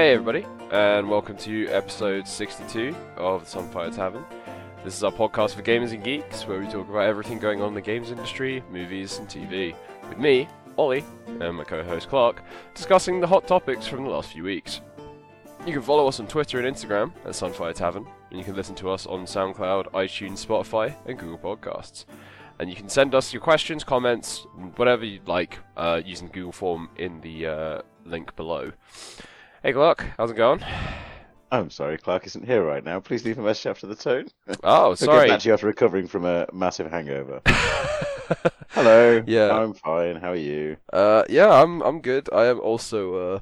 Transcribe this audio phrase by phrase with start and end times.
[0.00, 4.24] Hey everybody, and welcome to episode 62 of the Sunfire Tavern.
[4.82, 7.68] This is our podcast for gamers and geeks, where we talk about everything going on
[7.68, 9.74] in the games industry, movies, and TV.
[10.08, 10.48] With me,
[10.78, 12.42] Ollie, and my co-host Clark,
[12.74, 14.80] discussing the hot topics from the last few weeks.
[15.66, 18.74] You can follow us on Twitter and Instagram at Sunfire Tavern, and you can listen
[18.76, 22.06] to us on SoundCloud, iTunes, Spotify, and Google Podcasts.
[22.58, 24.46] And you can send us your questions, comments,
[24.76, 28.72] whatever you'd like, uh, using the Google form in the uh, link below.
[29.62, 30.64] Hey Clark, how's it going?
[31.52, 33.00] I'm sorry, Clark isn't here right now.
[33.00, 34.28] Please leave a message after the tone.
[34.62, 35.28] Oh, sorry.
[35.28, 37.42] get you after recovering from a massive hangover.
[38.70, 39.22] Hello.
[39.26, 39.50] Yeah.
[39.50, 40.16] I'm fine.
[40.16, 40.76] How are you?
[40.92, 42.28] uh, yeah, I'm I'm good.
[42.32, 43.38] I am also uh,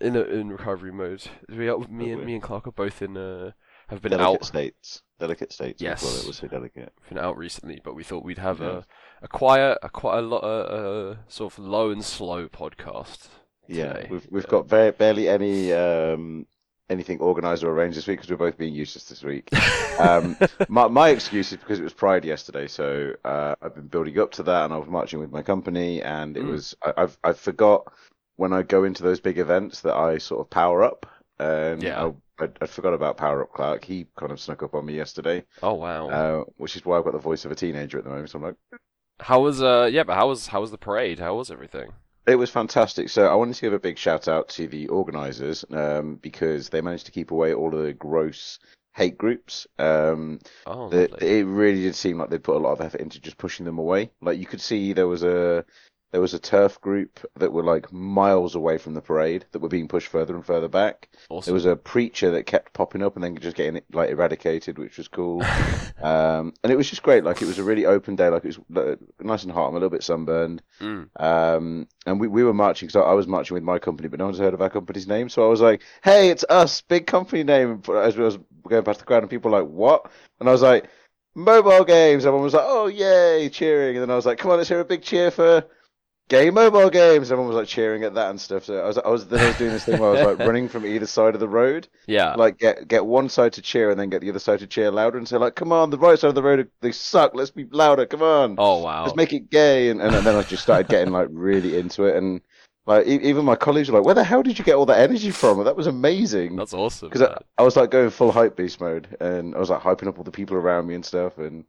[0.00, 1.24] in a, in recovery mode.
[1.48, 3.52] We are, me and me and Clark are both in uh,
[3.88, 5.02] have been delicate out states.
[5.20, 5.80] Delicate states.
[5.80, 6.02] Yes.
[6.02, 6.92] Well, it was so delicate.
[7.08, 8.66] been out recently, but we thought we'd have Yeah.
[8.68, 8.82] a
[9.22, 13.28] a quiet, a quite a lot, uh, uh, sort of low and slow podcast.
[13.68, 13.94] Yeah.
[13.94, 14.06] today.
[14.08, 16.46] We've we've got very, barely any um
[16.90, 19.50] anything organised or arranged this week because we're both being useless this week.
[19.98, 20.36] Um,
[20.68, 24.32] my my excuse is because it was Pride yesterday, so uh, I've been building up
[24.32, 26.50] to that, and I was marching with my company, and it Mm.
[26.50, 27.92] was I, I've I forgot
[28.36, 31.06] when I go into those big events that I sort of power up,
[31.38, 32.10] and Yeah.
[32.38, 33.84] I, I, I forgot about power up Clark.
[33.84, 36.08] He kind of snuck up on me yesterday, oh wow.
[36.10, 38.30] uh, which is why I've got the voice of a teenager at the moment.
[38.30, 38.56] So I'm like,
[39.20, 41.18] how was uh yeah, but how was how was the parade?
[41.18, 41.92] How was everything?
[42.26, 43.08] It was fantastic.
[43.10, 46.80] So I wanted to give a big shout out to the organisers um, because they
[46.80, 48.58] managed to keep away all of the gross
[48.94, 49.66] hate groups.
[49.78, 53.20] Um, Oh, the, it really did seem like they put a lot of effort into
[53.20, 54.10] just pushing them away.
[54.22, 55.64] Like you could see there was a
[56.14, 59.68] there was a TERF group that were like miles away from the parade that were
[59.68, 61.08] being pushed further and further back.
[61.28, 61.50] awesome.
[61.50, 64.96] There was a preacher that kept popping up and then just getting like eradicated, which
[64.96, 65.42] was cool.
[66.02, 67.24] um, and it was just great.
[67.24, 68.28] Like it was a really open day.
[68.28, 69.66] Like it was nice and hot.
[69.66, 70.62] I'm a little bit sunburned.
[70.80, 71.08] Mm.
[71.20, 74.26] Um, and we, we were marching, so I was marching with my company, but no
[74.26, 75.28] one's heard of our company's name.
[75.28, 77.82] So I was like, hey, it's us, big company name.
[77.92, 78.38] As we was
[78.68, 80.08] going past the crowd, and people were like, what?
[80.38, 80.88] And I was like,
[81.34, 82.24] mobile games.
[82.24, 83.96] Everyone was like, oh, yay, cheering.
[83.96, 85.66] And then I was like, come on, let's hear a big cheer for
[86.28, 87.30] gay mobile games.
[87.30, 88.64] Everyone was like cheering at that and stuff.
[88.64, 90.38] So I was, I was, then I was doing this thing where I was like
[90.48, 92.34] running from either side of the road, Yeah.
[92.34, 94.90] like get get one side to cheer and then get the other side to cheer
[94.90, 97.34] louder and say like, come on, the right side of the road, they suck.
[97.34, 98.06] Let's be louder.
[98.06, 99.02] Come on oh wow.
[99.04, 102.16] let's make it gay and, and then I just started getting like really into it
[102.16, 102.40] and
[102.86, 105.30] like even my colleagues were like where the hell did you get all that energy
[105.30, 107.08] from that was amazing That's awesome.
[107.08, 107.38] because I.
[107.58, 110.24] I was like going full hype beast mode and I was like hyping up all
[110.24, 111.64] the people around me and stuff and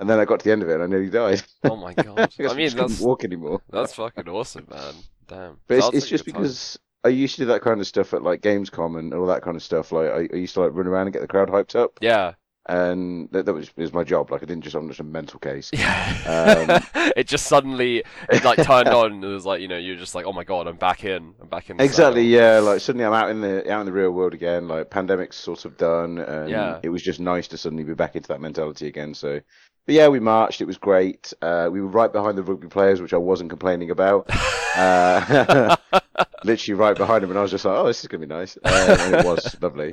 [0.00, 1.92] and then I got to the end of it and I nearly died Oh my
[1.94, 2.32] god.
[2.38, 4.94] I mean, couldn't that's walk anymore that's fucking awesome, man.
[5.26, 5.58] Damn.
[5.66, 6.42] but it's, Sounds it's like just good time.
[6.42, 9.42] because I used to do that kind of stuff at like Gamescom and all that
[9.42, 11.48] kind of stuff like I, I used to like run around and get the crowd
[11.48, 12.32] hyped up Yeah.
[12.66, 15.38] and that, that was, was my job like I didn't just I'm just a mental
[15.38, 16.82] case Yeah.
[16.94, 19.96] Um, it just suddenly it like turned on and it was like, you know, you're
[19.96, 21.34] just like, Oh my god, I'm back in.
[21.40, 22.58] I'm back in the Exactly, saddle." yeah.
[22.60, 24.68] Like suddenly I'm out in the out in the real world again.
[24.68, 26.80] Like pandemic's sort of done, and Yeah.
[26.82, 29.14] it was just nice to suddenly be back into that mentality again.
[29.14, 29.40] So,
[29.88, 30.60] but yeah, we marched.
[30.60, 31.32] It was great.
[31.40, 34.30] Uh, we were right behind the rugby players, which I wasn't complaining about.
[34.76, 35.74] Uh,
[36.44, 38.56] literally right behind them, and I was just like, "Oh, this is gonna be nice,"
[38.58, 39.92] uh, and it was lovely.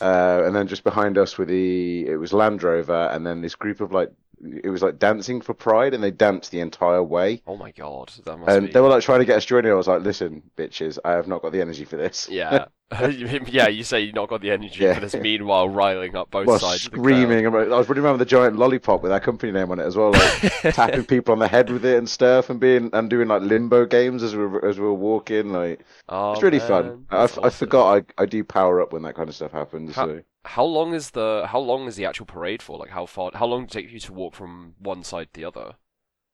[0.00, 3.54] Uh, and then just behind us were the it was Land Rover, and then this
[3.54, 4.10] group of like
[4.42, 7.42] it was like dancing for Pride, and they danced the entire way.
[7.46, 8.10] Oh my god.
[8.24, 9.70] That must And be they were like trying to get us joining.
[9.70, 12.66] I was like, "Listen, bitches, I have not got the energy for this." Yeah.
[13.48, 14.94] yeah, you say you've not got the energy Yeah.
[14.94, 17.04] for this meanwhile riling up both Well, sides of the crowd.
[17.04, 17.46] screaming.
[17.46, 19.96] I was running around with a giant lollipop with our company name on it as
[19.96, 23.28] well, like tapping people on the head with it and stuff, and being and doing
[23.28, 25.52] like limbo games as we were, as we were walking.
[25.52, 27.06] Like Oh, it's really man, fun.
[27.10, 29.94] I, that's I forgot I, I do power up when that kind of stuff happens.
[29.96, 32.76] How- So How long is the how long is the actual parade for?
[32.78, 35.40] Like how far how long does it take you to walk from one side to
[35.40, 35.74] the other?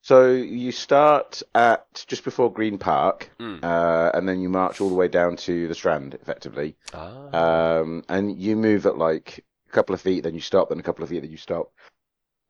[0.09, 3.63] So you start at just before Green Park, Mm.
[3.63, 6.77] uh, and then you march all the way down to the Strand, effectively.
[6.95, 10.79] Ah, Um, and you move at like a couple of feet, then you stop, then
[10.79, 11.73] a couple of feet, then you stop.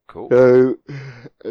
[0.06, 0.28] cool.
[0.30, 0.78] So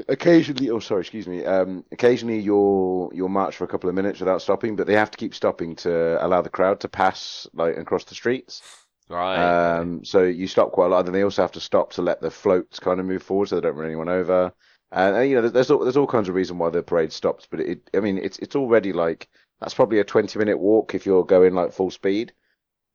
[0.08, 1.46] occasionally, oh sorry, excuse me.
[1.46, 5.12] Um, occasionally you'll you'll march for a couple of minutes without stopping, but they have
[5.12, 8.62] to keep stopping to allow the crowd to pass like across the streets.
[9.10, 9.80] Right.
[9.80, 12.20] Um, so you stop quite a lot, and they also have to stop to let
[12.22, 14.54] the floats kind of move forward so they don't run anyone over.
[14.92, 17.12] And, uh, you know, there's there's all, there's all kinds of reason why the parade
[17.12, 19.30] stops, but it I mean it's it's already like
[19.60, 22.34] that's probably a 20 minute walk if you're going like full speed.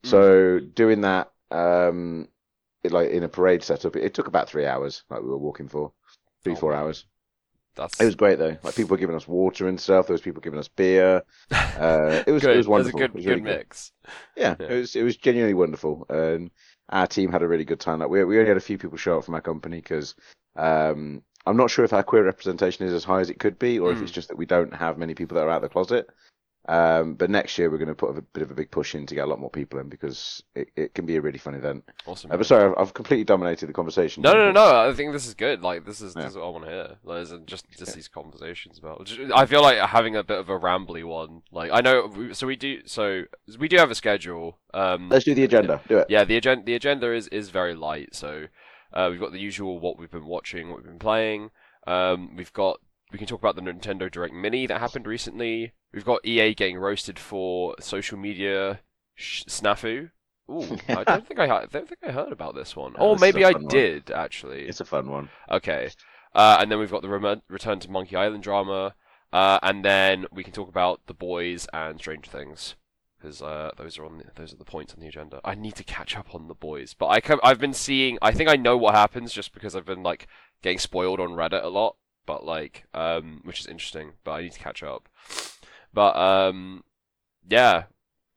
[0.05, 2.29] So doing that um
[2.85, 5.39] it, like in a parade setup, it, it took about three hours, like we were
[5.39, 5.93] walking for
[6.45, 6.75] three Oh, four wow.
[6.75, 7.07] hours.
[7.77, 8.57] That's It was great though.
[8.63, 10.07] Like people were giving us water and stuff.
[10.07, 11.23] There was people giving us beer.
[11.75, 13.01] Uh, it was it was wonderful.
[13.03, 13.63] It was a good was good really good.
[13.65, 13.93] mix.
[14.37, 14.69] Yeah, Yeah.
[14.69, 16.51] it was it was genuinely wonderful, and
[16.91, 18.01] our team had a really good time.
[18.01, 20.15] Like we we only had a few people show up from our company because
[20.57, 23.79] um, I'm not sure if our queer representation is as high as it could be,
[23.79, 24.03] or if Mm.
[24.03, 26.09] it's just that we don't have many people that are out of the closet.
[26.69, 29.05] Um, but next year we're going to put a bit of a big push in
[29.07, 31.55] to get a lot more people in because it, it can be a really fun
[31.57, 31.83] event.
[32.07, 32.31] Awesome.
[32.31, 34.23] Uh, but sorry, I've, I've completely dominated the conversation.
[34.23, 34.89] No, no, no, no.
[34.89, 35.61] I think this is good.
[35.63, 36.23] Like this is Yeah.
[36.23, 36.97] this is what I want to hear.
[37.03, 37.93] Like, just just Okay.
[37.97, 39.11] these conversations about.
[39.35, 41.43] I feel like having a bit of a rambly one.
[41.51, 42.31] Like I know.
[42.33, 42.83] So we do.
[42.87, 43.25] So
[43.59, 44.61] we do have a schedule.
[44.73, 45.09] Um.
[45.09, 45.81] Let's do the agenda.
[45.89, 46.07] Do it.
[46.11, 46.23] Yeah.
[46.23, 46.65] The agenda.
[46.65, 48.15] The agenda is is very light.
[48.15, 48.45] So
[48.93, 51.51] uh, we've got the usual what we've been watching, what we've been playing.
[51.87, 52.37] Um.
[52.37, 52.81] We've got.
[53.11, 55.73] We can talk about the Nintendo Direct Mini that happened recently.
[55.93, 58.81] We've got EA getting roasted for social media
[59.15, 60.11] sh- snafu.
[60.51, 62.95] Ooh, I don't think I, I don't think I heard about this one.
[62.95, 63.69] No, or this maybe I one.
[63.69, 64.63] did actually.
[64.63, 65.29] It's a fun one.
[65.51, 65.91] Okay.
[66.35, 68.95] Uh, and then we've got the rem- Return to Monkey Island drama.
[69.33, 72.75] Uh, and then we can talk about The Boys and Stranger Things.
[73.23, 75.41] Because uh, those are on the, those are the points on the agenda.
[75.45, 78.19] I need to catch up on The Boys, but I co- I've been seeing.
[78.21, 80.27] I think I know what happens just because I've been like
[80.63, 81.97] getting spoiled on Reddit a lot.
[82.27, 84.15] But like, um, which is interesting.
[84.25, 85.09] But I need to catch up.
[85.95, 86.83] But um,
[87.49, 87.85] yeah.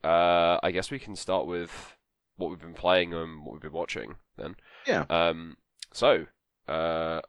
[0.04, 1.96] Uh, I guess we can start with
[2.36, 4.54] what we've been playing and what we've been watching then.
[4.86, 5.04] Yeah.
[5.10, 5.56] Um.
[5.92, 6.26] So,
[6.68, 7.22] uh,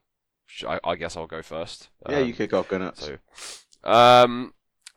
[0.67, 1.89] I, I guess I'll go first.
[2.07, 3.05] Yeah, Um, you kick off, go nuts.
[3.05, 4.53] So, um,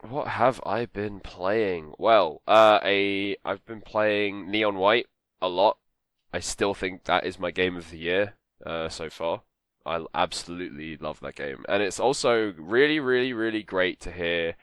[0.08, 1.94] what have I been playing?
[1.99, 5.06] Well, uh, a I've been playing Neon White
[5.41, 5.79] a lot.
[6.32, 9.43] I still think that is my game of the year uh, so far.
[9.85, 14.55] I absolutely love that game, and it's also really, really, really great to hear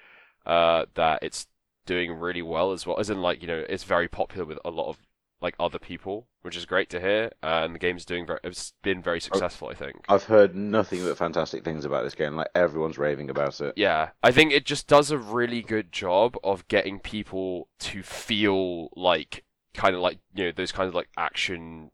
[0.45, 1.47] uh, that it's
[1.85, 2.99] doing really well as well.
[2.99, 4.97] As in, like you know, it's very popular with a lot of
[5.41, 7.31] like other people, which is great to hear.
[7.43, 10.05] And the game's doing very, it's been very oh, successful, I think.
[10.09, 12.35] I've heard nothing but fantastic things about this game.
[12.35, 13.73] Like everyone's raving about it.
[13.75, 18.89] Yeah, I think it just does a really good job of getting people to feel
[18.95, 19.43] like
[19.73, 21.91] kind of like you know those kind of like action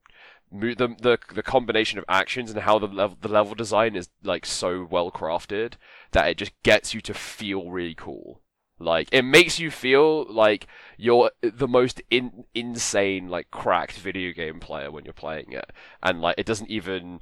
[0.54, 4.46] the the the combination of actions and how the level the level design is like
[4.46, 5.74] so well crafted
[6.12, 8.40] that it just gets you to feel really cool.
[8.84, 14.60] Like it makes you feel like you're the most in, insane like cracked video game
[14.60, 15.72] player when you're playing it,
[16.02, 17.22] and like it doesn't even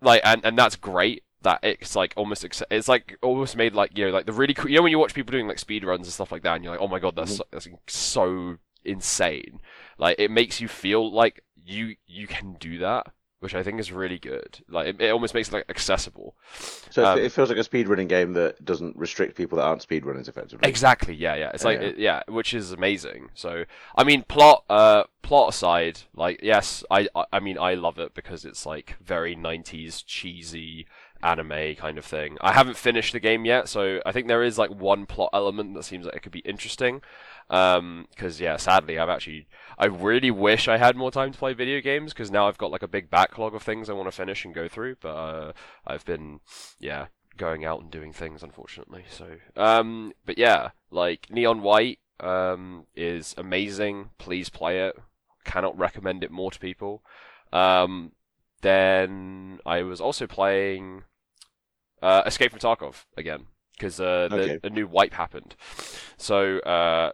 [0.00, 4.06] like and and that's great that it's like almost it's like almost made like you
[4.06, 6.06] know like the really cool you know when you watch people doing like speed runs
[6.06, 7.58] and stuff like that and you're like oh my god that's mm-hmm.
[7.58, 9.60] so, that's so insane.
[9.98, 13.08] Like it makes you feel like you you can do that
[13.46, 16.34] which I think is really good like it, it almost makes it like accessible
[16.90, 19.86] So it- Um, it feels like a speedrunning game that doesn't restrict people that aren't
[19.86, 20.68] speedrunners effectively.
[20.68, 21.14] Exactly.
[21.14, 21.50] Yeah, yeah.
[21.54, 21.86] It's like yeah.
[21.88, 23.30] it- yeah, which is amazing.
[23.34, 23.64] So
[23.94, 28.14] I mean, plot uh plot aside, like yes, I I, I mean I love it
[28.14, 30.86] because it's like very '90s cheesy
[31.22, 32.36] anime kind of thing.
[32.40, 35.74] I haven't finished the game yet, so I think there is like one plot element
[35.74, 37.00] that seems like it could be interesting.
[37.48, 39.46] Um, because yeah, sadly, I've actually
[39.78, 42.70] I really wish I had more time to play video games because now I've got
[42.72, 44.96] like a big backlog of things I want to finish and go through.
[45.00, 45.52] But uh,
[45.86, 46.40] I've been
[46.80, 47.06] yeah
[47.36, 49.04] going out and doing things, unfortunately.
[49.10, 54.10] So, um, but yeah, like Neon White, um, is amazing.
[54.18, 54.96] Please play it.
[55.44, 57.02] Cannot recommend it more to people.
[57.52, 58.12] Um,
[58.62, 61.04] then I was also playing
[62.02, 63.46] uh, Escape from Tarkov again
[63.76, 64.58] because uh, the, Okay.
[64.62, 65.54] the new wipe happened.
[66.16, 67.12] So uh,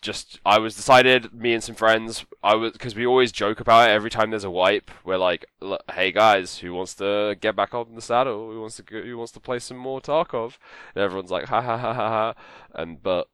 [0.00, 3.88] just I was decided me and some friends I was because we always joke about
[3.88, 4.90] it every time there's a wipe.
[5.04, 5.46] We're like,
[5.92, 8.50] hey guys, who wants to get back on the saddle?
[8.50, 10.58] Who wants to go, who wants to play some more Tarkov?
[10.94, 12.34] And everyone's like, ha ha ha ha ha.
[12.74, 13.28] And but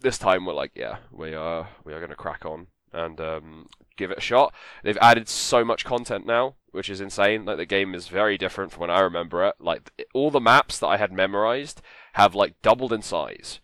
[0.00, 4.10] this time we're like, yeah, we are we are gonna crack on and um, give
[4.10, 4.54] it a shot.
[4.82, 7.44] They've added so much content now, which is insane.
[7.44, 9.54] Like the game is very different from when I remember it.
[9.58, 11.82] Like all the maps that I had memorized
[12.14, 13.60] have like doubled in size,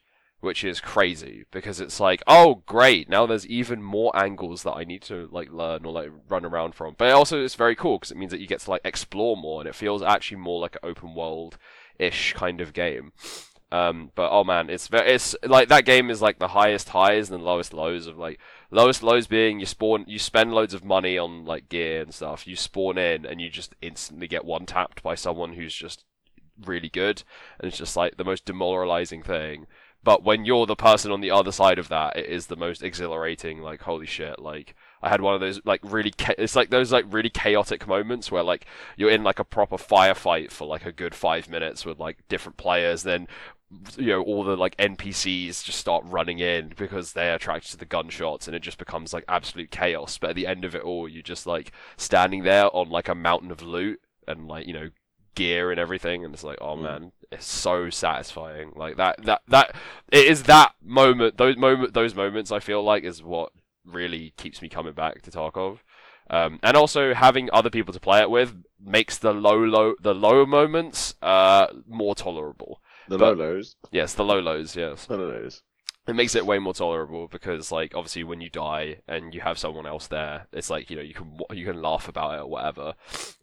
[0.46, 4.84] which is crazy because it's like, oh great, now there's even more angles that I
[4.84, 6.94] need to like learn or like run around from.
[6.96, 9.60] But also it's very cool because it means that you get to like explore more
[9.60, 11.58] and it feels actually more like an open world
[11.98, 13.12] ish kind of game.
[13.72, 17.28] Um, but oh man, it's very, it's like that game is like the highest highs
[17.28, 18.38] and the lowest lows of like
[18.70, 22.46] lowest lows being you spawn you spend loads of money on like gear and stuff.
[22.46, 26.04] You spawn in and you just instantly get one tapped by someone who's just
[26.64, 27.24] really good,
[27.58, 29.66] and it's just like the most demoralizing thing.
[30.06, 32.80] But when you're the person on the other side of that, it is the most
[32.80, 33.60] exhilarating.
[33.60, 34.38] Like holy shit!
[34.38, 37.88] Like I had one of those like really cha- it's like those like really chaotic
[37.88, 41.84] moments where like you're in like a proper firefight for like a good five minutes
[41.84, 43.26] with like different players, then
[43.96, 47.84] you know all the like NPCs just start running in because they're attracted to the
[47.84, 50.18] gunshots, and it just becomes like absolute chaos.
[50.18, 53.16] But at the end of it all, you're just like standing there on like a
[53.16, 54.90] mountain of loot and like you know
[55.36, 56.82] gear and everything, and it's like oh Mm.
[56.82, 58.72] man, it's so satisfying.
[58.74, 59.76] Like that that that
[60.10, 63.52] it is that moment those moment those moments I feel like is what
[63.84, 65.78] really keeps me coming back to Tarkov.
[66.28, 68.52] Um, and also having other people to play it with
[68.84, 72.80] makes the low low the low moments uh more tolerable.
[73.08, 73.76] The But- Lolos.
[73.92, 75.06] Yes, the low lows, yes.
[75.06, 75.62] The Lolos.
[76.06, 79.58] It makes it way more tolerable because like obviously when you die and you have
[79.58, 82.46] someone else there it's like you know you can you can laugh about it or
[82.46, 82.94] whatever.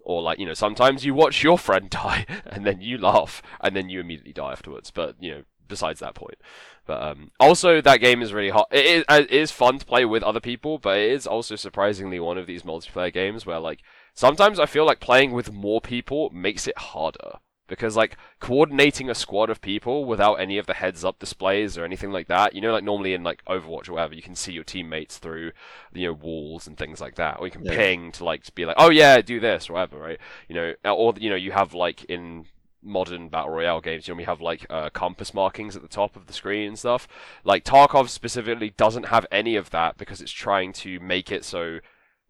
[0.01, 3.75] Or like you know sometimes you watch your friend die and then you laugh and
[3.75, 4.91] then you immediately die afterwards.
[4.91, 6.38] But you know besides that point.
[6.86, 10.03] But um, also that game is really hot it is, it is fun to play
[10.03, 13.79] with other people but it is also surprisingly one of these multiplayer games where like
[14.13, 17.39] sometimes i feel like playing with more people makes it harder
[17.74, 21.84] because like coordinating a squad of people without any of the heads up displays or
[21.86, 24.51] anything like that you know like normally in like overwatch or whatever you can see
[24.53, 25.51] your teammates through
[25.94, 27.39] you know walls and things like that.
[27.39, 27.75] Or you can Yeah.
[27.75, 30.20] ping to like to be like oh yeah do this or whatever right?
[30.48, 32.46] You know or you know you have like in
[32.86, 36.15] modern battle royale games you know we have like uh, compass markings at the top
[36.15, 37.08] of the screen and stuff.
[37.44, 41.80] Like tarkov specifically doesn't have any of that because it's trying to make it so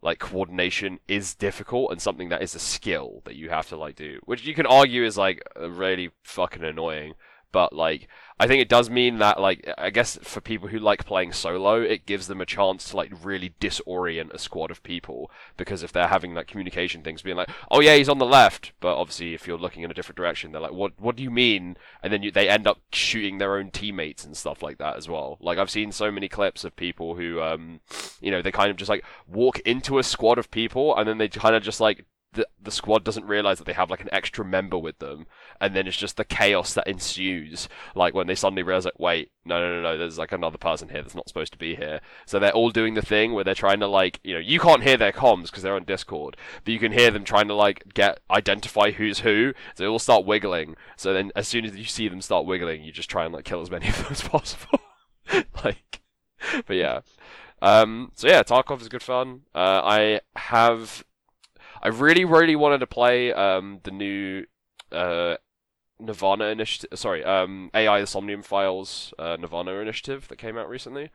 [0.04, 3.96] like coordination is difficult and something that is a skill that you have to like
[3.96, 7.14] do which you can argue is like really fucking annoying
[7.54, 8.08] but like
[8.40, 11.80] i think it does mean that like i guess for people who like playing solo
[11.80, 15.92] it gives them a chance to like really disorient a squad of people because if
[15.92, 19.34] they're having like communication things being like oh yeah he's on the left but obviously
[19.34, 21.76] if you're looking in a different direction they're like what what do you mean?
[22.02, 25.08] And then you, they end up shooting their own teammates and stuff like that as
[25.08, 25.38] well.
[25.40, 27.80] Like i've seen so many clips of people who um
[28.20, 31.18] you know they kind of just like walk into a squad of people and then
[31.18, 34.08] they kind of just like the, the squad doesn't realize that they have like an
[34.12, 35.26] extra member with them
[35.60, 37.68] and then it's just the chaos that ensues.
[37.94, 40.88] Like when they suddenly realize like wait no no no no there's like another person
[40.88, 42.00] here that's not supposed to be here.
[42.26, 44.82] So they're all doing the thing where they're trying to like you know you can't
[44.82, 47.94] hear their comms because they're on discord but you can hear them trying to like
[47.94, 49.52] get identify who's who.
[49.74, 50.76] So they all start wiggling.
[50.96, 53.44] So then as soon as you see them start wiggling you just try and like
[53.44, 54.80] kill as many of them as possible.
[55.64, 56.02] Like
[56.66, 57.00] but yeah.
[57.62, 59.42] Um so yeah tarkov is good fun.
[59.54, 61.04] Uh i have
[61.84, 64.46] I really, really wanted to play um, the new
[64.90, 65.36] uh,
[66.00, 66.98] Nirvana initiative.
[66.98, 71.10] Sorry, um, AI the Somnium Files uh, Nirvana initiative that came out recently.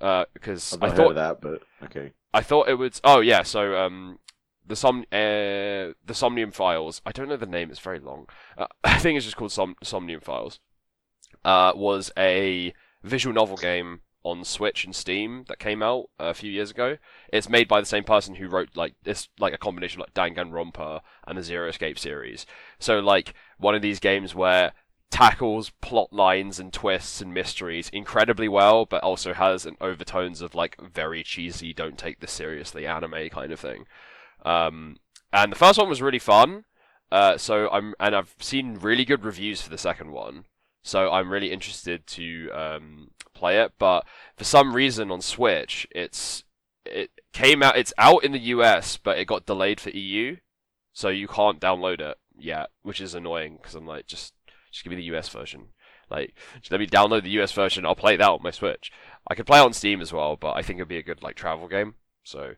[0.00, 2.12] Uh, because I've I thought that, but okay.
[2.32, 3.00] I thought it was.
[3.02, 4.18] Oh yeah, so um,
[4.66, 7.02] the som uh, the Somnium Files.
[7.04, 7.70] I don't know the name.
[7.70, 8.28] It's very long.
[8.56, 10.60] Uh, I think it's just called Som- Somnium Files.
[11.44, 16.50] Uh, was a visual novel game on Switch and Steam that came out a few
[16.50, 16.96] years ago.
[17.32, 20.14] It's made by the same person who wrote like this, like a combination of like
[20.14, 22.46] Danganronpa and the Zero Escape series.
[22.78, 24.72] So like one of these games where
[25.10, 30.54] tackles plot lines and twists and mysteries incredibly well, but also has an overtones of
[30.54, 33.86] like very cheesy, don't take this seriously anime kind of thing.
[34.44, 34.96] Um,
[35.32, 36.64] and the first one was really fun.
[37.12, 40.46] Uh, so I'm and I've seen really good reviews for the second one.
[40.82, 46.44] So I'm really interested to um, play it, but for some reason on Switch, it's
[46.84, 47.76] it came out.
[47.76, 50.36] It's out in the US, but it got delayed for EU,
[50.92, 54.34] so you can't download it yet, which is annoying because I'm like, just
[54.70, 55.68] just give me the US version.
[56.10, 56.34] Like,
[56.70, 57.86] let me download the US version.
[57.86, 58.90] I'll play that on my Switch.
[59.26, 61.22] I could play it on Steam as well, but I think it'd be a good
[61.22, 61.94] like travel game.
[62.24, 62.54] So,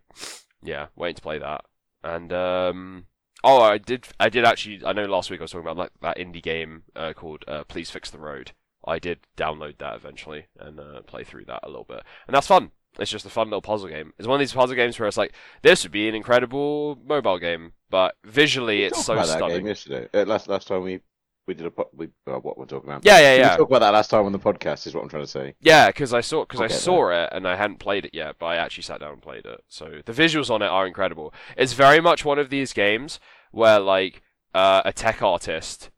[0.62, 1.64] yeah, waiting to play that.
[2.02, 3.06] And um,
[3.42, 4.08] oh, I did.
[4.18, 4.82] I did actually.
[4.84, 7.64] I know last week I was talking about like that indie game uh, called uh,
[7.64, 8.52] Please Fix the Road.
[8.86, 12.46] I did download that eventually and uh, play through that a little bit, and that's
[12.46, 12.70] fun.
[12.98, 14.14] It's just a fun little puzzle game.
[14.18, 17.38] It's one of these puzzle games where it's like this would be an incredible mobile
[17.38, 19.58] game, but visually it's so about that stunning.
[19.58, 20.08] game yesterday.
[20.14, 21.00] Uh, last last time we
[21.46, 23.04] we did a po- we uh, what we're talking about.
[23.04, 23.56] Yeah, yeah, We yeah.
[23.56, 24.86] talked about that last time on the podcast.
[24.86, 25.54] Is what I'm trying to say.
[25.60, 28.46] Yeah, because I saw because I saw it and I hadn't played it yet, but
[28.46, 29.62] I actually sat down and played it.
[29.68, 31.34] So the visuals on it are incredible.
[31.56, 34.22] It's very much one of these games where like
[34.54, 35.90] uh, a tech artist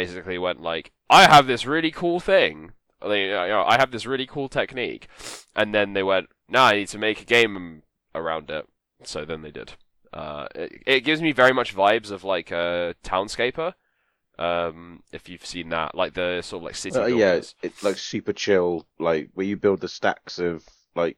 [0.00, 2.72] basically went like, "I have this really cool thing.
[3.00, 5.08] Like, You know, I have this really cool technique,"
[5.54, 7.82] and then they went, "No, I need to make a game
[8.14, 8.64] around it."
[9.04, 9.72] So then they did.
[10.12, 13.74] Uh, it, it gives me very much vibes of like a Townscaper.
[14.38, 16.98] Um, if you've seen that, like the sort of like city.
[16.98, 21.16] Uh, yeah, it's, it's like super chill, like where you build the stacks of like.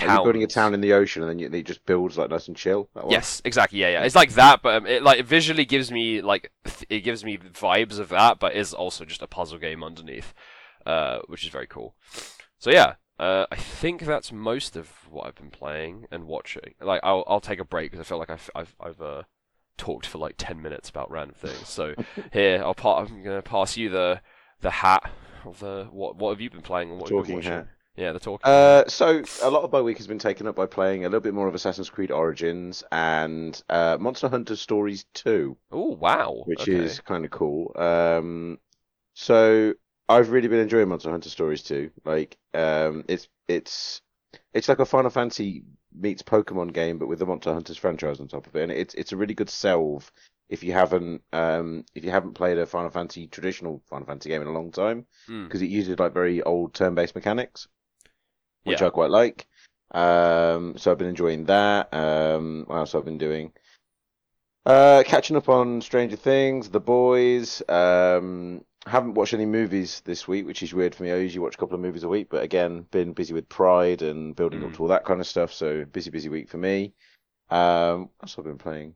[0.00, 2.48] You're building a town in the ocean, and then you, it just builds like nice
[2.48, 2.88] and chill.
[2.94, 3.10] That.
[3.10, 3.78] Yes, exactly.
[3.78, 4.02] Yeah, yeah.
[4.02, 7.38] It's like that, but um, it like visually gives me like th- it gives me
[7.38, 10.34] vibes of that, but is also just a puzzle game underneath,
[10.84, 11.94] uh, which is very cool.
[12.58, 16.74] So yeah, uh, I think that's most of what I've been playing and watching.
[16.80, 19.22] Like I'll I'll take a break because I feel like I've I've, I've uh,
[19.78, 21.68] talked for like ten minutes about random things.
[21.68, 21.94] So
[22.32, 24.20] here I'll pa- I'm gonna pass you the
[24.60, 25.10] the hat
[25.46, 27.52] of the what what have you been playing and what have you been Talking watching?
[27.52, 27.68] hat.
[27.96, 28.52] Yeah, the talking.
[28.52, 31.20] Uh, so a lot of my week has been taken up by playing a little
[31.20, 36.68] bit more of Assassin's Creed Origins and uh, Monster Hunter Stories 2, oh wow, which
[36.68, 36.72] okay.
[36.72, 37.72] is kind of cool.
[37.76, 38.58] Um,
[39.14, 39.74] so
[40.08, 41.90] I've really been enjoying Monster Hunter Stories 2.
[42.04, 44.02] Like, um, it's it's
[44.54, 48.28] it's like a Final Fantasy meets Pokemon game, but with the Monster Hunters franchise on
[48.28, 50.10] top of it, and it's it's a really good salve
[50.48, 54.42] if you haven't um, if you haven't played a Final Fantasy traditional Final Fantasy game
[54.42, 55.44] in a long time Hmm.
[55.44, 57.68] because it uses like very old turn-based mechanics,
[58.66, 58.88] which Yeah.
[58.88, 59.46] I quite like.
[59.92, 61.94] Um, so I've been enjoying that.
[61.94, 63.52] Um, what else I've been doing?
[64.66, 67.62] Uh, catching up on Stranger Things, The Boys.
[67.68, 71.12] Um, haven't watched any movies this week, which is weird for me.
[71.12, 74.02] I usually watch a couple of movies a week, but again, been busy with Pride
[74.02, 74.74] and building up Mm.
[74.76, 75.52] to all that kind of stuff.
[75.52, 76.92] So busy, busy week for me.
[77.48, 78.94] Um, what else I've been playing?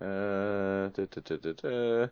[0.00, 2.06] Uh, da, da, da, da, da.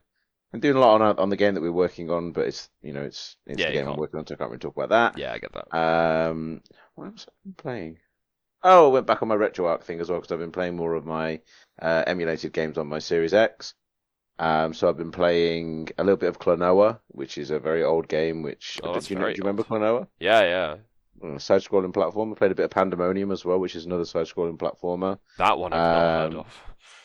[0.53, 2.93] I'm doing a lot on on the game that we're working on, but it's you
[2.93, 4.88] know it's it's Yeah, the game I'm working on, so I can't really talk about
[4.91, 5.19] that.
[5.19, 5.76] Yeah, I get that.
[5.76, 6.62] Um,
[6.95, 7.99] what else have I been playing?
[8.62, 10.95] Oh, I went back on my RetroArch thing as well because I've been playing more
[10.95, 11.41] of my
[11.81, 13.75] uh, emulated games on my Series X.
[14.38, 18.09] Um, so I've been playing a little bit of Klonoa, which is a very old
[18.09, 18.43] game.
[18.43, 20.09] Which Oh, do, you know, do you remember Klonoa?
[20.19, 20.76] Yeah, yeah.
[21.26, 22.33] Uh, Side-scrolling platformer.
[22.33, 25.19] I played a bit of Pandemonium as well, which is another side-scrolling platformer.
[25.38, 26.61] That one I've not heard Um, of.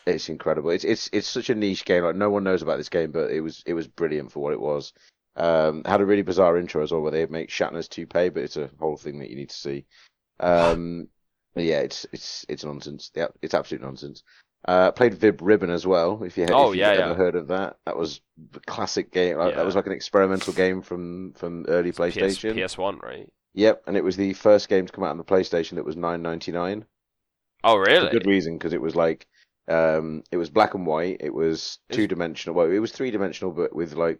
[0.06, 0.70] It's incredible.
[0.70, 2.02] It's it's it's such a niche game.
[2.04, 4.52] Like no one knows about this game, but it was it was brilliant for what
[4.52, 4.92] it was.
[5.36, 8.56] Um, had a really bizarre intro as well, where they make Shatner's toupee, but it's
[8.56, 9.86] a whole thing that you need to see.
[10.40, 11.08] Um,
[11.54, 13.10] yeah, it's it's it's nonsense.
[13.14, 14.22] Yeah, it's absolute nonsense.
[14.66, 16.22] Uh, played Vib Ribbon as well.
[16.22, 17.14] If you had, Oh, if you've yeah, ever yeah.
[17.14, 18.20] heard of that, that was
[18.54, 19.36] a classic game.
[19.36, 19.56] Like, Yeah.
[19.56, 22.54] That was like an experimental game from from early PS, PlayStation.
[22.54, 23.28] PS1, right?
[23.54, 25.96] Yep, and it was the first game to come out on the PlayStation that was
[25.96, 26.84] nine ninety nine.
[27.64, 28.10] Oh really?
[28.10, 29.26] good reason because it was like
[29.68, 33.52] um it was black and white it was two dimensional well it was three dimensional
[33.52, 34.18] but with like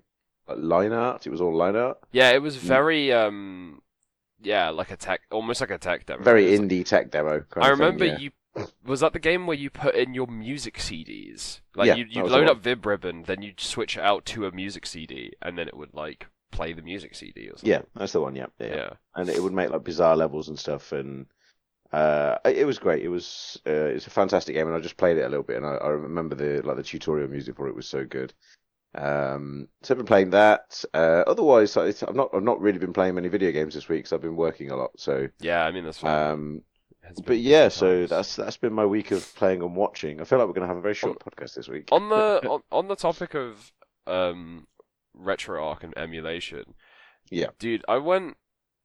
[0.56, 2.60] line art it was all line art Yeah, it was Mm.
[2.60, 3.82] very um,
[4.40, 6.22] yeah, like a tech, almost like a tech demo.
[6.22, 8.18] very was like- indie tech demo I of thing, remember yeah.
[8.18, 8.30] you.
[8.84, 11.60] Was that the game where you put in your music CDs?
[11.74, 14.50] Like Yeah, you you load up Vib Ribbon, then you'd switch it out to a
[14.52, 17.70] music CD, and then it would like play the music CD or something.
[17.70, 18.90] yeah that's the one yeah yeah, yeah.
[19.14, 21.24] and it would make like bizarre levels and stuff and
[21.92, 25.18] uh it was great it was uh, it's a fantastic game and I just played
[25.18, 27.74] it a little bit and I, I remember the like the tutorial music for it
[27.74, 28.32] was so good
[28.94, 32.92] um so I've been playing that uh otherwise it's, I've not I've not really been
[32.92, 35.70] playing many video games this week because I've been working a lot so Yeah, I
[35.70, 36.14] mean that's fine.
[36.14, 36.62] um
[37.26, 40.20] But yeah, so that's that's been my week of playing and watching.
[40.20, 41.88] I feel like we're gonna have a very short podcast this week.
[41.90, 43.72] on the on, on the topic of
[44.06, 44.66] um
[45.18, 46.74] RetroArch and emulation.
[47.30, 47.48] Yeah.
[47.58, 48.36] Dude, I went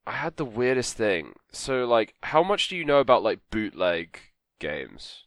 [0.08, 1.34] I had the weirdest thing.
[1.52, 4.20] So like how much do you know about like bootleg
[4.60, 5.26] games?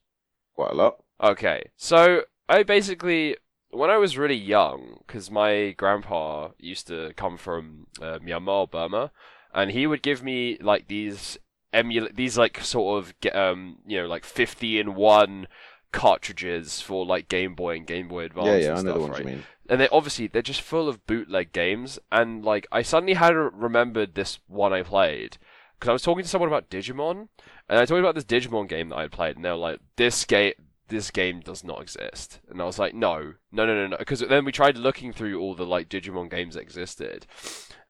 [0.55, 1.05] Quite a lot.
[1.23, 1.71] Okay.
[1.77, 3.37] So I basically
[3.71, 9.12] when I was really young cuz my grandpa used to come from uh, Myanmar, Burma,
[9.53, 11.38] and he would give me like these
[11.75, 15.47] emul these like sort of um you know like 50 in 1
[15.93, 18.95] cartridges for like Game Boy and Game Boy Advance yeah, yeah, and I know stuff,
[18.95, 19.21] the ones right?
[19.21, 19.45] you mean.
[19.70, 21.98] And they obviously they're just full of bootleg games.
[22.12, 25.38] And like i suddenly had remembered this one i played.
[25.78, 27.28] Because i was talking to someone about digimon
[27.68, 29.78] and i told about this digimon game that i had played and they were like
[29.96, 30.52] this game
[30.88, 32.40] this game does not exist.
[32.50, 33.35] And i was like no.
[33.52, 33.96] No no no no.
[33.96, 37.26] Because then we tried looking through all the like digimon games that existed.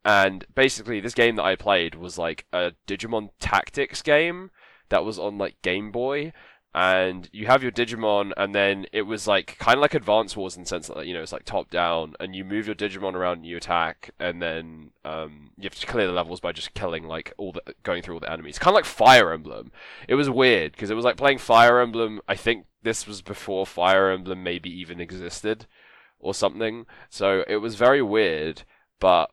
[0.05, 4.51] And basically this game that i played was like a digimon tactics game
[4.91, 6.33] that was on like game boy
[6.75, 10.57] and you have your Digimon, and then it was like kind of like Advance Wars
[10.57, 13.15] in the sense that you know it's like top down, and you move your Digimon
[13.15, 16.75] around and you attack, and then um, you have to clear the levels by just
[16.75, 18.59] killing like all the going through all the enemies.
[18.59, 19.73] Kind of like Fire Emblem.
[20.07, 22.21] It was weird because it was like playing Fire Emblem.
[22.29, 25.67] I think this was before Fire Emblem maybe even existed
[26.21, 26.87] or something.
[27.09, 28.63] So it was very weird,
[29.01, 29.31] but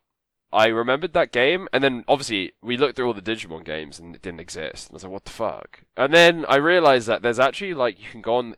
[0.51, 4.15] I remembered that game, and then obviously we looked through all the Digimon games, and
[4.15, 4.88] it didn't exist.
[4.88, 7.99] And I was like, "What the fuck?" And then I realized that there's actually like
[7.99, 8.55] you can go on,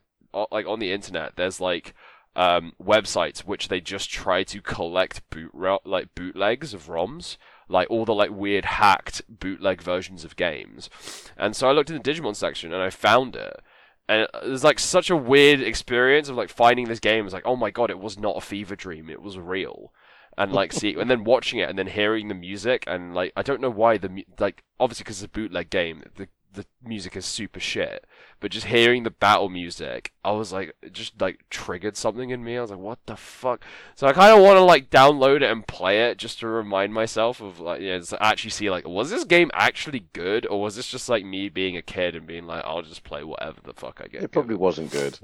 [0.51, 1.35] like on the internet.
[1.35, 1.95] There's like
[2.35, 5.51] um, websites which they just try to collect boot
[5.83, 10.89] like bootlegs of ROMs, like all the like weird hacked bootleg versions of games.
[11.37, 13.61] And so I looked in the Digimon section and I found it.
[14.07, 17.19] And it was like such a weird experience of like finding this game.
[17.19, 19.09] It was like, oh my god, it was not a fever dream.
[19.09, 19.91] It was real
[20.39, 23.43] and like see and then watching it and then hearing the music and like I
[23.43, 27.15] don't know why the mu- like obviously because it's a bootleg game the the music
[27.15, 28.05] is super shit
[28.39, 32.43] but just hearing the battle music I was like it just like triggered something in
[32.43, 33.63] me I was like what the fuck
[33.95, 36.91] so I kind of want to like download it and play it just to remind
[36.91, 40.75] myself of like yeah to actually see like was this game actually good or was
[40.75, 43.73] this just like me being a kid and being like I'll just play whatever the
[43.73, 45.19] fuck I get It probably wasn't good.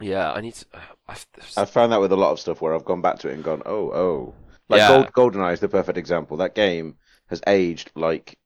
[0.00, 2.74] yeah I need to uh, I've, I found that with a lot of stuff where
[2.76, 4.34] I've gone back to it and gone, oh, oh.
[4.70, 5.06] Like Yeah.
[5.12, 6.36] Gold GoldenEye is the perfect example.
[6.38, 6.96] That game
[7.28, 8.38] has aged like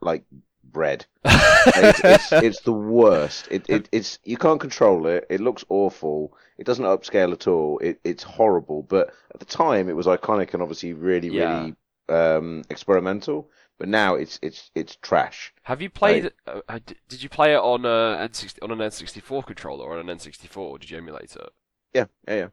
[0.00, 0.24] like
[0.64, 1.04] bread.
[1.24, 3.46] It's, it's, it's the worst.
[3.50, 5.26] It, it it's you can't control it.
[5.28, 6.36] It looks awful.
[6.58, 7.78] It doesn't upscale at all.
[7.80, 8.82] It it's horrible.
[8.82, 11.58] But at the time, it was iconic and obviously really Yeah.
[11.58, 11.76] really
[12.08, 13.50] um, experimental.
[13.78, 15.52] But now it's it's it's trash.
[15.64, 16.32] Have you played?
[16.46, 20.08] Uh, uh, did you play it on a N60 on an N64 controller or on
[20.08, 20.56] an N64?
[20.56, 21.50] Or did you emulate it?
[21.92, 22.48] Yeah, yeah, yeah.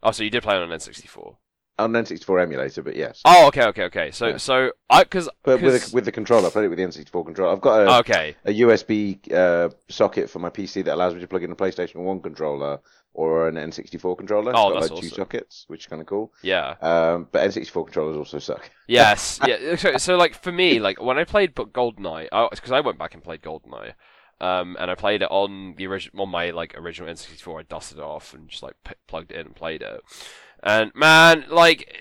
[0.00, 1.36] Oh, so you did play on an N64.
[1.78, 3.22] On an N64 emulator, but yes.
[3.24, 4.10] Oh, okay, okay, okay.
[4.10, 4.36] So, Yeah.
[4.38, 7.24] so I because But with a, with the controller, I played it with the N64
[7.24, 7.52] controller.
[7.52, 11.28] I've got a, okay, a USB uh, socket for my PC that allows me to
[11.28, 12.80] plug in a PlayStation 1 controller
[13.14, 14.52] or an N64 controller.
[14.54, 16.32] Oh, It's got that's like two sockets, which is kind of cool.
[16.42, 16.74] yeah.
[16.80, 18.70] Um, but N64 controllers also suck.
[18.88, 19.76] Yes, yeah.
[19.76, 23.12] So, so like for me, like when I played Bo- GoldenEye, because I went back
[23.14, 23.92] and played GoldenEye,
[24.40, 27.60] um, and I played it on the original, on my like original N64.
[27.60, 30.00] I dusted it off and just like p- plugged it in and played it.
[30.62, 31.94] And man, like,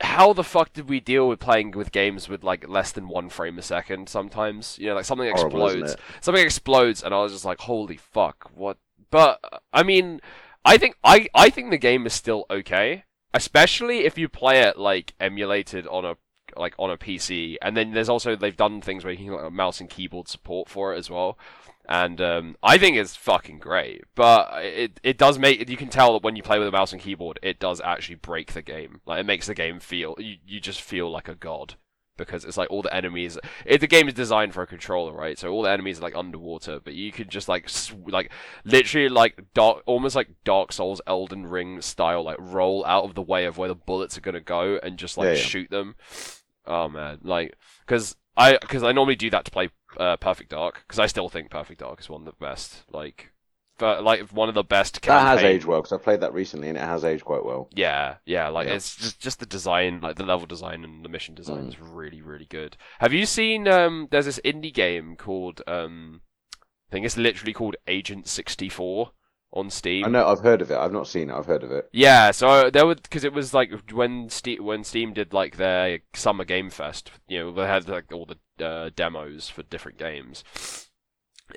[0.00, 3.28] how the fuck did we deal with playing with games with like less than one
[3.28, 4.08] frame a second?
[4.08, 7.96] Sometimes, you know, like something Horrible, explodes, something explodes, and I was just like, holy
[7.96, 8.78] fuck, what?
[9.10, 9.40] But
[9.72, 10.20] I mean,
[10.64, 14.78] I think I I think the game is still okay, especially if you play it
[14.78, 16.16] like emulated on a
[16.56, 19.42] like on a PC, and then there's also they've done things where you can get
[19.42, 21.38] like, mouse and keyboard support for it as well,
[21.88, 24.02] and um, I think it's fucking great.
[24.14, 26.92] But it it does make you can tell that when you play with a mouse
[26.92, 29.00] and keyboard, it does actually break the game.
[29.06, 31.74] Like it makes the game feel you you just feel like a god
[32.16, 33.38] because it's like all the enemies.
[33.64, 35.38] It, the game is designed for a controller, right?
[35.38, 38.30] So all the enemies are like underwater, but you can just like sw- like
[38.64, 43.22] literally like dark, almost like Dark Souls, Elden Ring style, like roll out of the
[43.22, 45.38] way of where the bullets are gonna go and just like Yeah, yeah.
[45.38, 45.96] shoot them.
[46.66, 50.84] Oh man, like because I because I normally do that to play uh, Perfect Dark
[50.86, 53.32] because I still think Perfect Dark is one of the best, like,
[53.78, 55.00] for, like one of the best.
[55.02, 57.68] That has aged well because I played that recently and it has aged quite well.
[57.74, 58.74] yeah, yeah, like Yeah.
[58.74, 61.68] it's just just the design, like the level design and the mission design Mm.
[61.68, 62.76] is really really good.
[63.00, 66.22] Have you seen um there's this indie game called um
[66.88, 69.12] I think it's literally called Agent 64
[69.52, 70.04] on Steam.
[70.04, 70.76] I know I've heard of it.
[70.76, 71.34] I've not seen it.
[71.34, 71.88] I've heard of it.
[71.92, 76.00] Yeah, so there was because it was like when Steam when Steam did like their
[76.14, 80.44] summer game fest, you know, they had like all the uh, demos for different games.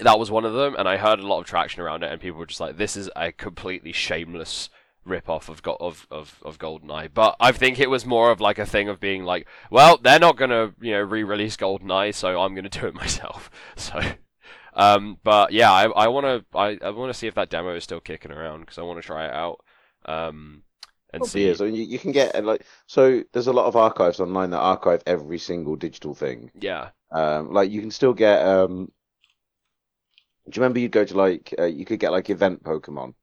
[0.01, 2.19] That was one of them, and I heard a lot of traction around it, and
[2.19, 4.69] people were just like, "This is a completely shameless
[5.05, 8.59] rip-off of Go- of of of GoldenEye." But I think it was more of like
[8.59, 12.53] a thing of being like, "Well, they're not gonna you know re-release GoldenEye, so I'm
[12.55, 14.01] gonna do it myself." So.
[14.75, 18.01] Um, but yeah, I, I wanna I, I wanna see if that demo is still
[18.01, 19.61] kicking around because I want to try it out.
[20.05, 20.63] Um,
[21.13, 21.47] and Probably see.
[21.47, 21.61] is.
[21.61, 23.23] I mean, you, you can get like so.
[23.31, 26.51] There's a lot of archives online that archive every single digital thing.
[26.59, 26.89] Yeah.
[27.11, 28.45] Um, like you can still get.
[28.45, 28.91] Um,
[30.49, 33.13] do you remember you'd go to like uh, you could get like event Pokemon?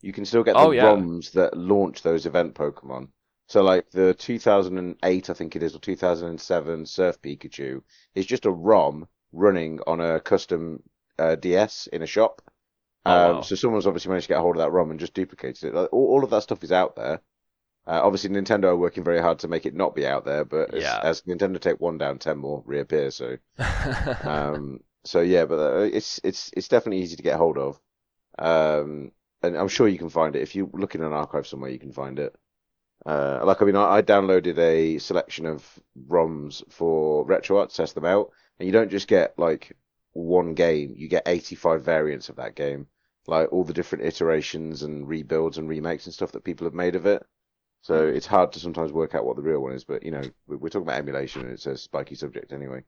[0.00, 0.84] You can still get the Oh, yeah.
[0.84, 3.08] ROMs that launch those event Pokemon.
[3.46, 7.82] So like the 2008, I think it is, or 2007 Surf Pikachu
[8.14, 10.82] is just a ROM running on a custom
[11.18, 12.42] uh, DS in a shop.
[13.06, 13.40] Oh, Um, wow.
[13.42, 15.74] So someone's obviously managed to get a hold of that ROM and just duplicated it.
[15.74, 17.20] Like, all, all of that stuff is out there.
[17.86, 20.74] Uh, obviously, Nintendo are working very hard to make it not be out there, but
[20.74, 21.00] as, Yeah.
[21.02, 23.10] as Nintendo take one down, ten more reappear.
[23.10, 23.38] So,
[24.24, 27.80] um, so yeah, but uh, it's it's it's definitely easy to get hold of,
[28.38, 29.12] um,
[29.42, 31.70] and I'm sure you can find it if you look in an archive somewhere.
[31.70, 32.34] You can find it.
[33.06, 35.66] Uh, like I mean, I, I downloaded a selection of
[36.08, 39.76] ROMs for RetroArch to test them out, and you don't just get like
[40.12, 42.86] one game; you get 85 variants of that game,
[43.26, 46.96] like all the different iterations and rebuilds and remakes and stuff that people have made
[46.96, 47.24] of it.
[47.82, 50.22] So it's hard to sometimes work out what the real one is, but you know,
[50.46, 52.82] we- we're talking about emulation, and it's a spiky subject anyway.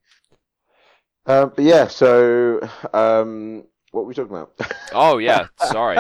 [1.27, 2.61] Um, but yeah, so
[2.93, 4.53] um, what were we talking about?
[4.93, 5.99] oh yeah, sorry.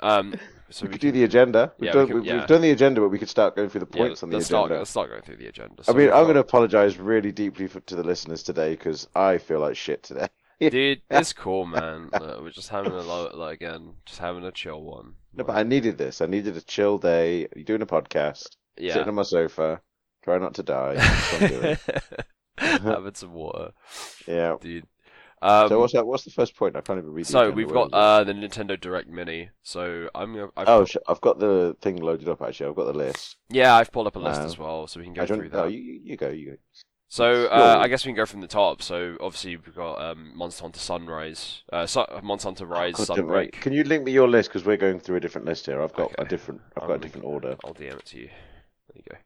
[0.00, 0.34] Um,
[0.70, 1.72] so we we could do the agenda.
[1.78, 2.38] We've, yeah, we done, we've, yeah.
[2.38, 4.36] we've done the agenda, but we could start going through the yeah, points on the
[4.36, 4.66] let's agenda.
[4.66, 5.82] start let's start going through the agenda.
[5.88, 9.38] I mean, I'm going to apologize really deeply for, to the listeners today because I
[9.38, 10.28] feel like shit today.
[10.60, 12.08] Dude, it's cool, man.
[12.12, 15.14] Look, we're just having a like again, just having a chill one.
[15.34, 16.20] No, but I needed this.
[16.20, 17.46] I needed a chill day.
[17.54, 18.94] You're doing a podcast, yeah.
[18.94, 19.80] sitting on my sofa,
[20.24, 20.96] try not to die.
[22.58, 23.72] Having some water,
[24.26, 24.56] yeah.
[24.58, 24.86] dude.
[25.42, 26.06] Um, so what's that?
[26.06, 26.76] What's the first point?
[26.76, 27.26] I can't even read.
[27.26, 29.50] so we've got uh the Nintendo Direct Mini.
[29.62, 30.48] So I'm gonna.
[30.56, 32.40] I've Oh, sh- I've got the thing loaded up.
[32.42, 33.36] Actually, I've got the list.
[33.50, 35.64] yeah, I've pulled up a list Um, as well, so we can go through Oh,
[35.64, 35.72] that.
[35.72, 36.30] you, you you go.
[36.30, 36.56] You go.
[37.08, 37.78] So uh.
[37.80, 38.82] I guess we can go from the top.
[38.82, 43.18] So obviously we've got um, Monster Hunter Sunrise, uh, Su- Monster Hunter Rise Oh, God.
[43.18, 43.52] Sunbreak.
[43.52, 45.80] Can you link me your list because we're going through a different list here.
[45.82, 46.62] I've got a different.
[46.76, 47.56] I've got a different order.
[47.64, 48.28] I'll DM it to you.
[48.92, 49.16] There you go.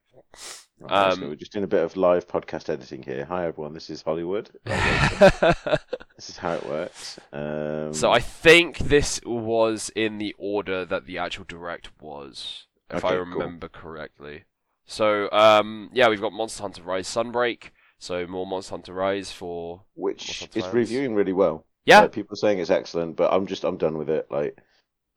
[0.81, 3.25] Right, so Um, we're just doing a bit of live podcast editing here.
[3.27, 4.51] Hi everyone, this is Hollywood.
[4.65, 7.19] this is how it works.
[7.33, 13.05] Um, so I think this was in the order that the actual direct was, if
[13.05, 13.41] I Okay, cool.
[13.43, 14.45] remember correctly.
[14.87, 17.71] So um, yeah, we've got Monster Hunter Rise Sunbreak.
[17.99, 21.67] So more Monster Hunter Rise for which is reviewing really well.
[21.85, 22.01] yeah.
[22.01, 24.27] Like, people are saying it's excellent, but I'm just I'm done with it.
[24.31, 24.57] Like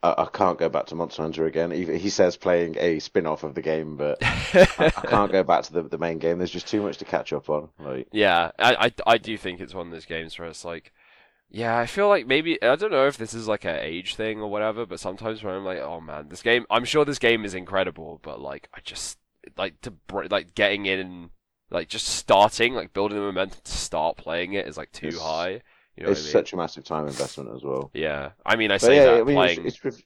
[0.03, 1.71] I, I can't go back to Monster Hunter again.
[1.71, 5.63] He, he says playing a spin-off of the game, but I, I can't go back
[5.63, 6.37] to the the main game.
[6.37, 7.69] There's just too much to catch up on.
[7.79, 10.91] Like Yeah, I, I, I do think it's one of those games where it's like,
[11.49, 14.41] Yeah, I feel like maybe I don't know if this is like an age thing
[14.41, 17.45] or whatever, but sometimes when I'm like, oh man, this game, I'm sure this game
[17.45, 19.17] is incredible, but like I just
[19.57, 21.29] like to br- like getting in,
[21.71, 25.21] like just starting, like building the momentum to start playing it is like too It's-
[25.21, 25.61] high.
[25.95, 26.31] You know it's I mean?
[26.31, 27.91] such a massive time investment as well.
[27.93, 29.65] Yeah, I mean, I But say yeah, that I mean, playing.
[29.65, 30.03] it's, it's, rev-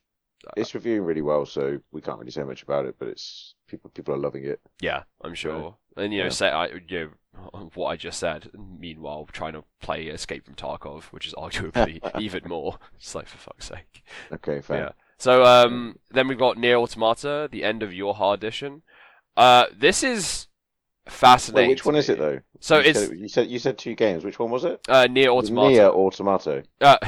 [0.57, 2.95] it's reviewing really well, so we can't really say much about it.
[2.99, 4.59] But it's people people are loving it.
[4.81, 5.75] Yeah, I'm sure.
[5.95, 6.29] And you know, Yeah.
[6.31, 8.49] say I you know what I just said.
[8.55, 12.77] Meanwhile, trying to play Escape from Tarkov, which is arguably even more.
[12.97, 14.03] It's like for fuck's sake.
[14.31, 14.77] Okay, fair.
[14.77, 14.89] Yeah.
[15.19, 18.83] So um, then we've got Nier Automata, the end of YoRHa edition.
[19.35, 20.46] Uh, this is
[21.09, 21.69] fascinating.
[21.69, 22.39] Wait, which one is it though?
[22.59, 24.23] So you it's said, you said you said two games.
[24.23, 24.79] Which one was it?
[24.89, 25.69] uh, Nier Automata.
[25.69, 26.63] Nier Automato.
[26.81, 26.97] Uh,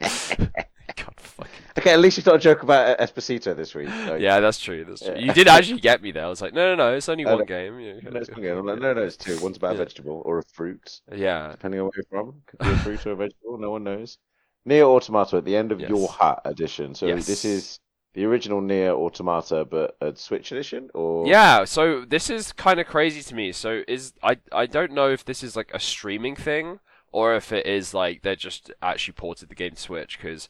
[0.00, 1.52] God fucking.
[1.78, 3.88] Okay, at least it's not a joke about Esposito this week.
[3.88, 4.84] Yeah, that's true.
[4.84, 5.14] That's true.
[5.14, 5.20] Yeah.
[5.26, 6.24] You did actually get me there.
[6.24, 7.78] I was like, no, no, no, it's only one game.
[7.78, 8.56] Yeah, No, it's one game.
[8.58, 9.38] I'm like, no, no, it's two.
[9.40, 9.82] One's about Yeah.
[9.82, 12.42] a vegetable or a fruit, yeah, depending on where you're from.
[12.48, 13.58] Could be a fruit or a vegetable.
[13.58, 14.18] No one knows.
[14.64, 15.88] Nier Automata at the end of Yes.
[15.92, 16.96] YoRHa edition.
[16.96, 17.26] So Yes.
[17.28, 17.78] this is
[18.14, 22.86] the original Nier Automata, but a Switch edition, or Yeah, so this is kind of
[22.86, 23.52] crazy to me.
[23.52, 26.80] So is I I don't know if this is like a streaming thing
[27.12, 30.48] or if it is like they're just actually ported the game to Switch because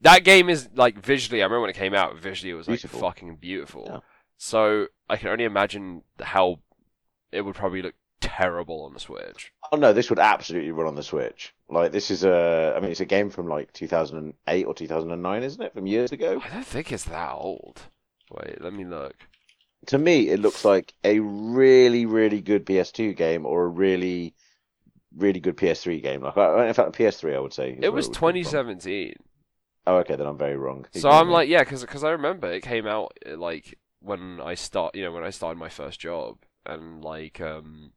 [0.00, 1.42] that game is like visually.
[1.42, 3.00] I remember when it came out, visually it was like Beautiful.
[3.00, 3.84] fucking beautiful.
[3.86, 3.98] Yeah.
[4.36, 6.60] So I can only imagine how
[7.30, 9.52] it would probably look terrible on the Switch.
[9.70, 11.54] Oh no, this would absolutely run on the Switch.
[11.68, 15.62] Like this is a, I mean, it's a game from like 2008 or 2009, isn't
[15.62, 15.74] it?
[15.74, 16.40] From years ago.
[16.44, 17.82] I don't think it's that old.
[18.30, 19.14] Wait, let me look.
[19.86, 24.34] To me, it looks like a really, really good PS2 game or a really,
[25.16, 26.22] really good PS3 game.
[26.22, 27.76] Like, in fact, PS3, I would say.
[27.80, 28.14] It was from.
[28.14, 29.14] 2017.
[29.86, 30.86] Oh, okay, then I'm very wrong.
[30.92, 35.02] So I'm like, yeah, because I remember it came out like when I start, you
[35.02, 37.90] know, when I started my first job, and like, um,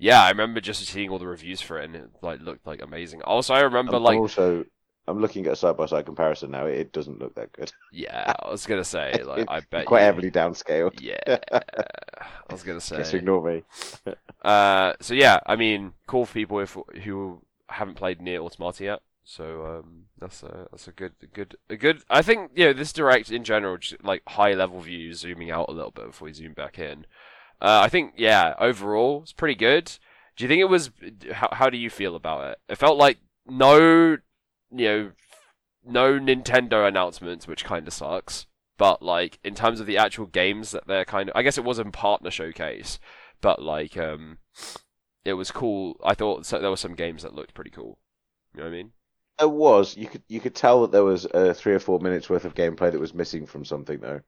[0.00, 2.82] yeah, I remember just seeing all the reviews for it, and it like looked like
[2.82, 3.22] amazing.
[3.22, 4.64] Also, I remember I'm like, also,
[5.06, 6.66] I'm looking at a side by side comparison now.
[6.66, 7.72] It doesn't look that good.
[7.90, 11.00] yeah, I was gonna say, like, I bet Quite you, heavily downscaled.
[11.00, 11.18] yeah,
[11.52, 13.62] I was gonna Just say, ignore me.
[14.42, 19.00] uh, so yeah, I mean, cool for people if who haven't played Nier Automata yet.
[19.24, 22.02] So um, that's a that's a good a good a good.
[22.10, 25.68] I think you know this direct in general, just like high level view, zooming out
[25.68, 27.06] a little bit before we zoom back in.
[27.60, 29.92] Uh, I think yeah, overall it's pretty good.
[30.36, 30.90] Do you think it was?
[31.32, 32.58] How how do you feel about it?
[32.68, 34.16] It felt like no,
[34.70, 35.12] you know,
[35.84, 38.46] no Nintendo announcements, which kind of sucks.
[38.78, 41.64] But like in terms of the actual games that they're kind of, I guess it
[41.64, 42.98] was in partner showcase,
[43.42, 44.38] but like um,
[45.24, 46.00] it was cool.
[46.02, 47.98] I thought so, there were some games that looked pretty cool.
[48.54, 48.92] You know what I mean?
[49.38, 49.96] There was.
[49.98, 52.54] You could you could tell that there was uh, three or four minutes worth of
[52.54, 54.20] gameplay that was missing from something though.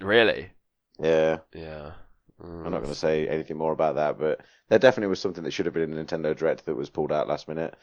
[0.00, 0.52] Really?
[0.98, 1.92] Yeah, Yeah.
[2.42, 5.50] I'm not going to say anything more about that, but there definitely was something that
[5.50, 7.74] should have been in Nintendo Direct that was pulled out last minute.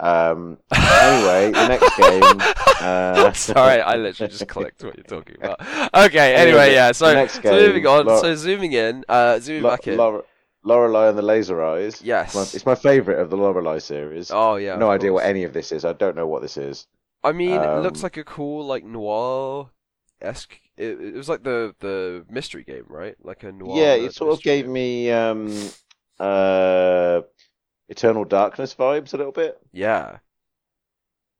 [0.00, 2.56] Um, anyway, the next game.
[2.80, 5.60] Uh, Sorry, I literally just clicked what you're talking about.
[5.94, 6.92] Okay, anyway, yeah.
[6.92, 8.06] So, next so moving on.
[8.20, 9.96] So zooming in, uh, zooming back in.
[9.96, 10.24] Lore-
[10.64, 12.00] Lorelei and the Laser Eyes.
[12.02, 12.28] Yes.
[12.28, 14.30] It's my, it's my favorite of the Lorelei series.
[14.30, 14.76] Oh yeah.
[14.76, 15.84] no idea what any of this is.
[15.84, 16.86] I don't know what this is.
[17.24, 19.70] I mean, it looks um, like a cool like noir
[20.20, 20.58] esque.
[20.76, 23.16] It, it was like the the mystery game, right?
[23.22, 23.76] Like a noir.
[23.76, 24.72] yeah, it sort of gave game.
[24.72, 25.52] me um,
[26.18, 27.22] uh,
[27.88, 29.58] Eternal Darkness vibes a little bit.
[29.72, 30.18] Yeah.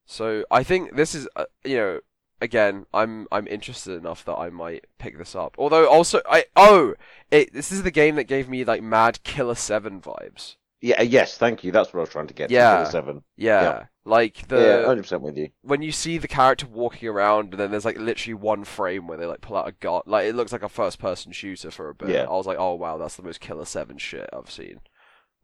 [0.04, 2.00] So I think this is, uh, you know,
[2.40, 5.54] again, I'm I'm interested enough that I might pick this up.
[5.58, 6.94] Although also I oh,
[7.30, 10.56] it this is the game that gave me like Mad Killer Seven vibes.
[10.84, 11.70] Yeah, uh, yes, thank you.
[11.72, 12.48] That's what I was trying to get.
[12.48, 12.84] to, Yeah.
[12.84, 13.22] Seven.
[13.36, 13.84] Yeah, Yeah.
[14.04, 15.48] like the yeah, hundred percent with you.
[15.62, 19.16] when you see the character walking around, and then there's like literally one frame where
[19.16, 21.88] they like pull out a gun, like it looks like a first person shooter for
[21.88, 22.08] a bit.
[22.10, 22.24] Yeah.
[22.24, 24.80] I was like, oh wow, that's the most Killer Seven shit I've seen.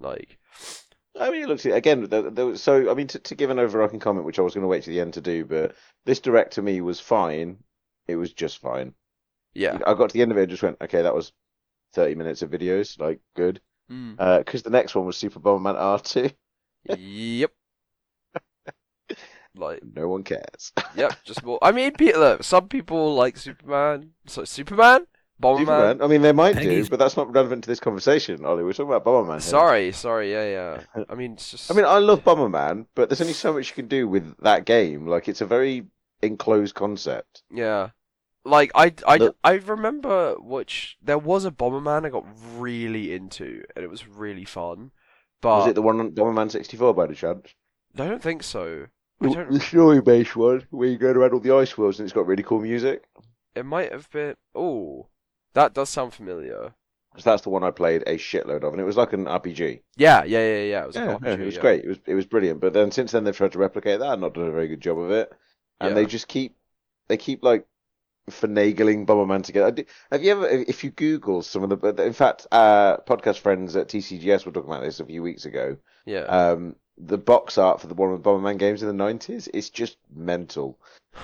[0.01, 0.39] Like,
[1.19, 2.09] I mean, it looks again.
[2.09, 4.55] There, there was, so, I mean, to, to give an overarching comment, which I was
[4.55, 5.75] going to wait to the end to do, but
[6.05, 7.59] this direct to me was fine.
[8.09, 8.95] It was just fine.
[9.55, 11.33] yeah, I got to the end of it and just went, okay, that was
[11.93, 13.61] thirty minutes of videos, like good.
[13.91, 14.39] Mm.
[14.39, 16.33] Because the next one was Super Bomberman R2.
[16.99, 17.51] yep.
[19.57, 20.73] Like, No one cares.
[20.95, 21.59] yep, just more.
[21.63, 24.11] I mean, pe- look, some people like Superman.
[24.27, 25.07] So Superman,
[25.43, 25.59] Bomberman.
[25.61, 26.03] Superman.
[26.03, 28.63] I mean, they might Peggy's- do, but that's not relevant to this conversation, Ollie.
[28.63, 29.33] We're talking about Bomberman.
[29.33, 29.41] here.
[29.41, 30.45] Sorry, sorry, yeah,
[30.97, 31.05] yeah.
[31.09, 31.71] I mean, it's just.
[31.71, 34.65] I mean, I love Bomberman, but there's only so much you can do with that
[34.65, 35.09] game.
[35.09, 35.87] Like, it's a very
[36.23, 37.43] enclosed concept.
[37.53, 37.89] Yeah.
[38.49, 42.25] Like I, I, Look- I remember which there was a Bomberman I got
[42.57, 44.91] really into and it was really fun.
[45.41, 47.55] But Was it the one on Bomberman 64 by any chance?
[47.97, 48.87] I don't think so.
[49.21, 52.07] I The, don't- the story-based one, where you go around all the ice worlds and
[52.07, 53.05] it's got really cool music.
[53.55, 54.37] It might have been.
[54.55, 55.09] Oh,
[55.55, 56.75] that does sound familiar.
[57.15, 59.81] 'Cause that's the one I played a shitload of, and it was like an RPG.
[59.97, 60.83] Yeah, yeah, yeah, yeah.
[60.85, 61.61] It was a Yeah, co-op yeah, shooter, it was yeah.
[61.61, 61.85] great.
[61.85, 62.61] It was it was brilliant.
[62.61, 64.81] But then since then they've tried to replicate that and not done a very good
[64.81, 65.33] job of it.
[65.81, 65.95] And Yeah.
[65.95, 66.55] they just keep
[67.09, 67.67] they keep like
[68.31, 69.85] finagling Bomberman together.
[70.13, 73.89] Have you ever if you Google some of the in fact uh podcast friends at
[73.89, 75.77] TCGS were talking about this a few weeks ago.
[76.07, 76.21] Yeah.
[76.23, 80.79] Um the box art for the one Bomberman games in the nineties, it's just mental.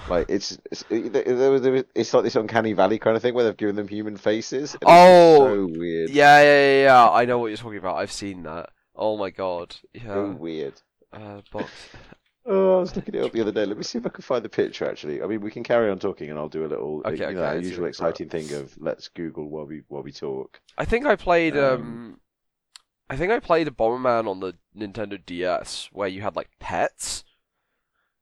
[0.09, 3.57] Like it's it's there was- it's like this uncanny valley kind of thing where they've
[3.57, 4.75] given them human faces.
[4.75, 6.11] and it's just Oh, so weird.
[6.11, 7.09] yeah, yeah, yeah, yeah.
[7.11, 7.97] I know what you're talking about.
[7.97, 8.71] I've seen that.
[8.97, 9.73] Oh my god.
[9.73, 10.23] So Yeah.
[10.35, 10.75] weird.
[11.13, 11.71] Uh, box.
[12.47, 13.65] Oh, I was looking it up the other day.
[13.67, 14.89] Let me see if I can find the picture.
[14.89, 17.35] Actually, I mean, we can carry on talking, and I'll do a little, Okay, you
[17.35, 18.21] okay, know, our usual what it's about.
[18.21, 20.61] exciting thing of let's Google while we while we talk.
[20.77, 22.21] I think I played um, Um,
[23.11, 27.25] I think I played a Bomberman on the Nintendo DS where you had like pets,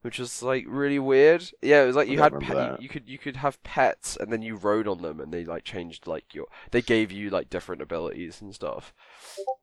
[0.02, 1.50] which was like really weird.
[1.62, 4.32] Yeah, it was like you had pet, you, you could you could have pets and
[4.32, 7.48] then you rode on them and they like changed like your they gave you like
[7.48, 8.92] different abilities and stuff.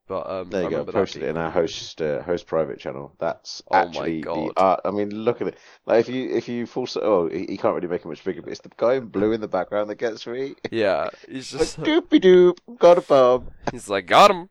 [0.08, 0.86] But um, There I you go.
[0.86, 3.14] Posted it in our host uh, host private channel.
[3.20, 4.82] That's Oh my actually the art.
[4.84, 5.58] I mean, look at it.
[5.86, 8.42] Like if you if you full oh, he, he can't really make it much bigger,
[8.42, 10.56] but it's the guy in blue in the background that gets me.
[10.72, 13.52] Yeah, he's just like, doopy doop, got a bomb.
[13.72, 14.50] he's like got him.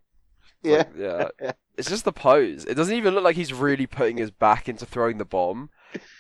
[0.63, 0.85] Yeah.
[0.97, 1.53] like, yeah.
[1.77, 2.65] It's just the pose.
[2.65, 5.71] It doesn't even look like he's really putting his back into throwing the bomb.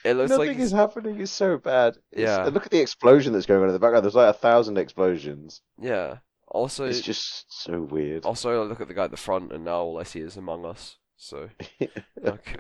[0.04, 1.20] It looks Nothing like is happening.
[1.20, 1.96] It's so bad.
[2.12, 2.44] It's- Yeah.
[2.46, 4.04] look at the explosion that's going on in the background.
[4.04, 5.60] There's like a thousand explosions.
[5.80, 6.18] yeah.
[6.50, 8.24] Also, It's just so weird.
[8.24, 10.38] Also, I look at the guy at the front, and now all I see is
[10.38, 10.96] Among Us.
[11.18, 11.50] So,
[11.82, 11.90] okay,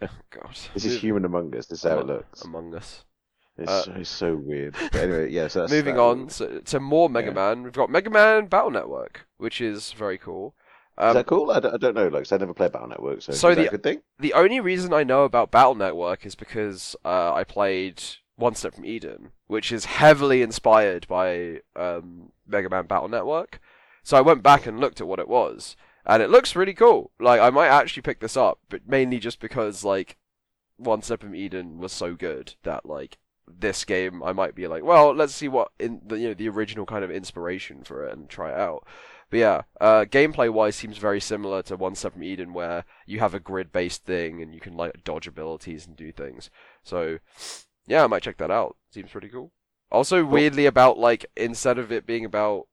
[0.02, 0.58] oh, God.
[0.74, 1.66] This is human among us.
[1.68, 2.42] This is how it looks.
[2.42, 3.04] Among Us.
[3.56, 4.74] It's uh, so, it's so weird.
[4.92, 5.48] But anyway, yeah.
[5.48, 6.02] So that's Moving that.
[6.02, 7.34] on so, to more Mega Yeah.
[7.34, 10.54] Man, we've got Mega Man Battle Network, which is very cool.
[10.98, 11.50] Is Um, that cool?
[11.50, 12.08] I don't, I don't know.
[12.08, 14.02] Like, I never played Battle Network, so, So is that the- a good thing?
[14.18, 18.02] the only reason I know about Battle Network is because uh, I played
[18.36, 23.60] One Step from Eden, which is heavily inspired by um, Mega Man Battle Network.
[24.02, 27.10] So I went back and looked at what it was, and it looks really cool.
[27.20, 30.16] Like I might actually pick this up, but mainly just because like
[30.78, 34.82] One Step from Eden was so good that like this game I might be like,
[34.84, 38.12] well, let's see what in the you know the original kind of inspiration for it
[38.16, 38.86] and try it out.
[39.30, 43.20] But yeah, uh, gameplay wise seems very similar to One Step from Eden, where you
[43.20, 46.50] have a grid based thing and you can like dodge abilities and do things.
[46.82, 47.18] So
[47.86, 48.76] yeah, I might check that out.
[48.90, 49.52] Seems pretty cool.
[49.90, 52.68] Also, weirdly about like instead of it being about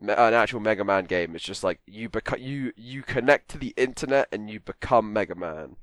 [0.00, 3.58] me- an actual Mega Man game, it's just like you become you you connect to
[3.58, 5.76] the internet and you become Mega Man.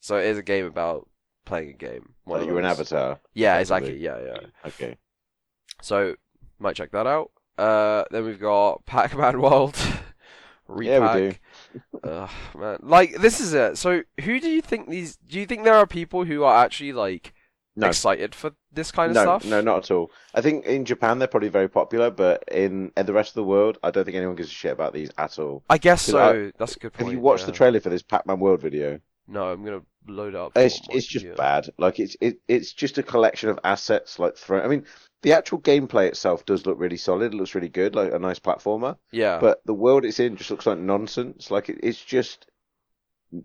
[0.00, 1.08] So it is a game about
[1.44, 2.14] playing a game.
[2.24, 3.20] One of you're an avatar.
[3.34, 3.98] Yeah, exactly.
[3.98, 4.38] Yeah, yeah.
[4.66, 4.96] Okay.
[5.82, 6.16] So
[6.58, 7.30] might check that out.
[7.58, 9.76] Uh, then we've got Pac-Man World.
[10.68, 11.40] Yeah, we Re-PAC.
[12.02, 12.78] Ugh, man.
[12.82, 13.78] Like this is it.
[13.78, 15.16] So who do you think these?
[15.16, 17.32] Do you think there are people who are actually like
[17.76, 17.86] No.
[17.86, 19.44] excited for this kind of no, stuff?
[19.44, 20.10] no, not at all.
[20.34, 23.44] I think in Japan they're probably very popular, but in, in the rest of the
[23.44, 25.62] world, I don't think anyone gives a shit about these at all.
[25.70, 26.50] I guess so.
[26.58, 27.06] That's a good point.
[27.06, 28.98] Have you watched the trailer for this Pac-Man World video?
[29.28, 30.52] No, I'm gonna load up.
[30.56, 31.68] It's it's just bad.
[31.78, 34.64] Like it's it, it's just a collection of assets like thrown.
[34.64, 34.84] I mean,
[35.26, 37.34] the actual gameplay itself does look really solid.
[37.34, 38.96] It looks really good, like a nice platformer.
[39.10, 39.40] Yeah.
[39.40, 41.50] But the world it's in just looks like nonsense.
[41.50, 42.46] Like it, it's just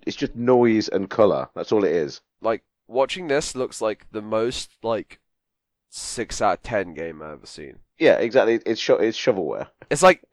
[0.05, 1.49] it's just noise and color.
[1.55, 2.21] That's all it is.
[2.39, 5.19] like watching this looks like the most like
[5.89, 7.79] six out of ten game I've ever seen.
[7.97, 8.59] Yeah, exactly.
[8.65, 9.67] It's sho- it's shovelware.
[9.89, 10.23] It's like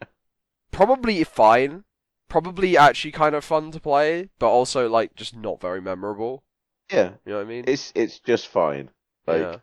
[0.71, 1.85] probably fine,
[2.29, 6.45] probably actually kind of fun to play, but also like just not very memorable.
[6.93, 7.65] Yeah, You know what I mean?
[7.67, 8.91] it's it's just fine.
[9.27, 9.57] Like yeah.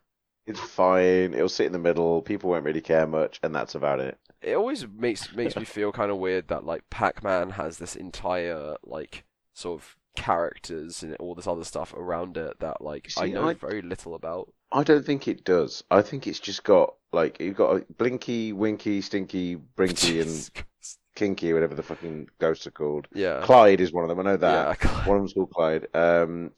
[0.48, 1.34] It's fine.
[1.34, 2.22] It'll sit in the middle.
[2.22, 4.18] People won't really care much, and that's about it.
[4.42, 8.76] It always makes makes me feel kind of weird that like Pac-Man has this entire
[8.84, 13.50] like sort of characters and all this other stuff around it that like I know
[13.50, 14.52] I- very little about.
[14.72, 15.84] I don't think it does.
[15.90, 20.66] I think it's just got like you've got a Blinky, Winky, Stinky, Brinky, and.
[21.16, 23.08] Kinky, whatever the fucking ghosts are called.
[23.14, 23.40] yeah.
[23.42, 24.20] Clyde is one of them.
[24.20, 24.78] I know that.
[24.84, 25.06] yeah.
[25.08, 25.88] One of them's called Clyde.
[25.94, 26.52] Um,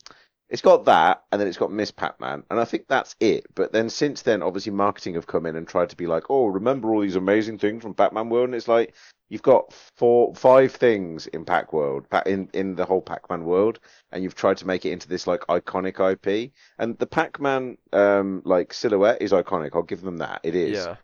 [0.49, 3.47] it's got that, and then it's got Miss Pac-Man, and I think that's it.
[3.53, 6.45] But then since then, obviously, marketing have come in and tried to be like, oh,
[6.47, 8.95] remember all these amazing things from Pac-Man World, and it's like
[9.27, 13.79] you've got four, five things in Pac World, in in the whole Pac-Man world,
[14.11, 16.51] and you've tried to make it into this like iconic IP.
[16.79, 19.71] And the Pac-Man um like silhouette is iconic.
[19.73, 20.41] I'll give them that.
[20.43, 20.77] It is.
[20.77, 20.95] Yeah.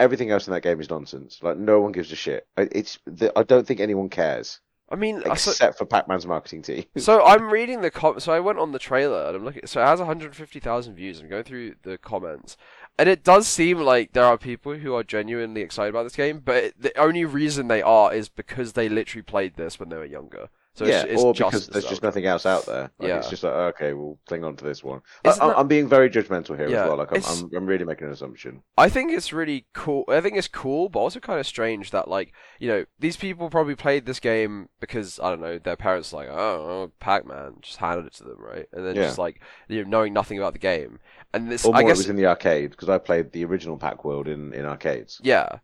[0.00, 1.42] Everything else in that game is nonsense.
[1.42, 2.46] Like no one gives a shit.
[2.56, 4.60] It's the, I don't think anyone cares
[4.90, 6.84] I mean, I so, except for Pac-Man's marketing team.
[6.96, 9.82] so I'm reading the com- so I went on the trailer and I'm looking so
[9.82, 11.20] it has 150,000 views.
[11.20, 12.56] I'm going through the comments.
[12.98, 16.40] And it does seem like there are people who are genuinely excited about this game,
[16.44, 19.96] but it, the only reason they are is because they literally played this when they
[19.96, 20.48] were younger.
[20.78, 22.90] So yeah, it's, it's or because there's just nothing else out there.
[23.00, 23.16] Like, Yeah.
[23.18, 25.00] It's just like, oh, okay, we'll cling on to this one.
[25.24, 26.96] I, Isn't I, that- I'm being very judgmental here Yeah, as well.
[26.98, 28.62] Like, I'm, I'm, I'm really making an assumption.
[28.76, 30.04] I think it's really cool.
[30.08, 33.50] I think it's cool, but also kind of strange that like you know these people
[33.50, 37.78] probably played this game because I don't know their parents like oh, oh Pac-Man just
[37.78, 39.02] handed it to them right, and then Yeah.
[39.02, 41.00] just like you know knowing nothing about the game,
[41.34, 43.44] and this Or more, I it guess was in the arcade because I played the
[43.44, 45.20] original Pac World in, in arcades.
[45.24, 45.58] yeah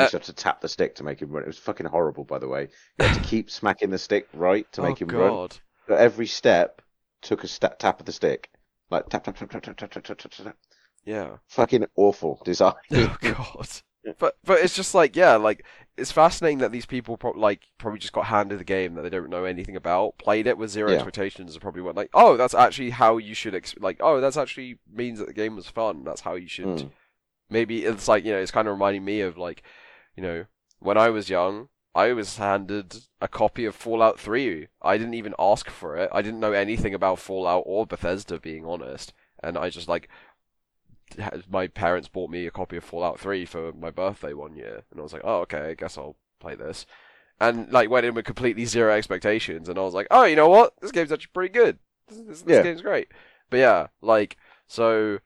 [0.00, 1.42] You Uh, used to have to tap the stick to make him run.
[1.42, 2.68] It was fucking horrible, by the way.
[2.98, 5.30] You had to keep smacking the stick right to make oh him run.
[5.30, 6.82] god But every step
[7.22, 8.50] took a sta tap of the stick,
[8.90, 10.30] like tap tap tap tap tap tap tap tap tap.
[10.32, 10.56] tap.
[11.04, 12.74] yeah Fucking awful design.
[12.92, 13.68] oh god.
[14.18, 15.64] But but it's just like yeah, like
[15.98, 19.10] it's fascinating that these people pro- like probably just got handed the game that they
[19.10, 20.96] don't know anything about, played it with zero Yeah.
[20.96, 24.38] expectations, and probably went like, oh, that's actually how you should ex- like, oh, that's
[24.38, 26.02] actually means that the game was fun.
[26.04, 26.66] That's how you should.
[26.66, 26.90] Mm.
[27.50, 29.62] Maybe it's like you know, it's kind of reminding me of like,
[30.20, 30.44] you know,
[30.80, 31.68] when I was young.
[31.92, 34.68] I was handed a copy of Fallout 3.
[34.80, 36.08] I didn't even ask for it.
[36.12, 39.12] I didn't know anything about Fallout or Bethesda, being honest.
[39.42, 40.08] And I just like
[41.50, 45.00] my parents bought me a copy of Fallout 3 for my birthday one year, and
[45.00, 46.86] I was like, oh, okay, I guess I'll play this.
[47.40, 50.48] And like went in with completely zero expectations, and I was like, oh, you know
[50.48, 50.74] what?
[50.80, 51.78] This game's actually pretty good.
[52.08, 52.62] This, this, this Yeah.
[52.62, 53.08] game's great.
[53.50, 54.36] But yeah, like
[54.68, 55.18] so.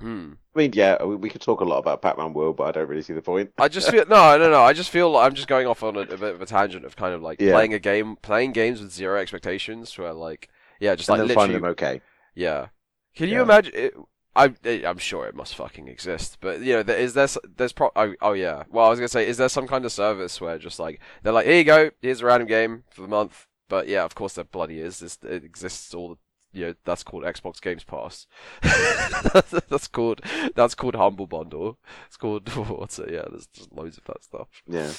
[0.00, 0.32] Hmm.
[0.54, 2.88] I mean, yeah, we, we could talk a lot about Pac-Man World, but I don't
[2.88, 3.52] really see the point.
[3.58, 4.62] I just feel no, no, no.
[4.62, 6.84] I just feel like I'm just going off on a, a bit of a tangent
[6.84, 7.52] of kind of like Yeah.
[7.52, 10.48] playing a game, playing games with zero expectations, where like
[10.80, 12.00] yeah, just and like literally find them okay.
[12.34, 12.68] Yeah.
[13.16, 13.72] Can you imagine?
[13.74, 13.94] It,
[14.36, 14.54] I
[14.86, 17.26] I'm sure it must fucking exist, but you know, there, is there
[17.56, 17.90] there's pro?
[17.96, 18.62] Oh, oh yeah.
[18.70, 21.32] Well, I was gonna say, is there some kind of service where just like they're
[21.32, 23.46] like, here you go, here's a random game for the month.
[23.68, 25.00] But yeah, of course there bloody is.
[25.00, 26.16] This it exists all the.
[26.58, 28.26] You know, that's called Xbox Games Pass.
[29.68, 30.20] that's called
[30.54, 31.78] that's called Humble Bundle.
[32.06, 33.10] It's called what's it?
[33.12, 34.48] Yeah, there's just loads of that stuff.
[34.66, 34.90] Yeah.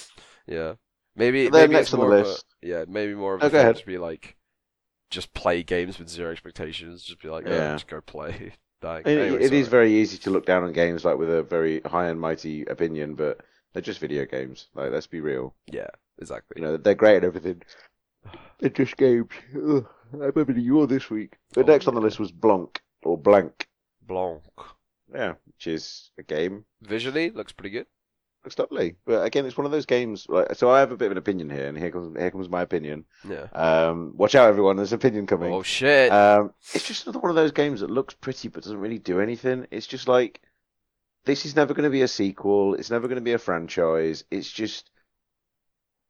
[0.47, 0.73] Yeah,
[1.15, 3.49] maybe maybe next it's on the more of a, yeah, maybe more of Oh, a
[3.49, 3.75] go thing ahead.
[3.77, 4.35] to be like,
[5.11, 7.03] just play games with zero expectations.
[7.03, 7.73] Just be like, yeah, Yeah.
[7.73, 8.53] just go play.
[8.81, 9.01] Dang.
[9.01, 11.81] It, Anyway, it is very easy to look down on games like with a very
[11.81, 13.41] high and mighty opinion, but
[13.73, 14.69] they're just video games.
[14.73, 15.53] Like, let's be real.
[15.71, 16.61] yeah, exactly.
[16.61, 17.61] You know, they're great at everything.
[18.59, 19.29] They're just games.
[19.55, 21.37] Ugh, I'm having a yawn this week.
[21.53, 23.67] The Oh, next on the list was Blanc or Blank.
[24.01, 24.41] Blanc.
[25.13, 26.65] Yeah, which is a game.
[26.81, 27.87] Visually looks pretty good.
[28.45, 30.25] Looks lovely, but again, it's one of those games.
[30.29, 32.47] Like, so I have a bit of an opinion here, and here comes here comes
[32.47, 33.03] my opinion.
[33.27, 33.47] Yeah.
[33.51, 34.77] Um, watch out, everyone.
[34.77, 35.51] There's opinion coming.
[35.53, 36.09] Oh shit.
[36.11, 39.19] Um, it's just another one of those games that looks pretty but doesn't really do
[39.19, 39.67] anything.
[39.71, 40.39] It's just like
[41.25, 42.75] this is never going to be a sequel.
[42.75, 44.23] It's never going to be a franchise.
[44.31, 44.89] It's just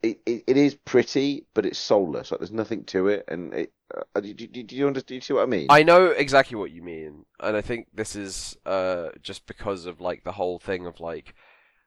[0.01, 2.31] it, it, it is pretty, but it's soulless.
[2.31, 3.25] Like there's nothing to it.
[3.27, 3.73] And it,
[4.15, 5.07] uh, do, do, do you understand?
[5.07, 5.67] Do you see what I mean?
[5.69, 9.99] I know exactly what you mean, and I think this is uh just because of
[10.01, 11.33] like the whole thing of like,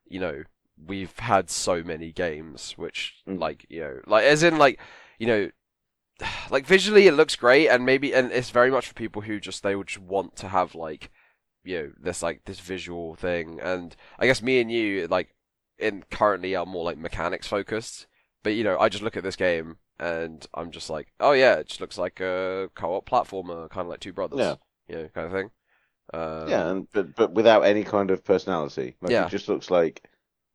[0.06, 0.42] you know,
[0.84, 3.38] we've had so many games which Mm.
[3.38, 4.80] like you know like as in like
[5.18, 5.50] you know.
[6.50, 9.62] Like visually, it looks great, and maybe, and it's very much for people who just
[9.62, 11.10] they would just want to have like,
[11.64, 13.58] you know, this like this visual thing.
[13.60, 15.34] And I guess me and you, like,
[15.82, 18.06] in currently are more like mechanics focused.
[18.42, 21.56] But you know, I just look at this game and I'm just like, oh yeah,
[21.56, 24.56] it just looks like a co-op platformer, kind of like Two Brothers, Yeah.
[24.88, 25.50] you know, kind of thing.
[26.14, 28.96] Um, yeah, and, but but without any kind of personality.
[29.00, 29.26] Like Yeah.
[29.26, 30.08] it just looks like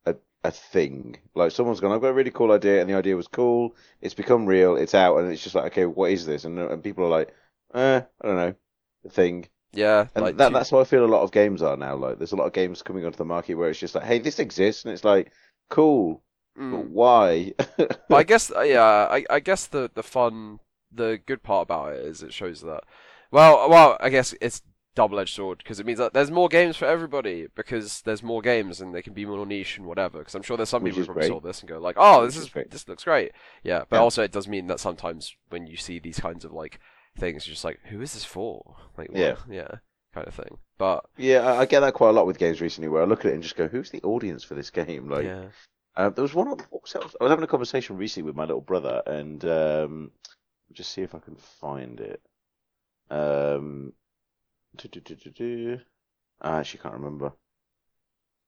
[0.06, 1.18] a a thing.
[1.36, 3.76] Like someone's gone, I've got a really cool idea, and the idea was cool.
[4.02, 4.76] It's become real.
[4.78, 6.46] It's out, and it's just like, okay, what is this?
[6.46, 7.34] And and people are like,
[7.74, 8.56] eh, I don't know,
[9.06, 9.48] a thing.
[9.74, 11.96] Yeah, And like that, Two- that's how I feel a lot of games are now.
[11.96, 14.20] Like, there's a lot of games coming onto the market where it's just like, hey,
[14.20, 15.32] this exists, and it's like,
[15.70, 16.24] cool,
[16.58, 16.72] Mm.
[16.72, 17.54] but why?
[17.78, 20.60] But I guess, uh, yeah, I, I guess the, the fun,
[20.92, 22.84] the good part about it is it shows that,
[23.32, 24.64] well, well, I guess it's
[24.96, 28.82] double-edged sword because it means that there's more games for everybody because there's more games
[28.82, 30.18] and they can be more niche and whatever.
[30.18, 31.36] Because I'm sure there's some Which people who probably great.
[31.36, 32.72] saw this and go like, oh, Which this is is great.
[32.72, 33.34] this looks great.
[33.64, 34.02] Yeah, but Yeah.
[34.02, 36.80] also it does mean that sometimes when you see these kinds of like
[37.18, 38.76] things, you're just like, who is this for?
[38.98, 39.20] Like, what?
[39.20, 39.36] Yeah.
[39.50, 39.68] yeah,
[40.14, 40.58] kind of thing.
[40.78, 43.22] But yeah, I, I get that quite a lot with games recently, where I look
[43.22, 45.10] at it and just go, who's the audience for this game?
[45.10, 45.46] Like, yeah,
[45.96, 46.50] Uh, there was one.
[46.50, 46.66] That?
[46.72, 50.12] I was having a conversation recently with my little brother, and um,
[50.72, 52.22] just see if I can find it.
[53.10, 53.94] Um.
[56.42, 57.32] I actually can't remember.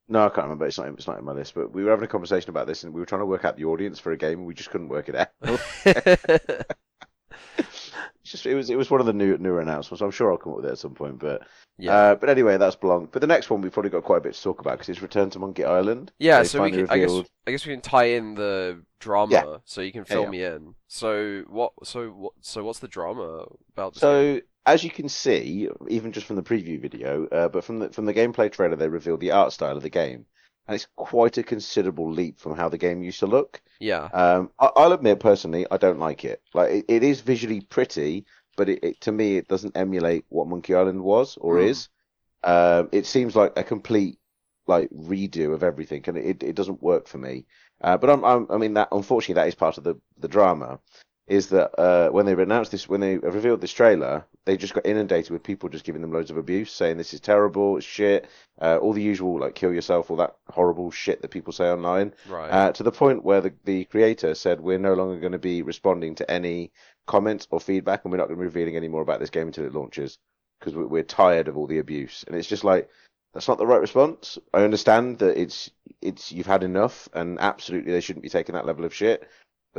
[0.08, 0.66] No, I can't remember.
[0.68, 0.88] It's not.
[0.90, 1.56] It's not in my list.
[1.56, 3.58] But we were having a conversation about this, and we were trying to work out
[3.58, 5.30] the audience for a game, and we just couldn't work it out.
[8.30, 10.02] It's just it was it was one of the new newer announcements.
[10.02, 11.18] I'm sure I'll come up with it at some point.
[11.18, 11.42] But
[11.80, 11.92] yeah.
[11.92, 13.10] uh, but anyway, that's Blanc.
[13.12, 15.02] But the next one we've probably got quite a bit to talk about because it's
[15.02, 16.12] Return to Monkey Island.
[16.20, 16.88] Yeah, so we can.
[16.92, 17.12] I guess.
[17.48, 19.58] I guess we can tie in the drama, Yeah.
[19.66, 20.30] so you can fill yeah.
[20.30, 20.76] me in.
[20.88, 21.74] So what?
[21.84, 22.34] So what?
[22.42, 24.04] So what's the drama about this?
[24.04, 24.36] game?
[24.36, 27.90] So as you can see, even just from the preview video, uh, but from the
[27.90, 30.28] from the gameplay trailer, they revealed the art style of the game,
[30.70, 33.62] and it's quite a considerable leap from how the game used to look.
[33.80, 34.10] Yeah.
[34.14, 36.44] Um, I, I'll admit personally, I don't like it.
[36.54, 40.48] Like it, it is visually pretty, but it, it to me it doesn't emulate what
[40.48, 41.70] Monkey Island was or Mm.
[41.70, 41.90] is.
[42.44, 44.20] Um, it seems like a complete
[44.68, 47.46] like redo of everything, and it, it doesn't work for me.
[47.82, 50.80] Uh, but I'm, I'm I mean that unfortunately that is part of the the drama,
[51.30, 54.86] is that uh, when they announced this when they revealed this trailer, they just got
[54.86, 58.28] inundated with people just giving them loads of abuse, saying this is terrible, it's shit,
[58.62, 62.14] uh, all the usual like kill yourself, all that horrible shit that people say online.
[62.28, 62.50] Right.
[62.50, 65.62] Uh, to the point where the, the creator said we're no longer going to be
[65.62, 66.72] responding to any
[67.06, 69.48] comments or feedback, and we're not going to be revealing any more about this game
[69.48, 70.18] until it launches
[70.60, 72.24] because we're, we're tired of all the abuse.
[72.28, 72.90] And it's just like
[73.34, 74.40] that's not the right response.
[74.54, 75.70] I understand that it's
[76.02, 79.30] it's you've had enough, and absolutely they shouldn't be taking that level of shit.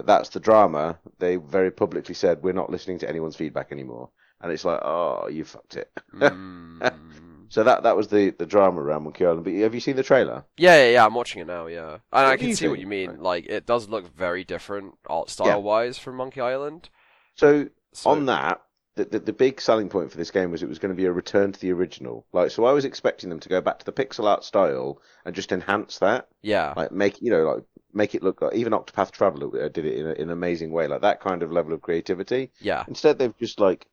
[0.01, 0.99] But that's the drama.
[1.19, 4.09] They very publicly said we're not listening to anyone's feedback anymore,
[4.41, 5.91] and it's like, oh, you fucked it.
[6.15, 6.91] Mm.
[7.51, 9.43] So that that was the the drama around Monkey Island.
[9.43, 10.45] But have you seen the trailer?
[10.57, 11.95] Yeah, yeah, yeah, I'm watching it now, yeah.
[12.13, 13.11] And I What do can see what you mean.
[13.11, 13.21] Right.
[13.21, 16.91] Like, it does look very different art style wise from Monkey Island.
[17.35, 18.63] So So, on that,
[18.95, 21.07] the, the the big selling point for this game was it was going to be
[21.07, 22.25] a return to the original.
[22.33, 25.35] Like, so I was expecting them to go back to the pixel art style and
[25.35, 26.73] just enhance that, yeah.
[26.77, 29.97] like make you know like make it look like even Octopath Traveler uh, did it
[29.99, 32.51] in, a, in an amazing way, like that kind of level of creativity.
[32.61, 32.85] Yeah.
[32.89, 33.87] Instead, they've just like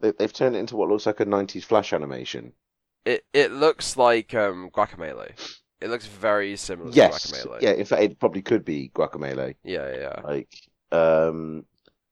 [0.00, 2.52] they, they've turned it into what looks like a '90s flash animation.
[3.04, 5.32] It it looks like um Guacamelee.
[5.80, 7.62] It looks very similar Yes, to Guacamelee.
[7.62, 7.72] yeah.
[7.72, 9.56] In fact, it probably could be Guacamelee.
[9.64, 10.20] Yeah, yeah, yeah.
[10.22, 10.48] Like,
[10.92, 11.64] um,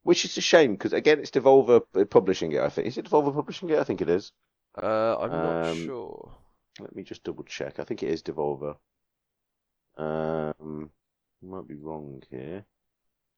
[0.03, 2.61] which is a shame because again, it's Devolver publishing it.
[2.61, 3.78] I think is it Devolver publishing it?
[3.78, 4.32] I think it is.
[4.80, 6.32] Uh, I'm not Um, sure.
[6.80, 7.78] Let me just double check.
[7.78, 8.76] I think it is Devolver.
[9.97, 10.91] Um,
[11.43, 12.64] might be wrong here.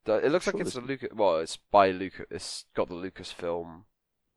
[0.06, 1.10] It looks like it's a Lucas.
[1.14, 2.26] Well, it's by Lucas.
[2.30, 3.82] It's got the Lucasfilm.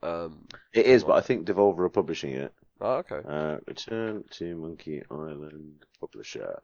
[0.03, 0.47] Um.
[0.73, 2.53] It is, but I think Devolver are publishing it.
[2.81, 3.21] Oh, okay.
[3.27, 6.59] Uh, Return to Monkey Island publisher.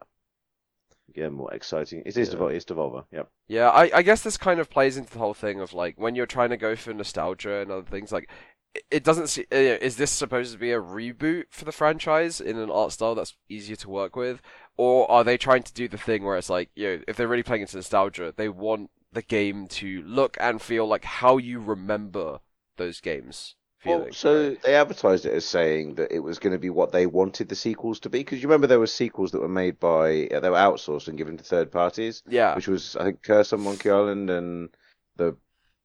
[1.09, 2.03] Again, more exciting.
[2.05, 2.35] It is Yeah.
[2.35, 2.53] Devolver.
[2.53, 3.05] It's Devolver.
[3.11, 3.29] Yep.
[3.47, 6.13] Yeah, I, I guess this kind of plays into the whole thing of like when
[6.15, 8.11] you're trying to go for nostalgia and other things.
[8.11, 8.29] Like,
[8.75, 9.45] it, it doesn't see.
[9.51, 13.15] uh, Is this supposed to be a reboot for the franchise in an art style
[13.15, 14.41] that's easier to work with,
[14.77, 17.27] or are they trying to do the thing where it's like, you know, if they're
[17.27, 21.59] really playing into nostalgia, they want the game to look and feel like how you
[21.59, 22.39] remember
[22.77, 23.55] those games.
[23.79, 24.61] Feeling, Well, so right?
[24.61, 27.55] they advertised it as saying that it was going to be what they wanted the
[27.55, 28.19] sequels to be.
[28.19, 31.17] Because you remember there were sequels that were made by uh, they were outsourced and
[31.17, 32.21] given to third parties.
[32.27, 34.69] yeah, which was I think Curse on Monkey Island and
[35.17, 35.35] the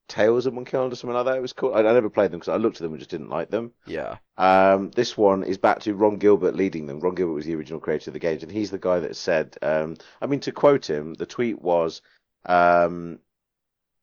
[0.09, 1.37] Tales of Monkey Island or something like that.
[1.37, 1.75] It was cool.
[1.75, 3.73] I, I never played them because I looked at them and just didn't like them.
[3.87, 7.01] yeah, Um, this one is back to Ron Gilbert leading them.
[7.01, 9.57] Ron Gilbert was the original creator of the games, and he's the guy that said,
[9.63, 12.03] um, I mean, to quote him, the tweet was,
[12.45, 13.19] um,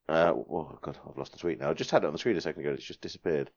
[0.09, 1.69] uh, oh God, I've lost the tweet now.
[1.69, 2.71] I just had it on the screen a second ago.
[2.73, 3.49] It's just disappeared.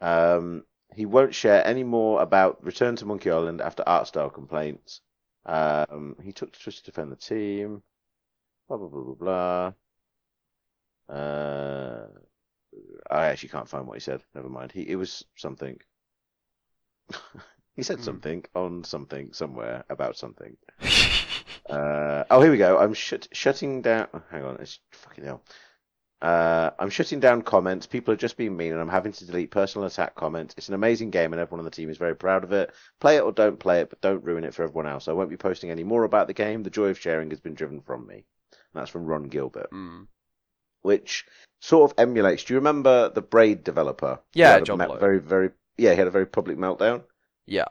[0.00, 0.64] Um,
[0.94, 5.00] he won't share any more about Return to Monkey Island after art style complaints.
[5.44, 7.82] Um, he took to Twitter to defend the team.
[8.68, 9.72] Blah blah blah blah blah.
[11.08, 12.06] Uh,
[13.10, 14.22] I actually can't find what he said.
[14.34, 14.72] Never mind.
[14.72, 15.78] He it was something.
[17.76, 18.02] he said Hmm.
[18.02, 20.56] something on something somewhere about something.
[21.68, 22.78] Uh, oh, here we go.
[22.78, 24.06] I'm shut, shutting down.
[24.14, 25.42] oh, Hang on, it's fucking hell.
[26.22, 27.86] Uh, I'm shutting down comments.
[27.86, 30.54] People are just being mean, and I'm having to delete personal attack comments.
[30.56, 32.70] It's an amazing game, and everyone on the team is very proud of it.
[33.00, 35.08] Play it or don't play it, but don't ruin it for everyone else.
[35.08, 36.62] I won't be posting any more about the game.
[36.62, 38.14] The joy of sharing has been driven from me.
[38.52, 40.06] And that's from Ron Gilbert, mm.
[40.82, 41.24] Which
[41.60, 42.44] sort of emulates.
[42.44, 44.20] Do you remember the Braid developer?
[44.34, 44.96] Yeah, John Blow.
[44.98, 45.50] Very, very.
[45.78, 47.02] Yeah, he had a very public meltdown.
[47.46, 47.64] yeah.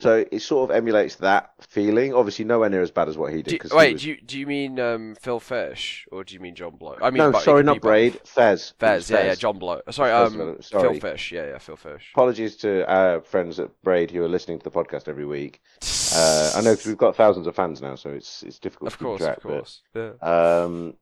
[0.00, 2.14] So it sort of emulates that feeling.
[2.14, 3.50] Obviously, nowhere near as bad as what he did.
[3.50, 6.34] Do 'cause he wait, was- do you do you mean um, Phil Fish or do
[6.34, 6.96] you mean John Blow?
[7.02, 7.82] I mean, no, sorry, not both.
[7.82, 8.20] Braid.
[8.24, 8.74] Fez.
[8.78, 9.80] Fez, yeah, yeah, John Blow.
[9.90, 10.94] Sorry, um, development, Phil.
[11.00, 11.32] Fish.
[11.32, 12.12] Yeah, yeah, Phil Fish.
[12.14, 15.60] Apologies to our friends at Braid who are listening to the podcast every week.
[16.10, 18.98] Uh, I know because we've got thousands of fans now, so it's it's difficult Of
[18.98, 19.36] to course, track.
[19.36, 19.82] of course.
[19.94, 20.12] Yeah.
[20.22, 20.94] Um,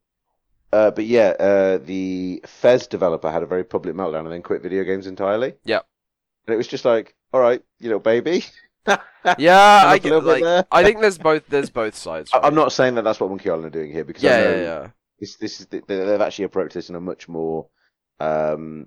[0.73, 4.63] uh, but yeah, uh, the Fez developer had a very public meltdown and then quit
[4.63, 5.55] video games entirely.
[5.65, 5.87] Yep.
[6.47, 8.45] And it was just like, all right, you know, baby.
[9.39, 10.67] Yeah, I get like.
[10.71, 12.31] I think there's both there's both sides.
[12.33, 12.45] Right?
[12.45, 14.57] I'm not saying that that's what Monkey Island are doing here because I Yeah, know
[14.57, 14.89] yeah, yeah.
[15.19, 17.67] this this is the, they- they've actually approached this in a much more
[18.21, 18.87] um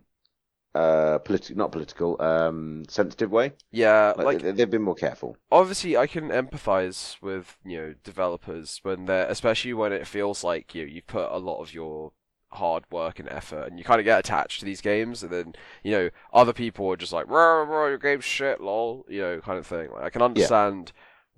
[0.75, 3.53] uh political not political um sensitive way.
[3.71, 5.35] Yeah, like, like they, they've been more careful.
[5.51, 10.75] obviously I can empathize with you know developers when they're especially when it feels like
[10.75, 12.11] you you put a lot of your
[12.51, 15.53] hard work and effort and you kind of get attached to these games and then
[15.83, 19.39] you know other people are just like rah, rah, your game's shit lol you know
[19.41, 19.89] kind of thing.
[19.91, 20.91] Like I can understand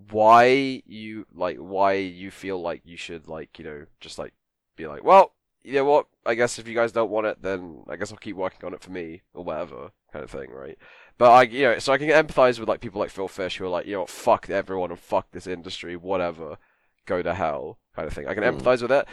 [0.09, 4.33] why you like why you feel like you should like you know just like
[4.75, 5.33] be like well
[5.63, 8.17] you know what I guess if you guys don't want it then I guess I'll
[8.17, 10.77] keep working on it for me or whatever kind of thing right
[11.17, 13.65] But I, you know, so I can empathize with like people like Phil Fish who
[13.65, 16.57] are like, you know, what, fuck everyone and fuck this industry, whatever,
[17.05, 18.27] go to hell, kind of thing.
[18.27, 18.57] I can Mm.
[18.59, 19.05] empathize with it.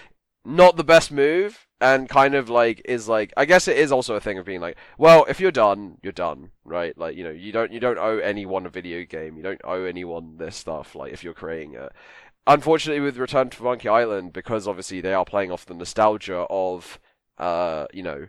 [0.44, 4.14] Not the best move, and kind of like is like, I guess it is also
[4.14, 6.96] a thing of being like, well, if you're done, you're done, right?
[6.96, 9.84] Like, you know, you don't you don't owe anyone a video game, you don't owe
[9.84, 10.94] anyone this stuff.
[10.94, 11.92] Like, if you're creating it.
[12.48, 16.98] Unfortunately, with Return to Monkey Island, because obviously they are playing off the nostalgia of,
[17.38, 18.28] uh, you know,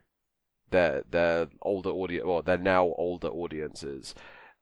[0.69, 4.13] their their older audience, well, they're now older audiences.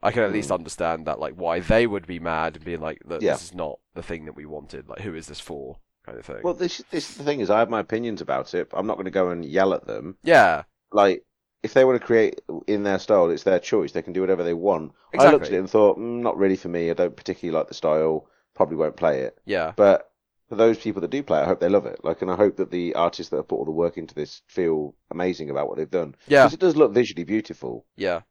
[0.01, 0.55] I can at least Mm.
[0.55, 3.33] understand that, like, why they would be mad and being like, "Look, Yeah.
[3.33, 4.87] this is not the thing that we wanted.
[4.87, 6.41] Like, who is this for?" kind of thing.
[6.43, 8.69] Well, this this the thing is, I have my opinions about it.
[8.69, 10.17] But I'm not going to go and yell at them.
[10.23, 11.25] yeah, Like,
[11.63, 13.91] if they want to create in their style, it's their choice.
[13.91, 14.93] They can do whatever they want.
[15.17, 16.89] I looked at it and thought, mm, not really for me.
[16.89, 18.29] I don't particularly like the style.
[18.57, 19.37] Probably won't play it.
[19.45, 20.11] Yeah, But
[20.49, 22.03] for those people that do play I hope they love it.
[22.03, 24.41] Like, and I hope that the artists that have put all the work into this
[24.47, 26.15] feel amazing about what they've done.
[26.27, 27.85] yeah, Because it does look visually beautiful.
[27.95, 28.21] yeah,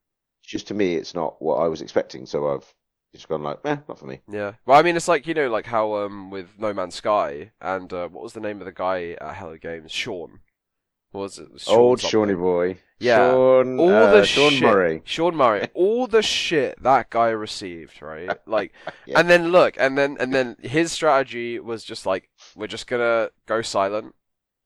[0.43, 2.27] It's just to me, it's not what I was expecting.
[2.27, 2.75] So I've
[3.15, 4.21] just gone like, eh, not for me.
[4.29, 4.55] yeah.
[4.67, 7.93] Well, I mean, it's like you know, like how um with No Man's Sky and
[7.93, 9.93] uh, what was the name of the guy at Hello Games?
[9.93, 10.41] Sean.
[11.17, 11.49] What was it?
[11.61, 12.11] Sean Old something.
[12.11, 12.79] Shawnee boy.
[12.99, 13.31] Yeah.
[13.31, 15.03] Sean, all uh, the Sean shit, Murray.
[15.05, 18.31] Sean Murray, all the shit that guy received, right?
[18.47, 18.73] Like,
[19.07, 19.21] Yeah.
[19.21, 23.31] and then look, and then and then his strategy was just like, we're just gonna
[23.47, 24.15] go silent,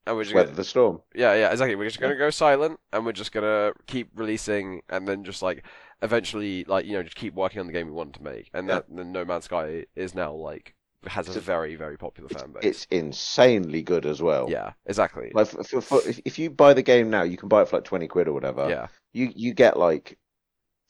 [0.07, 1.01] and we're just Weather gonna, the storm.
[1.15, 1.75] yeah, yeah, exactly.
[1.75, 5.65] We're just gonna go silent, and we're just gonna keep releasing, and then just like
[6.03, 8.69] eventually, like you know, just keep working on the game we wanted to make, and
[8.69, 8.75] Yeah.
[8.75, 10.75] that then No Man's Sky is now like
[11.07, 12.63] has a It's a- very very popular fan base.
[12.63, 14.49] it's insanely good as well.
[14.51, 15.31] yeah, exactly.
[15.35, 17.69] Like for, for, for, if, if you buy the game now, you can buy it
[17.69, 18.69] for like twenty quid or whatever.
[18.69, 20.19] yeah, You you get like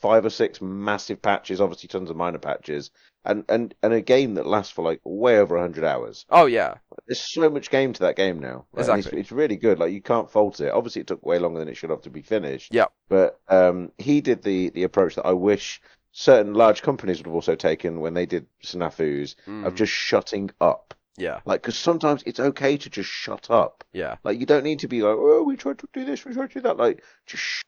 [0.01, 2.91] five or six massive patches, obviously tons of minor patches,
[3.25, 6.25] and and and a game that lasts for like way over hundred hours.
[6.31, 6.75] oh yeah,
[7.07, 8.65] There's so much game to that game now.
[8.73, 8.81] right?
[8.81, 9.21] Exactly.
[9.21, 9.79] It's, it's really good.
[9.79, 10.73] Like you can't fault it.
[10.73, 12.73] Obviously, it took way longer than it should have to be finished.
[12.75, 12.91] Yep.
[13.09, 15.81] But um, he did the the approach that I wish
[16.13, 19.35] certain large companies would have also taken when they did snafus
[19.65, 20.95] of Mm, just shutting up.
[21.17, 23.85] yeah, Like, because sometimes it's okay to just shut up.
[23.93, 26.35] yeah, Like, you don't need to be like, oh, we tried to do this, we
[26.35, 26.77] tried to do that.
[26.77, 27.63] Like, just shh.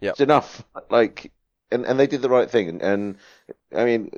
[0.00, 0.12] Yep.
[0.12, 0.64] It's enough.
[0.90, 1.32] Like,
[1.70, 2.68] and, and they did the right thing.
[2.68, 3.16] And, and
[3.76, 4.10] I mean,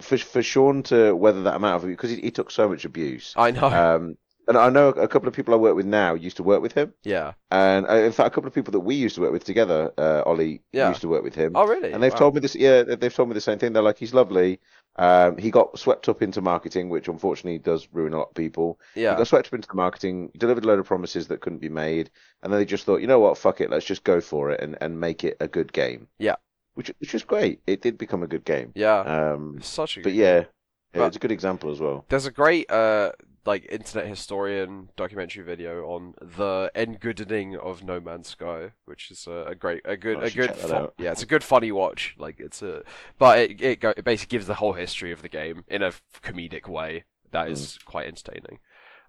[0.00, 3.34] for for Sean to weather that amount of because he, he took so much abuse.
[3.36, 3.68] I know.
[3.68, 4.16] Um,
[4.48, 6.72] and I know a couple of people I work with now used to work with
[6.72, 6.92] him.
[7.04, 7.32] yeah.
[7.50, 9.92] And uh, in fact, a couple of people that we used to work with together,
[9.98, 10.88] uh, Ollie Yeah.
[10.88, 11.52] used to work with him.
[11.54, 11.92] Oh really?
[11.92, 12.18] And they've Wow.
[12.18, 13.72] told me this, yeah, they- they've told me the same thing.
[13.72, 14.58] They're like, he's lovely.
[14.96, 18.80] Um, he got swept up into marketing, which unfortunately does ruin a lot of people.
[18.94, 19.16] He Yeah.
[19.16, 22.10] got swept up into the marketing, delivered a load of promises that couldn't be made,
[22.42, 24.60] and then they just thought, you know what, fuck it, let's just go for it
[24.60, 26.08] and, and make it a good game.
[26.18, 26.34] Yeah.
[26.74, 27.60] Which which is great.
[27.66, 28.72] It did become a good game.
[28.74, 29.00] Yeah.
[29.00, 30.44] Um, such a but yeah, yeah,
[30.92, 32.04] But- it's a good example as well.
[32.08, 33.12] There's a great uh
[33.48, 39.46] like internet historian documentary video on the engoodening of No Man's Sky, which is a,
[39.48, 40.52] a great a good Oh, a good
[40.98, 42.82] yeah it's a good funny watch like it's a
[43.18, 45.92] but it it, go, it basically gives the whole history of the game in a
[46.22, 48.58] comedic way that is quite entertaining.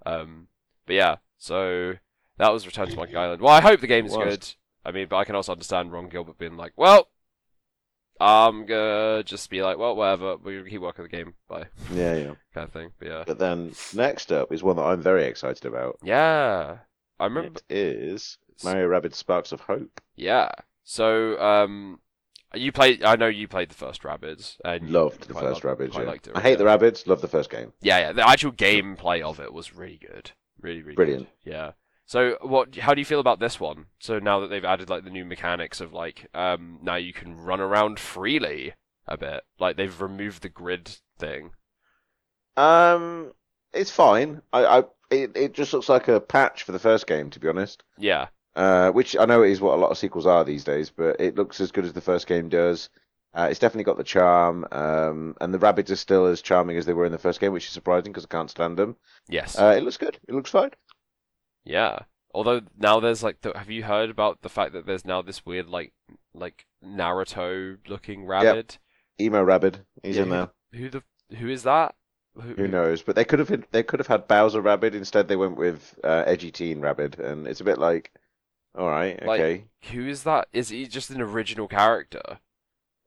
[0.06, 0.48] Um,
[0.86, 1.94] but yeah, so
[2.38, 3.42] that was Return to Monkey Island.
[3.42, 4.48] Well, I hope the game is good.
[4.86, 7.10] I mean, but I can also understand Ron Gilbert being like, well.
[8.20, 10.38] I'm gonna just be like, well, whatever.
[10.38, 12.34] We're gonna keep working the game, bye, Yeah, yeah.
[12.54, 12.92] kind of thing.
[13.00, 15.98] But yeah, But then next up is one that I'm very excited about.
[16.04, 16.80] Yeah,
[17.20, 17.60] I remember.
[17.70, 20.02] It is Mario Rabbids Sparks of Hope.
[20.16, 20.50] Yeah.
[20.84, 22.00] So, um,
[22.56, 23.04] you played.
[23.04, 25.94] I know you played the first Rabbids and Loved the first loved- Rabbids.
[25.94, 26.02] Yeah.
[26.02, 26.56] liked it, I hate yeah.
[26.58, 27.08] the Rabbids.
[27.08, 27.74] Love the first game.
[27.82, 28.12] Yeah, yeah.
[28.14, 30.32] The actual gameplay of it was really good.
[30.62, 31.30] Really, really Brilliant.
[31.46, 31.52] Good.
[31.54, 31.72] Yeah.
[32.10, 32.76] So, what?
[32.76, 33.86] How do you feel about this one?
[34.00, 37.38] So now that they've added like the new mechanics of like, um, now you can
[37.38, 38.74] run around freely
[39.08, 39.44] a bit.
[39.60, 40.90] Like they've removed the grid
[41.20, 41.52] thing.
[42.58, 43.34] Um,
[43.76, 44.42] it's fine.
[44.52, 47.48] I, I it, it just looks like a patch for the first game, to be
[47.48, 47.84] honest.
[48.00, 48.30] Yeah.
[48.56, 51.36] Uh, which I know is what a lot of sequels are these days, but it
[51.36, 52.90] looks as good as the first game does.
[53.36, 56.88] Uh, it's definitely got the charm, um, and the Rabbids are still as charming as
[56.88, 58.96] they were in the first game, which is surprising because I can't stand them.
[59.28, 59.60] Yes.
[59.60, 60.18] Uh, it looks good.
[60.28, 60.72] It looks fine.
[61.66, 62.00] Yeah.
[62.34, 65.46] Although now there's like, the, have you heard about the fact that there's now this
[65.46, 65.94] weird like,
[66.34, 68.78] like Naruto looking rabbit?
[69.20, 70.50] Emo Rabbid, he's Yeah, in who there.
[70.74, 71.04] Who the
[71.38, 71.96] who is that?
[72.56, 73.02] Who knows?
[73.02, 75.28] But they could have they could have had Bowser Rabbid instead.
[75.28, 78.12] They went with uh, Edgy Teen Rabbid, and it's a bit like,
[78.78, 80.48] all right, Like- okay, Who is that?
[80.54, 82.40] Is he just an original character?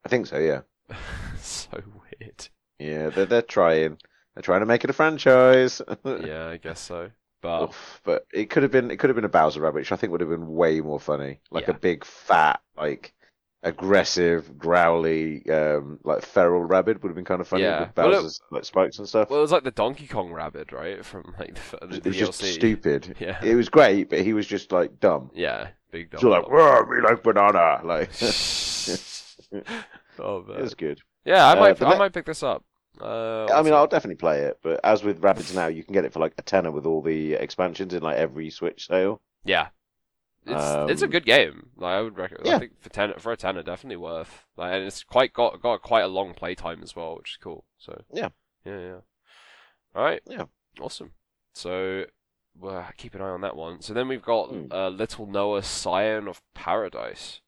[0.05, 0.39] I think so.
[0.39, 0.63] Yeah,
[1.39, 1.81] so
[2.21, 2.49] weird.
[2.79, 3.09] yeah.
[3.09, 3.99] They're they're trying.
[4.35, 5.81] They're trying to make it a franchise.
[6.05, 7.11] Yeah, I guess so.
[7.43, 9.93] But Oof, but it could have been it could have been a Bowser Rabbid, which
[9.93, 11.41] I think would have been way more funny.
[11.51, 11.75] Like Yeah.
[11.75, 13.13] a big fat, like
[13.65, 17.81] aggressive, growly, um, like feral rabbit would have been kind of funny Yeah.
[17.81, 19.29] with Well, it- Bowser's like spikes and stuff.
[19.31, 21.05] well, it was like the Donkey Kong rabbit, right?
[21.05, 23.17] From like the, the it was just stupid.
[23.21, 23.39] Yeah.
[23.45, 25.31] It was great, but he was just like dumb.
[25.35, 26.21] Yeah, big dog.
[26.21, 28.11] So like, whoa, me like banana, like.
[30.19, 30.59] oh man.
[30.59, 31.01] It was good.
[31.25, 32.65] Yeah, I Uh, might the I might pick this up.
[33.01, 33.73] Uh, I mean.
[33.73, 36.35] I'll definitely play it, but as with Rabbids now, you can get it for like
[36.39, 39.21] a tenner with all the expansions in like every Switch sale.
[39.45, 39.69] yeah.
[40.45, 41.69] It's it's a Um, good game.
[41.77, 42.47] Like I would recommend.
[42.49, 42.57] Yeah.
[42.57, 44.45] I think for ten for a tenner, definitely worth.
[44.57, 47.37] Like, and it's quite got got quite a long play time as well, which is
[47.37, 47.65] cool.
[47.79, 48.31] So Yeah.
[48.65, 49.01] yeah, yeah.
[49.95, 50.21] All right.
[50.27, 50.47] Yeah.
[50.81, 51.13] Awesome.
[51.55, 52.07] So
[52.59, 53.83] well, keep an eye on that one.
[53.83, 54.67] So then we've got Hmm.
[54.73, 57.41] uh, Little Noah, Scion of Paradise.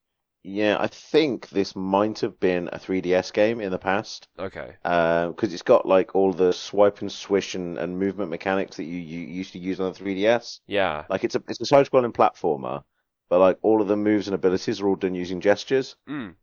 [0.47, 4.29] Yeah, I think this might have been a 3DS game in the past.
[4.39, 4.75] Okay.
[4.83, 8.99] because it's got like all the swipe and swish and, and movement mechanics that you,
[8.99, 10.61] you used to use on the 3DS.
[10.67, 11.05] Yeah.
[11.09, 12.85] Like it's a it's a side-scrolling platformer,
[13.31, 15.97] but like all of the moves and abilities are all done using gestures.
[16.07, 16.35] Mm.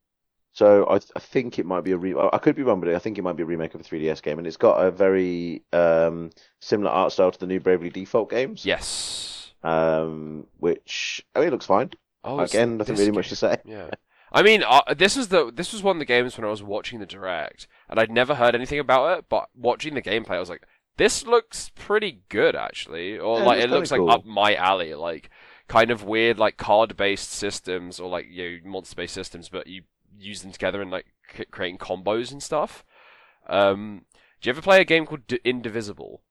[0.53, 2.99] So I I think it might be a re I could be wrong, but I
[2.99, 5.63] think it might be a remake of a 3DS game, and it's got a very
[5.73, 8.65] um similar art style to the new Bravely Default games.
[8.65, 9.53] Yes.
[9.63, 11.91] Um, which I mean, it looks fine.
[12.23, 13.15] Oh, Again, nothing really game.
[13.15, 13.57] much to say.
[13.65, 13.89] Yeah.
[14.31, 16.63] I mean, uh, this was the this was one of the games when I was
[16.63, 19.25] watching the direct, and I'd never heard anything about it.
[19.29, 20.63] But watching the gameplay, I was like,
[20.97, 24.55] "This looks pretty good, actually." Or Yeah, it like, looks it looks like up my
[24.55, 25.29] alley, like
[25.67, 29.83] kind of weird, like card-based systems or like you know, monster-based systems, but you
[30.17, 32.85] use them together and like c- creating combos and stuff.
[33.47, 34.05] Um,
[34.41, 36.21] do you ever play a game called D- Indivisible?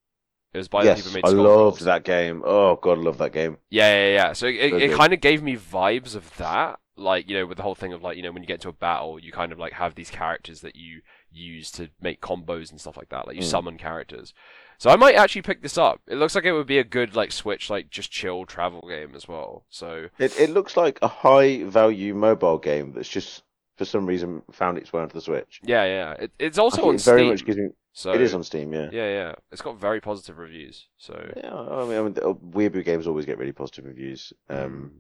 [0.53, 2.43] It was by the yes, people who made I loved that game.
[2.45, 3.59] Oh God, I love that game.
[3.71, 4.33] Yeah, yeah, yeah.
[4.33, 6.81] So it, it, it kind of gave me vibes of that.
[6.97, 8.69] Like, you know, with the whole thing of like, you know, when you get into
[8.69, 11.01] a battle, you kind of like have these characters that you
[11.33, 13.27] use to make combos and stuff like that.
[13.27, 13.47] Like you Mm.
[13.47, 14.35] summon characters.
[14.77, 16.01] So I might actually pick this up.
[16.09, 19.15] It looks like it would be a good like Switch, like just chill travel game
[19.15, 19.65] as well.
[19.71, 23.45] So It it looks like a high value mobile game that's just
[23.77, 25.61] for some reason found its way onto the Switch.
[25.65, 26.13] yeah, yeah.
[26.25, 27.29] It, it's also on it very Steam.
[27.29, 27.69] much gives me.
[27.93, 28.89] So It is on Steam, yeah.
[28.93, 29.35] Yeah, yeah.
[29.53, 30.87] It's got very positive reviews.
[30.99, 34.33] So Yeah, I mean, I mean, Weeaboo games always get really positive reviews.
[34.49, 34.93] Um,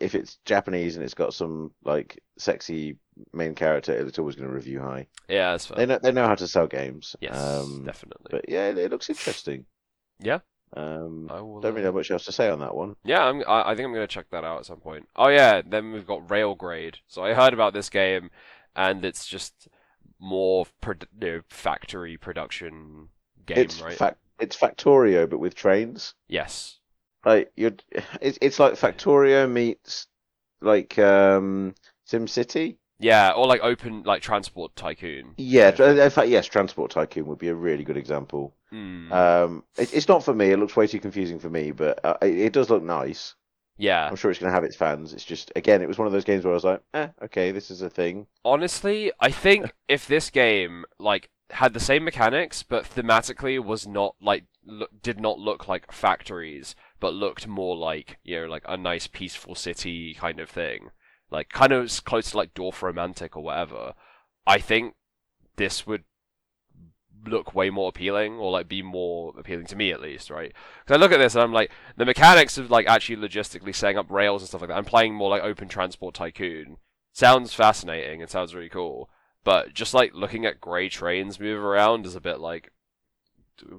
[0.00, 2.96] if it's Japanese and it's got some like sexy
[3.32, 5.06] main character, it's always going to review high.
[5.28, 5.76] yeah, that's fair.
[5.78, 7.16] They know they know how to sell games.
[7.20, 8.28] Yes, Um, definitely.
[8.30, 9.66] but yeah, it, it looks interesting.
[10.20, 10.40] Yeah.
[10.76, 11.60] Um, I will.
[11.60, 12.96] don't really uh, have much else to say on that one.
[13.04, 15.08] Yeah, I'm, I, I think I'm going to check that out at some point.
[15.16, 16.96] Oh yeah, then we've got Railgrade.
[17.06, 18.30] So I heard about this game,
[18.76, 19.68] and it's just
[20.24, 23.08] more pro- you know, factory production
[23.46, 23.96] game, it's right?
[23.96, 26.14] fac- it's Factorio, but with trains.
[26.28, 26.78] yes.
[27.24, 27.72] Like you're,
[28.20, 30.08] it's it's like Factorio meets
[30.60, 31.74] like um
[32.06, 32.76] SimCity.
[32.98, 35.34] Yeah, or like open like transport tycoon.
[35.36, 38.54] Yeah, in fact, yes, Transport Tycoon would be a really good example.
[38.70, 39.12] Hmm.
[39.12, 40.52] Um, it, it's not for me.
[40.52, 43.34] It looks way too confusing for me, but uh, it, it does look nice.
[43.76, 44.06] Yeah.
[44.06, 45.12] I'm sure it's going to have its fans.
[45.12, 47.50] It's just again, it was one of those games where I was like, eh, okay,
[47.50, 48.26] this is a thing.
[48.44, 54.14] Honestly, I think if this game like had the same mechanics, but thematically was not
[54.20, 58.76] like look, did not look like factories, but looked more like you know like a
[58.76, 60.90] nice peaceful city kind of thing,
[61.30, 63.94] like kind of close to like Dorfromantik or whatever.
[64.46, 64.94] I think
[65.56, 66.04] this would
[67.26, 70.52] look way more appealing or like be more appealing to me at least right
[70.84, 73.98] because i look at this and i'm like the mechanics of like actually logistically setting
[73.98, 76.76] up rails and stuff like that i'm playing more like open transport tycoon
[77.12, 79.08] sounds fascinating and sounds really cool
[79.44, 82.70] but just like looking at grey trains move around is a bit like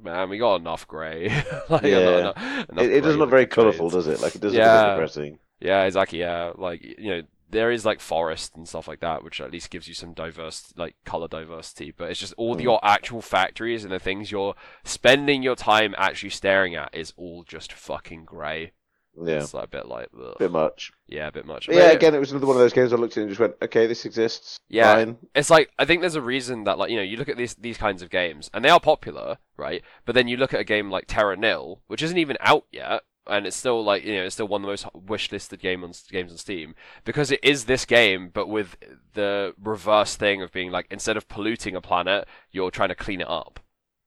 [0.01, 1.27] man we got enough grey
[1.69, 1.97] like, Yeah.
[2.19, 2.37] enough-
[2.69, 4.21] enough It, it doesn't look very colourful, does it?
[4.21, 4.85] Like it does look a Yeah.
[4.85, 5.39] bit depressing.
[5.59, 6.19] Yeah, exactly.
[6.19, 7.21] Yeah, like you know,
[7.55, 10.71] there is like forest and stuff like that, which at least gives you some diverse,
[10.77, 11.91] like color diversity.
[11.95, 12.61] But it's just all Mm.
[12.63, 14.53] your actual factories and the things you're
[14.83, 18.71] spending your time actually staring at is all just fucking grey.
[19.17, 20.35] Yeah, It's like a bit like, ugh.
[20.39, 20.91] bit much.
[21.07, 21.67] yeah, a bit much.
[21.67, 23.39] But yeah, again, it was another one of those games I looked at and just
[23.39, 24.59] went, okay, this exists.
[24.67, 24.93] Yeah.
[24.95, 25.17] Fine.
[25.33, 27.55] it's like I think there's a reason that like you know you look at these
[27.55, 29.81] these kinds of games and they are popular, right?
[30.05, 33.03] But then you look at a game like Terra Nil, which isn't even out yet,
[33.28, 35.84] and it's still like you know it's still one of the most wish listed game
[35.84, 38.76] on games on Steam because it is this game, but with
[39.13, 43.21] the reverse thing of being like instead of polluting a planet, you're trying to clean
[43.21, 43.59] it up,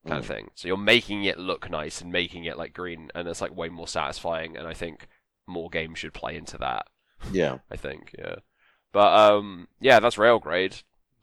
[0.06, 0.28] kind of Mm.
[0.28, 0.50] thing.
[0.54, 3.68] So you're making it look nice and making it like green, and it's like way
[3.68, 4.56] more satisfying.
[4.56, 5.08] And I think
[5.46, 6.86] more games should play into that.
[7.32, 7.58] Yeah.
[7.70, 8.36] I think, yeah.
[8.92, 10.82] But um, yeah, that's Railgrade.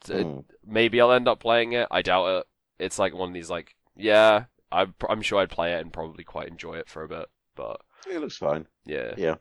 [0.09, 0.43] It- Mm.
[0.67, 1.87] Maybe I'll end up playing it.
[1.89, 2.47] I doubt it.
[2.77, 6.23] It's like one of these like, yeah, I'm I'm sure I'd play it and probably
[6.23, 7.27] quite enjoy it for a bit.
[7.55, 8.67] But It looks fine.
[8.85, 9.35] yeah, Yeah.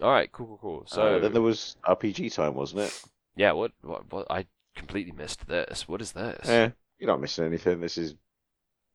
[0.00, 0.84] All right, cool, cool, cool.
[0.86, 3.02] So So then there was RPG time, wasn't it?
[3.36, 4.26] yeah, what what what?
[4.30, 5.86] I completely missed this.
[5.86, 6.48] What is this?
[6.48, 7.80] Eh, you're not missing anything.
[7.80, 8.14] This is.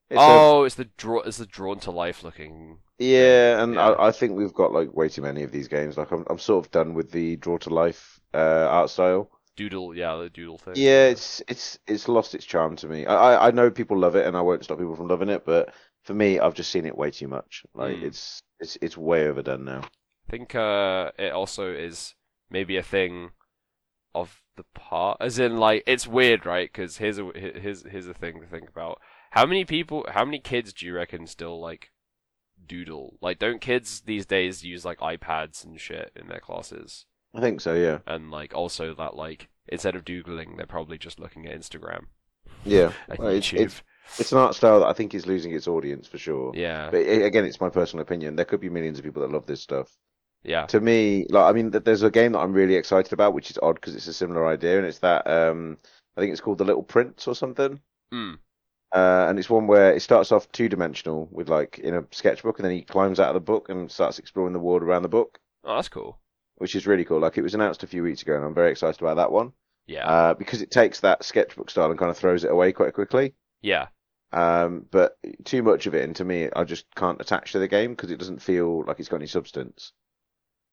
[0.09, 1.19] It's a- oh, it's the draw.
[1.21, 2.79] It's the drawn to life looking.
[2.97, 3.89] Yeah, and Yeah.
[3.91, 5.97] I, I think we've got like way too many of these games.
[5.97, 9.29] Like I'm, I'm sort of done with the draw to life uh, art style.
[9.55, 10.73] Doodle, yeah, the doodle thing.
[10.77, 13.05] Yeah, it's it's it's lost its charm to me.
[13.05, 15.45] I, I I know people love it, and I won't stop people from loving it.
[15.45, 15.73] But
[16.07, 17.63] for me, I've just seen it way too much.
[17.75, 18.03] Like Mm.
[18.03, 19.81] it's it's it's way overdone now.
[19.83, 22.15] I think uh, it also is
[22.49, 23.31] maybe a thing
[24.15, 25.17] of the part.
[25.21, 26.69] As in, like, it's weird, right?
[26.71, 28.99] Because here's a here's here's a thing to think about.
[29.31, 31.91] How many people, how many kids do you reckon still like
[32.65, 33.17] doodle?
[33.21, 37.05] Like, don't kids these days use like iPads and shit in their classes?
[37.35, 37.73] I think so.
[37.73, 37.99] Yeah.
[38.07, 42.05] And like, also that like instead of doodling, they're probably just looking at Instagram
[42.65, 42.93] Yeah.
[43.09, 43.59] and Well, YouTube.
[43.59, 43.83] it's it's
[44.31, 46.53] an art style that I think is losing its audience for sure.
[46.53, 48.35] yeah, But a- again, it's my personal opinion.
[48.35, 49.95] There could be millions of people that love this stuff.
[50.43, 53.51] yeah, To me, like I mean, there's a game that I'm really excited about, which
[53.51, 55.77] is odd because it's a similar idea, and it's that um,
[56.17, 57.81] I think it's called The Little Prince or something.
[58.11, 58.39] mm.
[58.93, 62.57] Uh, and it's one where it starts off two dimensional with like in a sketchbook,
[62.59, 65.09] and then he climbs out of the book and starts exploring the world around the
[65.09, 66.19] book, Oh, that's cool.
[66.55, 67.19] which is really cool.
[67.19, 69.53] Like it was announced a few weeks ago, and I'm very excited about that one
[69.87, 72.93] Yeah, uh, because it takes that sketchbook style and kind of throws it away quite
[72.93, 73.33] quickly.
[73.61, 73.87] yeah,
[74.31, 77.67] Um, but too much of it, and to me, I just can't attach to the
[77.67, 79.93] game because it doesn't feel like it's got any substance.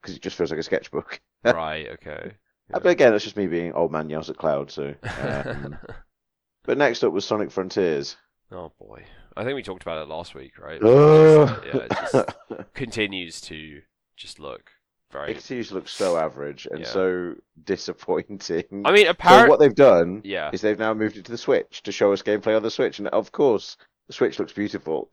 [0.03, 1.21] Because it just feels like a sketchbook.
[1.45, 2.33] right, okay.
[2.73, 4.71] Uh, But again, it's just me being old man yells at cloud.
[4.71, 5.77] So, um,
[6.65, 8.17] but next up was Sonic Frontiers.
[8.51, 9.05] oh boy,
[9.37, 10.81] I think we talked about it last week, right?
[10.83, 12.35] Yeah, it just
[12.75, 13.83] continues to
[14.17, 14.71] just look
[15.11, 15.31] very.
[15.31, 16.87] It continues to so average and Yeah.
[16.87, 17.35] so
[17.65, 18.65] disappointing.
[18.85, 21.39] I mean, so apparently, what they've done yeah, is they've now moved it to the
[21.39, 23.77] Switch to show us gameplay on the Switch, and of course,
[24.09, 25.11] the Switch looks beautiful,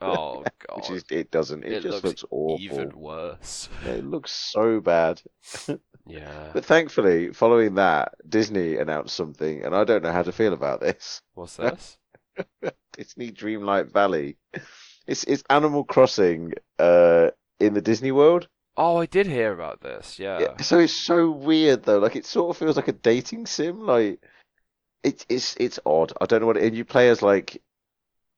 [0.00, 1.64] oh god, which is it doesn't.
[1.64, 2.60] It, It just looks looks, awful.
[2.60, 3.68] even worse.
[3.86, 5.20] It looks so bad.
[6.04, 10.52] Yeah, But thankfully, following that, Disney announced something, and I don't know how to feel
[10.52, 11.22] about this.
[11.34, 11.96] what's this?
[12.92, 14.36] Disney Dreamlight Valley.
[15.06, 17.30] It's it's Animal Crossing uh
[17.60, 18.48] in the Disney World.
[18.76, 20.18] Oh, I did hear about this.
[20.18, 21.98] Yeah, Yeah, so it's so weird though.
[21.98, 23.86] Like it sort of feels like a dating sim.
[23.86, 24.20] Like
[25.02, 26.12] it's it's it's odd.
[26.20, 26.56] I don't know what.
[26.56, 27.60] It, and you play as like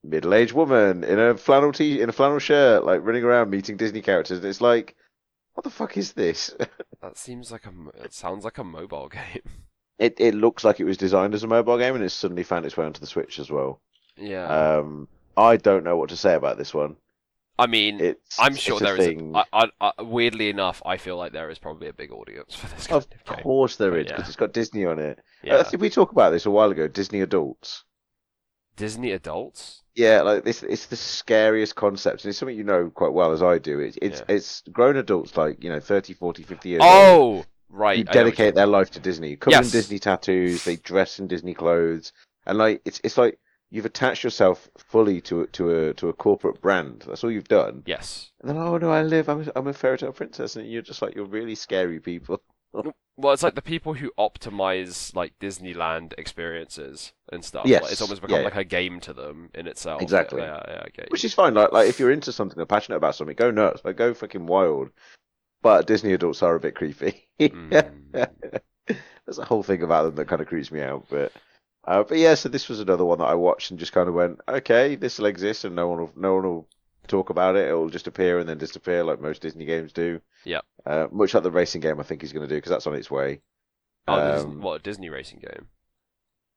[0.03, 4.03] middle-aged woman in a flannel t in a flannel shirt, like running around meeting Disney
[4.03, 4.97] characters, and it's like,
[5.55, 6.55] what the fuck is this?
[7.01, 8.05] that seems like a.
[8.05, 9.43] It sounds like a mobile game.
[9.99, 12.67] It it looks like it was designed as a mobile game, and it's suddenly found
[12.67, 13.81] its way onto the Switch as well.
[14.17, 14.47] Yeah,
[14.79, 16.97] Um, I don't know what to say about this one.
[17.59, 19.07] I mean, It's I'm sure there is.
[19.07, 19.45] A, I,
[19.81, 22.87] I, I, weirdly enough, I feel like there is probably a big audience for this
[22.89, 24.27] Of of course there But because yeah.
[24.27, 25.21] it's got Disney on it.
[25.43, 26.89] Yeah, Uh, did we talked about this a while ago?
[26.89, 27.85] Disney adults.
[28.77, 29.83] Disney adults.
[29.95, 33.43] Yeah, like this, it's the scariest concept, and it's something you know quite well as
[33.43, 33.79] I do.
[33.79, 34.35] It, it's Yeah.
[34.35, 37.99] it's grown adults, like you know, 30, 40, 50 years old, Oh, right.
[37.99, 39.67] who I know what you're dedicate their life to Disney, covered Yes.
[39.67, 42.13] in Disney tattoos, they dress in Disney clothes,
[42.47, 43.39] and like it's it's like
[43.75, 47.05] you've attached yourself fully to a, to a to a corporate brand.
[47.07, 47.83] That's all you've done.
[47.87, 48.31] Yes.
[48.41, 50.83] And then, oh no, I live, I'm a, I'm a fairy tale princess, and you're
[50.83, 52.41] just like you're really scary people.
[53.17, 57.65] Well, it's like the people who optimize like Disneyland experiences and stuff.
[57.65, 60.03] Yes, Like, it's almost become yeah, like a game to them in itself.
[60.03, 60.43] Exactly.
[60.43, 61.05] Yeah, yeah.
[61.11, 61.55] Which is fine.
[61.55, 63.83] Like, like if you're into something or passionate about something, go nuts.
[63.85, 64.91] Like, go fucking wild.
[65.63, 67.29] But Disney adults are a bit creepy.
[67.41, 68.29] Mm.
[69.25, 71.07] There's a whole thing about them that kind of creeps me out.
[71.09, 71.31] But,
[71.87, 72.35] uh, but yeah.
[72.35, 75.19] So this was another one that I watched and just kind of went, okay, this
[75.19, 76.69] will exist, and no one will, no one will
[77.07, 77.69] talk about it.
[77.69, 80.21] It will just appear and then disappear, like most Disney games do.
[80.45, 80.65] Yep.
[80.87, 82.95] Uh, much like the racing game, I think he's going to do because that's on
[82.95, 83.41] its way.
[84.07, 85.69] Oh, Um, what a Disney racing game?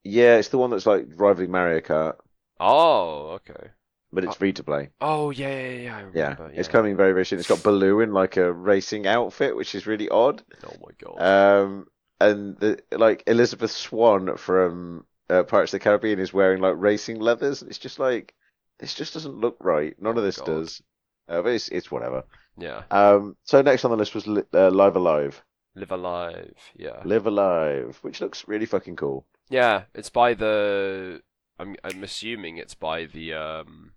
[0.03, 2.15] Yeah, it's the one that's like rivaling Mario Kart,
[2.59, 3.71] Oh, okay.
[4.11, 4.89] but it's free to play.
[5.01, 5.95] Oh, yeah, yeah, yeah.
[5.97, 6.51] I Yeah, remember.
[6.55, 7.39] it's coming very, very soon.
[7.39, 10.43] It's got Baloo in like a racing outfit, which is really odd.
[10.65, 11.21] Oh my god.
[11.21, 11.87] Um,
[12.19, 17.19] and the like Elizabeth Swann from uh, Pirates of the Caribbean is wearing like racing
[17.19, 17.61] leathers.
[17.63, 18.33] It's just like
[18.79, 19.95] this just doesn't look right.
[19.99, 20.45] None Oh, of this God.
[20.45, 20.81] does.
[21.27, 22.23] Uh, but it's it's whatever.
[22.57, 22.83] yeah.
[22.91, 25.43] Um, so next on the list was li- uh, Live Alive,
[25.75, 26.71] Live A Live.
[26.75, 27.01] Yeah.
[27.03, 29.25] Live A Live, which looks really fucking cool.
[29.49, 31.21] Yeah, it's by the.
[31.59, 33.91] I'm I'm assuming it's by the um.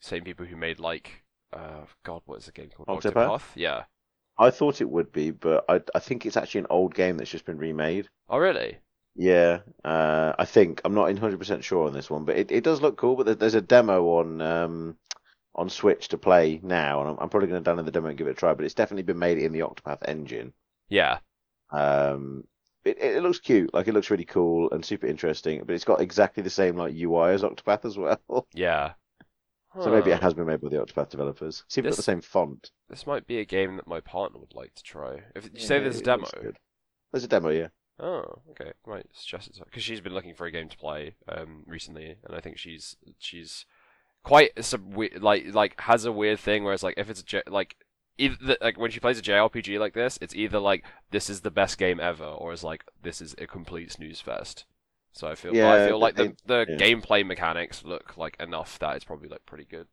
[0.00, 1.22] Same people who made like,
[1.52, 2.88] uh, God, what is the game called?
[2.88, 3.42] Octopath?
[3.54, 3.84] Yeah.
[4.36, 7.30] I thought it would be, but I I think it's actually an old game that's
[7.30, 8.08] just been remade.
[8.28, 8.78] Oh really?
[9.14, 12.80] Yeah, uh, I think I'm not 100% sure on this one, but it, it does
[12.80, 13.16] look cool.
[13.16, 14.96] But there's a demo on um,
[15.54, 18.18] on Switch to play now, and I'm, I'm probably going to download the demo and
[18.18, 18.54] give it a try.
[18.54, 20.54] But it's definitely been made in the Octopath engine.
[20.88, 21.20] Yeah.
[21.70, 22.44] Um,
[22.84, 25.62] it, it it looks cute, like it looks really cool and super interesting.
[25.64, 28.20] But it's got exactly the same like UI as Octopath as well.
[28.54, 28.94] Yeah.
[29.78, 31.62] So maybe it has been made by the Octopath developers.
[31.66, 32.70] It's even got the same font.
[32.88, 35.22] This might be a game that my partner would like to try.
[35.34, 36.28] If you Yeah, say there's a demo.
[37.10, 37.68] There's a demo, yeah.
[38.00, 38.72] Oh, okay.
[38.86, 42.36] Might suggest it because she's been looking for a game to play um recently, and
[42.36, 43.66] I think she's she's
[44.22, 47.42] quite some like like has a weird thing where it's like if it's a J-
[47.48, 47.76] like
[48.18, 51.50] either like when she plays a JRPG like this, it's either like this is the
[51.50, 54.64] best game ever, or it's like this is a complete snooze fest.
[55.12, 56.76] So I feel but I feel like the the yeah.
[56.76, 59.86] gameplay mechanics look like enough that it's probably like pretty good.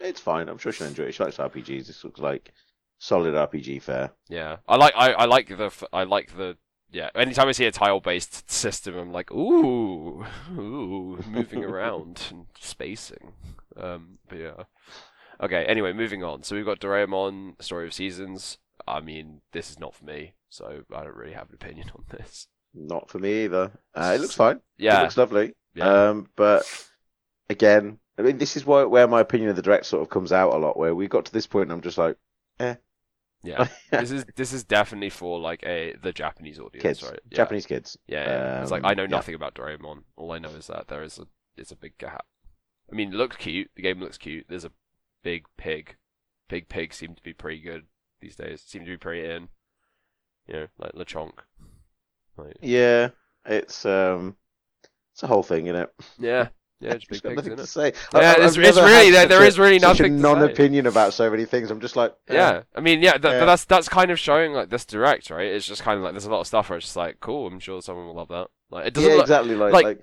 [0.00, 0.48] It's fine.
[0.48, 1.14] I'm sure she'll enjoy it.
[1.14, 1.86] She likes RPGs.
[1.86, 2.52] This looks like
[2.98, 4.12] solid RPG fare.
[4.28, 6.56] Yeah, I like I, I like the I like the
[6.92, 13.32] yeah, anytime I see a tile-based system, I'm like, ooh, ooh, moving around and spacing.
[13.76, 14.62] Um, but yeah.
[15.40, 15.64] Okay.
[15.64, 16.42] Anyway, moving on.
[16.42, 18.58] So we've got Doraemon, Story of Seasons.
[18.86, 22.04] I mean, this is not for me, so I don't really have an opinion on
[22.10, 22.48] this.
[22.74, 23.72] Not for me either.
[23.94, 24.60] Uh, it looks fine.
[24.78, 25.54] Yeah, It looks lovely.
[25.74, 26.08] Yeah.
[26.08, 26.64] Um, but
[27.48, 30.32] again, I mean, this is why, where my opinion of the direct sort of comes
[30.32, 30.76] out a lot.
[30.76, 32.16] Where we got to this point, and I'm just like,
[33.44, 33.68] Yeah.
[33.90, 37.20] this is this is definitely for like a the Japanese audience, kids, right?
[37.30, 37.36] Yeah.
[37.36, 37.96] Japanese kids.
[38.06, 38.62] Yeah, yeah.
[38.62, 39.08] it's like Um, I know yeah.
[39.08, 40.04] nothing about Doraemon.
[40.16, 41.26] All I know is that there is a
[41.56, 42.26] it's a big gap.
[42.90, 43.70] I mean, it looks cute.
[43.76, 44.46] The game looks cute.
[44.48, 44.72] There's a
[45.22, 45.96] big pig.
[46.48, 47.84] Big pigs seem to be pretty good
[48.20, 48.62] these days.
[48.62, 49.48] Seem to be pretty in.
[50.46, 51.32] You know, like Lechonk.
[52.36, 53.10] Like, Yeah,
[53.46, 54.36] it's um,
[55.12, 55.90] it's a whole thing, isn't it?
[56.18, 56.48] yeah,
[56.84, 57.92] yeah, just Just big nothing in to say.
[58.14, 59.26] Yeah, I- it's, it's really there.
[59.26, 61.70] There a- is really such nothing a non-opinion about so many things.
[61.70, 62.34] I'm just like, eh.
[62.34, 63.40] Yeah, I mean, yeah, th- Yeah.
[63.40, 65.46] but that's that's kind of showing like this direct, right?
[65.46, 67.46] It's just kind of like there's a lot of stuff where it's just like, cool.
[67.46, 68.48] I'm sure someone will love that.
[68.70, 69.54] Like, it doesn't yeah, look, exactly.
[69.54, 70.00] Like, like, like,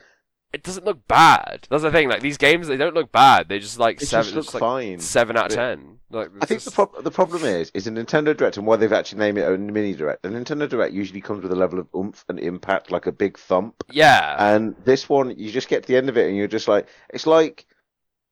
[0.54, 1.68] it doesn't look bad.
[1.70, 2.10] That's the thing.
[2.10, 3.47] Like these games, they don't look bad.
[3.49, 4.99] They just like it seven, just looks just, like, fine.
[4.99, 5.97] seven out of ten.
[6.10, 8.76] Like I think the just- prob- the problem is is a Nintendo Direct and why
[8.76, 10.24] they've actually named it a mini Direct.
[10.24, 13.38] The Nintendo Direct usually comes with a level of oomph and impact, like a big
[13.38, 13.76] thump.
[13.91, 16.68] yeah, And this one, you just get to the end of it and you're just
[16.68, 17.66] like, it's like,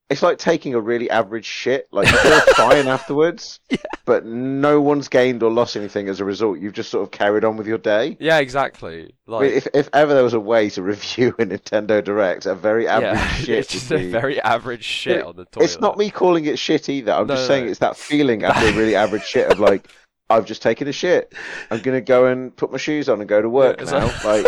[0.10, 1.88] it's like taking a really average shit.
[1.92, 3.78] Like you feel fine afterwards, Yeah.
[4.06, 6.60] but no one's gained or lost anything as a result.
[6.60, 8.18] You've just sort of carried on with your day.
[8.20, 9.14] yeah, exactly.
[9.28, 12.46] I Like mean, if if ever there was a way to review a Nintendo Direct,
[12.48, 15.46] a very average yeah, shit it's just a be- very average shit It- on the
[15.46, 15.66] toilet.
[15.66, 17.12] It's not me calling it shit either.
[17.14, 17.72] I'm No, just no, saying no.
[17.72, 19.88] it's that feeling after a really average shit of like,
[20.32, 21.34] I've just taken a shit.
[21.70, 24.06] I'm gonna go and put my shoes on and go to work it's now.
[24.24, 24.46] Like,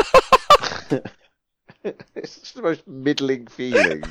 [2.15, 4.03] it's the most middling feeling.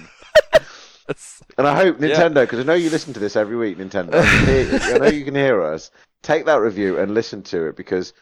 [1.58, 4.14] And I hope Nintendo, because I know you listen to this every week, Nintendo.
[4.14, 5.90] I, can hear- I know you can hear us.
[6.22, 8.12] Take that review and listen to it because.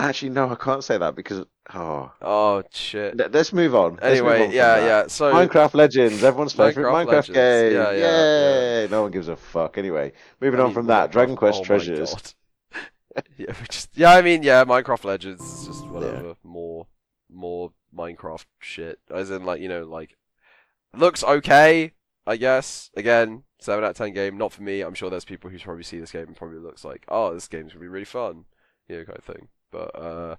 [0.00, 1.44] Actually, no, I can't say that because.
[1.74, 3.16] Oh, oh shit.
[3.16, 3.98] Let- let's move on.
[4.00, 4.86] Let's move Anyway, on yeah, that.
[4.86, 5.06] yeah.
[5.08, 7.72] So Minecraft Legends, everyone's favorite Minecraft Minecraft, game.
[7.72, 8.88] Yeah, yeah, Yay!
[8.90, 9.76] No one gives a fuck.
[9.76, 12.34] Anyway, moving on from that, oh, Dragon Quest oh Treasures.
[13.36, 14.12] Yeah, we just yeah.
[14.12, 14.64] I mean, yeah.
[14.64, 16.36] Minecraft Legends is just whatever.
[16.44, 16.86] More,
[17.28, 19.00] more Minecraft shit.
[19.12, 20.16] As in, like you know, like
[20.94, 21.94] looks okay.
[22.28, 24.36] I guess again, seven out of ten game.
[24.36, 24.82] Not for me.
[24.82, 27.48] I'm sure there's people who probably see this game and probably looks like, oh, this
[27.48, 28.44] game's gonna be really fun,
[28.88, 29.48] you know, kind of thing.
[29.70, 30.36] But uh,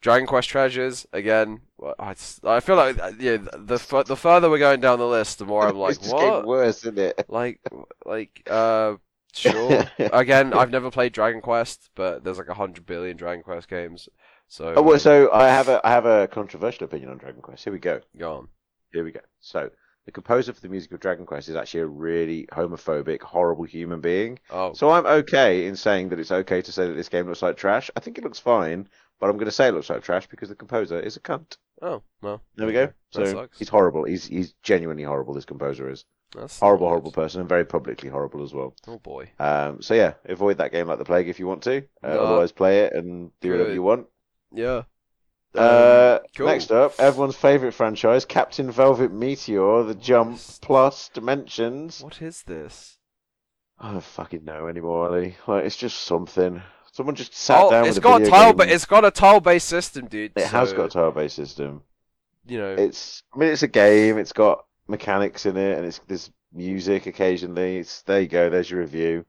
[0.00, 1.60] Dragon Quest Treasures again.
[1.98, 2.14] I,
[2.44, 5.66] I feel like uh, yeah, the the further we're going down the list, the more
[5.68, 6.20] I'm like, it's what?
[6.20, 7.24] getting worse, isn't it?
[7.28, 7.60] Like,
[8.06, 8.94] like, uh,
[9.34, 9.84] sure.
[9.98, 14.08] Again, I've never played Dragon Quest, but there's like a hundred billion Dragon Quest games.
[14.48, 17.64] So, Oh, well, so I have a I have a controversial opinion on Dragon Quest.
[17.64, 18.00] Here we go.
[18.16, 18.48] go on.
[18.92, 19.20] Here we go.
[19.40, 19.70] So
[20.08, 24.00] the composer for the music of Dragon Quest is actually a really homophobic, horrible human
[24.00, 24.38] being.
[24.48, 27.42] Oh, So I'm okay in saying that it's okay to say that this game looks
[27.42, 27.90] like trash.
[27.94, 28.88] I think it looks fine,
[29.20, 31.58] but I'm going to say it looks like trash because the composer is a cunt.
[31.82, 32.40] oh, well.
[32.56, 32.90] There we go.
[33.10, 34.04] So he's horrible.
[34.04, 35.34] He's he's genuinely horrible.
[35.34, 38.74] This composer is That's horrible, not horrible person, and very publicly horrible as well.
[38.86, 39.28] Oh boy.
[39.38, 41.84] Um, so yeah, avoid that game like the plague if you want to.
[42.02, 42.20] Uh, No.
[42.20, 44.06] Otherwise, play it and do whatever you want.
[44.54, 44.84] Yeah.
[45.54, 46.46] Uh, Um, cool.
[46.46, 52.00] Next up, everyone's favorite franchise, Captain Velvet Meteor, the Jump is- Plus Dimensions.
[52.02, 52.98] What is this?
[53.78, 55.36] I don't fucking know anymore, Ali.
[55.46, 56.62] Like it's just something.
[56.92, 59.10] Someone just sat oh, down it's with got a video tile, but it's got a
[59.10, 60.32] tile-based system, dude.
[60.34, 61.82] It has got a tile-based system.
[62.46, 62.74] You know.
[62.74, 64.18] It's, I mean, it's a game.
[64.18, 67.78] It's got mechanics in it, and it's there's music occasionally.
[67.78, 68.50] It's there you go.
[68.50, 69.24] There's your review.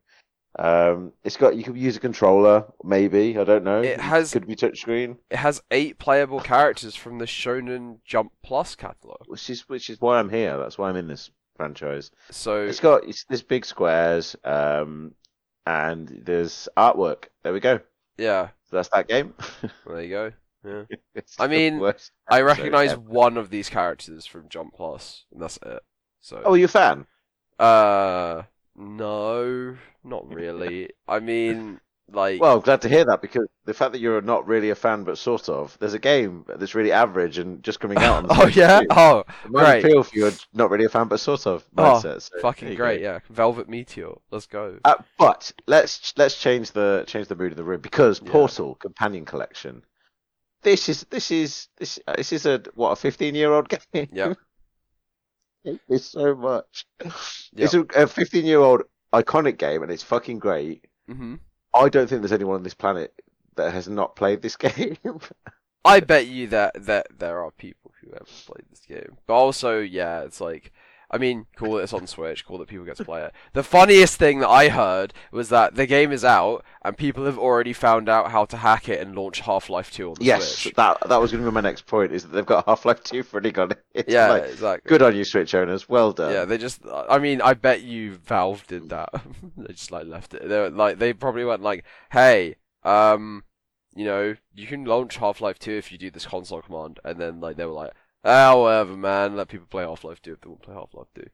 [0.58, 3.38] Um, it's got you could use a controller, maybe.
[3.38, 3.82] I don't know.
[3.82, 8.76] It has- could be touchscreen, It has eight playable characters from the Shonen Jump Plus
[8.76, 9.20] catalog.
[9.28, 10.58] which is which is why I'm here.
[10.58, 12.10] That's why I'm in this franchise.
[12.32, 15.14] So It's got it's, there's big squares, um,
[15.68, 17.26] and there's artwork.
[17.44, 17.80] There we go.
[18.18, 19.36] yeah, So that's that game.
[19.86, 20.32] there you go.
[20.66, 20.84] Yeah.
[21.40, 21.82] I mean,
[22.30, 23.02] I recognize ever.
[23.02, 25.80] one of these characters from Jump Plus, and that's it.
[26.22, 27.06] So, Oh, you a fan?
[27.60, 28.44] uh,
[28.80, 30.90] no, not really.
[31.08, 31.80] I mean,
[32.12, 35.04] like, Well, glad to hear that because the fact that you're not really a fan,
[35.04, 38.24] but sort of, there's a game that's really average and just coming out.
[38.24, 38.88] On the oh yeah, day.
[38.92, 39.86] oh, It might great.
[39.86, 43.04] appeal for you're not really a fan, but sort of Oh, so fucking great, go.
[43.12, 43.20] yeah.
[43.30, 44.80] Velvet Meteor, let's go.
[44.86, 48.32] Uh, but let's let's change the change the mood of the room because Yeah.
[48.32, 49.84] Portal Companion Collection.
[50.64, 54.10] This is this is this uh, this is a what a 15 year old game.
[55.72, 55.80] Yep.
[55.90, 56.86] It's so much.
[57.56, 60.86] It's a, a 15 year old iconic game and it's fucking great.
[61.08, 61.36] hmm
[61.74, 63.14] I don't think there's anyone on this planet
[63.56, 64.98] that has not played this game.
[65.86, 69.80] I bet you that that there are people who haven't played this game, but also,
[69.80, 70.72] yeah, it's like,
[71.12, 73.34] I mean, cool that it's on Switch, cool that people get to play it.
[73.54, 77.40] The funniest thing that I heard was that the game is out and people have
[77.40, 80.76] already found out how to hack it and launch Half-Life 2 on the Yes, Switch.
[80.76, 82.12] that that was going to be my next point.
[82.12, 83.84] Is that they've got Half Life Two already got it.
[83.94, 84.90] It's yeah, like, exactly.
[84.90, 85.90] good on you, Switch owners.
[85.90, 86.32] Well done.
[86.32, 86.82] Yeah, they just.
[86.86, 89.10] I mean, I bet you Valve did that.
[89.58, 90.48] they just like left it.
[90.48, 93.44] They were, like they probably went like, "Hey, um,
[93.96, 97.20] you know, you can launch Half Life Two if you do this console command," and
[97.20, 97.94] then like they were like,
[98.24, 99.36] "Ah, whatever, man.
[99.36, 101.30] Let people play Half Life Two if they want to play Half Life Two.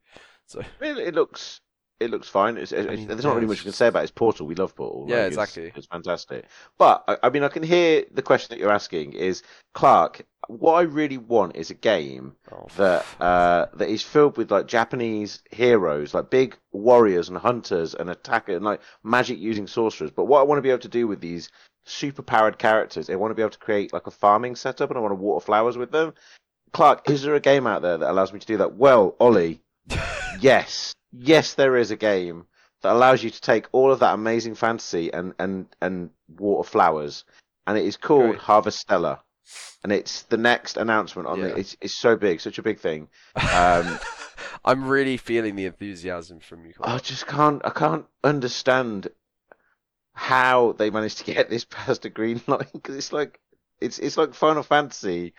[0.48, 1.62] So I mean, it looks
[2.00, 2.58] it looks fine.
[2.58, 4.04] It's, it's, mean, there's not really much it's you can say about it.
[4.04, 4.46] It's Portal.
[4.46, 5.06] We love Portal.
[5.08, 5.72] Yeah, Like, it's- exactly.
[5.76, 6.46] It's, fantastic.
[6.78, 10.26] But I, I mean, I can hear the question that you're asking is Clark.
[10.48, 14.68] What I really want is a game oh, that uh, that is filled with like
[14.68, 20.12] Japanese heroes, like big warriors and hunters and attackers and like magic using sorcerers.
[20.12, 21.50] But what I want to be able to do with these
[21.86, 24.98] super powered characters, I want to be able to create like a farming setup and
[24.98, 26.14] I want to water flowers with them.
[26.76, 28.76] Clark, is there a game out there that allows me to do that?
[28.76, 29.62] Well, Ollie,
[30.42, 32.48] yes, yes, there is a game
[32.82, 37.24] that allows you to take all of that amazing fantasy and and and water flowers,
[37.66, 38.42] and it is called Great.
[38.42, 39.20] Harvestella,
[39.84, 41.48] and it's the next announcement on Yeah.
[41.48, 41.60] the.
[41.60, 43.08] It's it's so big, such a big thing.
[43.54, 43.98] Um,
[44.66, 46.74] I'm really feeling the enthusiasm from you.
[46.82, 47.62] I just can't.
[47.64, 49.08] I can't understand
[50.14, 53.40] how they managed to get this past a green line because it's like
[53.80, 55.34] it's it's like Final Fantasy,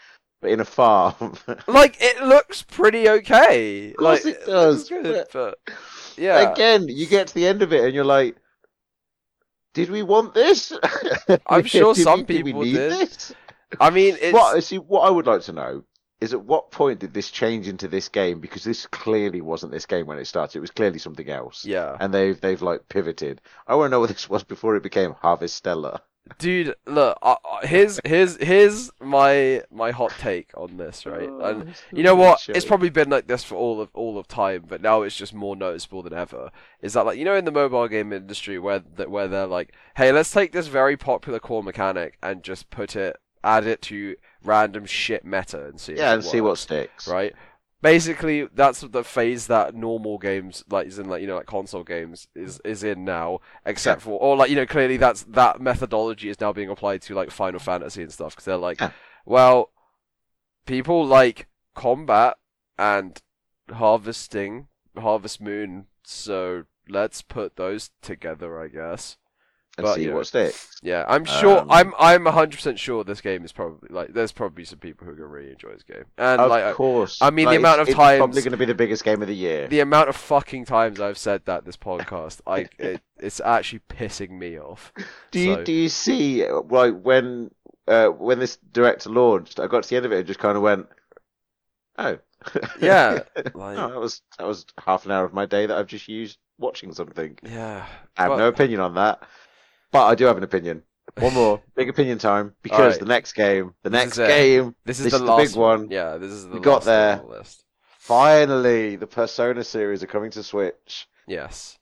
[0.47, 1.35] but in a farm.
[1.67, 3.91] Like it looks pretty okay.
[3.91, 5.59] Of course like it does, looks good, but
[6.17, 6.53] yeah.
[6.53, 8.37] Again, you get to the end of it and you're like,
[9.75, 10.73] did we want this?
[11.47, 12.93] I'm sure Did some did we people need did.
[12.93, 13.35] this?
[13.81, 15.83] I mean, it's What see, what I would like to know
[16.21, 18.41] is at what point did this change into this game?
[18.41, 20.57] Because this clearly wasn't this game when it started.
[20.57, 21.65] It was clearly something else.
[21.65, 21.97] yeah.
[22.01, 23.43] And they've they've like pivoted.
[23.67, 26.01] I want to know what this was before it became Harvestella.
[26.39, 31.29] Dude, look, uh, here's here's here's my my hot take on this, right?
[31.31, 32.49] Oh, And you know what?
[32.49, 35.33] It's probably been like this for all of all of time, but now it's just
[35.33, 36.51] more noticeable than ever.
[36.83, 39.73] Is that like you know in the mobile game industry where that where they're like,
[39.97, 44.17] hey, let's take this very popular core mechanic and just put it, add it to
[44.45, 45.93] random shit meta and see.
[45.93, 47.07] if yeah, it and see what sticks.
[47.09, 47.35] right?
[47.83, 51.85] Basically, that's the phase that normal games, like is in like you know like console
[51.85, 53.41] games, is is in now.
[53.65, 57.15] Except for, or like you know, clearly that's that methodology is now being applied to
[57.15, 58.91] like Final Fantasy and stuff because they're like, Yeah.
[59.27, 59.71] well,
[60.65, 62.39] people like combat
[62.79, 63.21] and
[63.73, 69.17] harvesting, Harvest Moon, so let's put those together, I guess.
[69.79, 70.79] And But, see you know, what sticks.
[70.83, 71.59] Yeah, I'm sure.
[71.59, 75.05] Um, I'm I'm 100 percent sure this game is probably like there's probably some people
[75.07, 77.19] who are gonna really enjoy this game, and Of like I- course.
[77.21, 79.35] I mean, the amount of it's probably going to be the biggest game of the
[79.35, 79.69] year.
[79.69, 84.31] the amount of fucking times I've said that this podcast, I it, it's actually pissing
[84.31, 84.95] me off.
[85.31, 87.51] Do you So- do you see like when
[87.87, 89.61] uh, when this director launched?
[89.61, 90.87] I got to the end of it and just kind of went,
[91.99, 92.19] oh,
[92.81, 95.87] Yeah, oh, like that was that was half an hour of my day that I've
[95.87, 97.39] just used watching something.
[97.43, 97.85] yeah,
[98.17, 99.23] I have but- no opinion on that,
[99.93, 100.83] but I do have an opinion.
[101.19, 102.99] One more big opinion time because Alright.
[103.01, 105.57] the next game, the This next game, This is This the is the last big
[105.61, 105.89] one.
[105.91, 107.17] Yeah, this is the We got there.
[107.17, 107.65] the list.
[107.99, 111.09] finally the Persona series are coming to Switch.
[111.27, 111.79] Yes,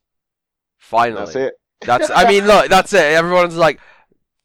[0.79, 1.25] finally.
[1.25, 1.55] That's it.
[1.81, 2.11] That's.
[2.11, 3.01] I mean, look, that's it.
[3.05, 3.81] Everyone's like,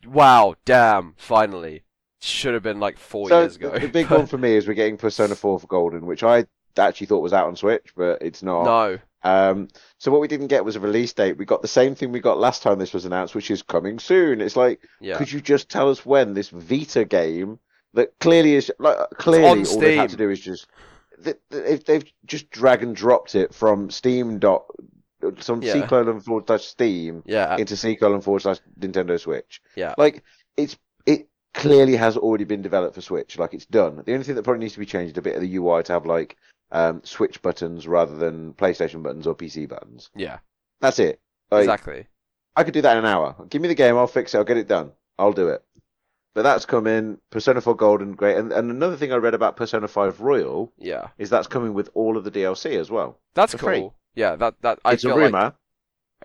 [0.05, 1.83] "Wow, damn, finally."
[2.21, 3.69] Should have been like four So years ago.
[3.71, 6.45] the, the big one for me is we're getting Persona 4 for Golden, which I
[6.77, 8.65] actually thought was out on Switch, but it's not.
[8.65, 9.67] no, Um,
[9.97, 11.37] so what we didn't get was a release date.
[11.37, 13.99] We got the same thing we got last time this was announced, which is coming
[13.99, 14.39] soon.
[14.41, 17.59] It's like, yeah, could you just tell us when this Vita game
[17.93, 20.67] that clearly is like clearly all they've had to do is just
[21.23, 24.65] th- th- if they've just drag and dropped it from Steam dot
[25.39, 25.73] some Yeah.
[25.73, 29.61] C colon forward slash Steam yeah, into C colon forward slash Nintendo Switch.
[29.75, 29.93] yeah.
[29.97, 30.23] Like
[30.55, 33.37] it's it clearly has already been developed for Switch.
[33.37, 34.01] Like it's done.
[34.05, 35.91] The only thing that probably needs to be changed a bit of the UI to
[35.93, 36.37] have like
[36.71, 40.09] um, Switch buttons rather than PlayStation buttons or PC buttons.
[40.15, 40.39] yeah,
[40.81, 41.19] That's it.
[41.51, 42.07] Like, exactly.
[42.55, 43.35] I could do that in an hour.
[43.49, 44.91] Give me the game, I'll fix it, I'll get it done.
[45.17, 45.63] I'll do it.
[46.35, 47.17] But that's coming.
[47.31, 48.37] Persona 4 Golden, great.
[48.37, 51.89] And, and another thing I read about Persona 5 Royal Yeah, is that's coming with
[51.95, 53.17] all of the DLC as well.
[53.33, 53.67] that's cool.
[53.67, 53.89] free.
[54.15, 55.31] Yeah, that that I it's a rumor.
[55.41, 55.53] like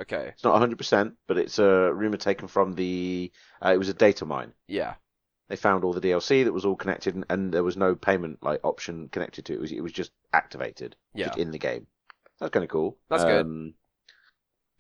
[0.01, 0.29] okay.
[0.35, 3.33] It's not 100%, but it's a rumor taken from the.
[3.65, 4.53] Uh, it was a data mine.
[4.69, 4.95] Yeah,
[5.49, 8.43] They found all the DLC that was all connected, and, and there was no payment
[8.43, 9.57] like option connected to it.
[9.57, 11.27] It was, it was just activated yeah.
[11.27, 11.87] just in the game.
[12.41, 12.97] That's kind of cool.
[13.09, 13.43] That's good.
[13.43, 13.75] Um,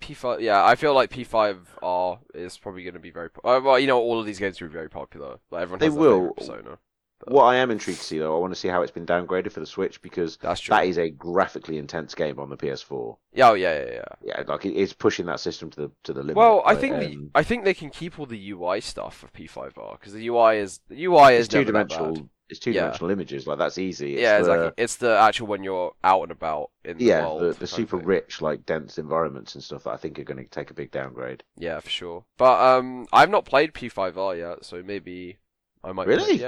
[0.00, 3.30] P5, yeah, I feel like P5R is probably going to be very.
[3.30, 5.38] Po- uh, well, you know, all of these games will be very popular.
[5.50, 6.34] Like everyone They will.
[6.36, 6.78] favorite
[7.26, 9.50] What I am intrigued to see though, I want to see how it's been downgraded
[9.52, 10.74] for the Switch because That's true.
[10.74, 13.16] that is a graphically intense game on the PS4.
[13.32, 14.04] Yeah, oh, yeah, yeah, yeah.
[14.22, 16.36] Yeah, like it's pushing that system to the to the limit.
[16.36, 19.32] Well, I think the, um, I think they can keep all the UI stuff of
[19.32, 21.96] P5R because the UI is the UI is two never that bad.
[21.96, 22.28] dimensional.
[22.50, 23.46] It's two dimensional images.
[23.46, 24.14] Like that's easy.
[24.14, 24.84] It's yeah, the, exactly.
[24.84, 27.40] It's the actual when you're out and about in the Yeah, world.
[27.54, 28.06] the, the super thing.
[28.06, 30.90] rich, like dense environments and stuff that I think are going to take a big
[30.90, 31.42] downgrade.
[31.56, 32.24] Yeah, for sure.
[32.36, 35.38] But um, I've not played P5R yet, so maybe
[35.82, 36.04] I might.
[36.04, 36.38] play- Really?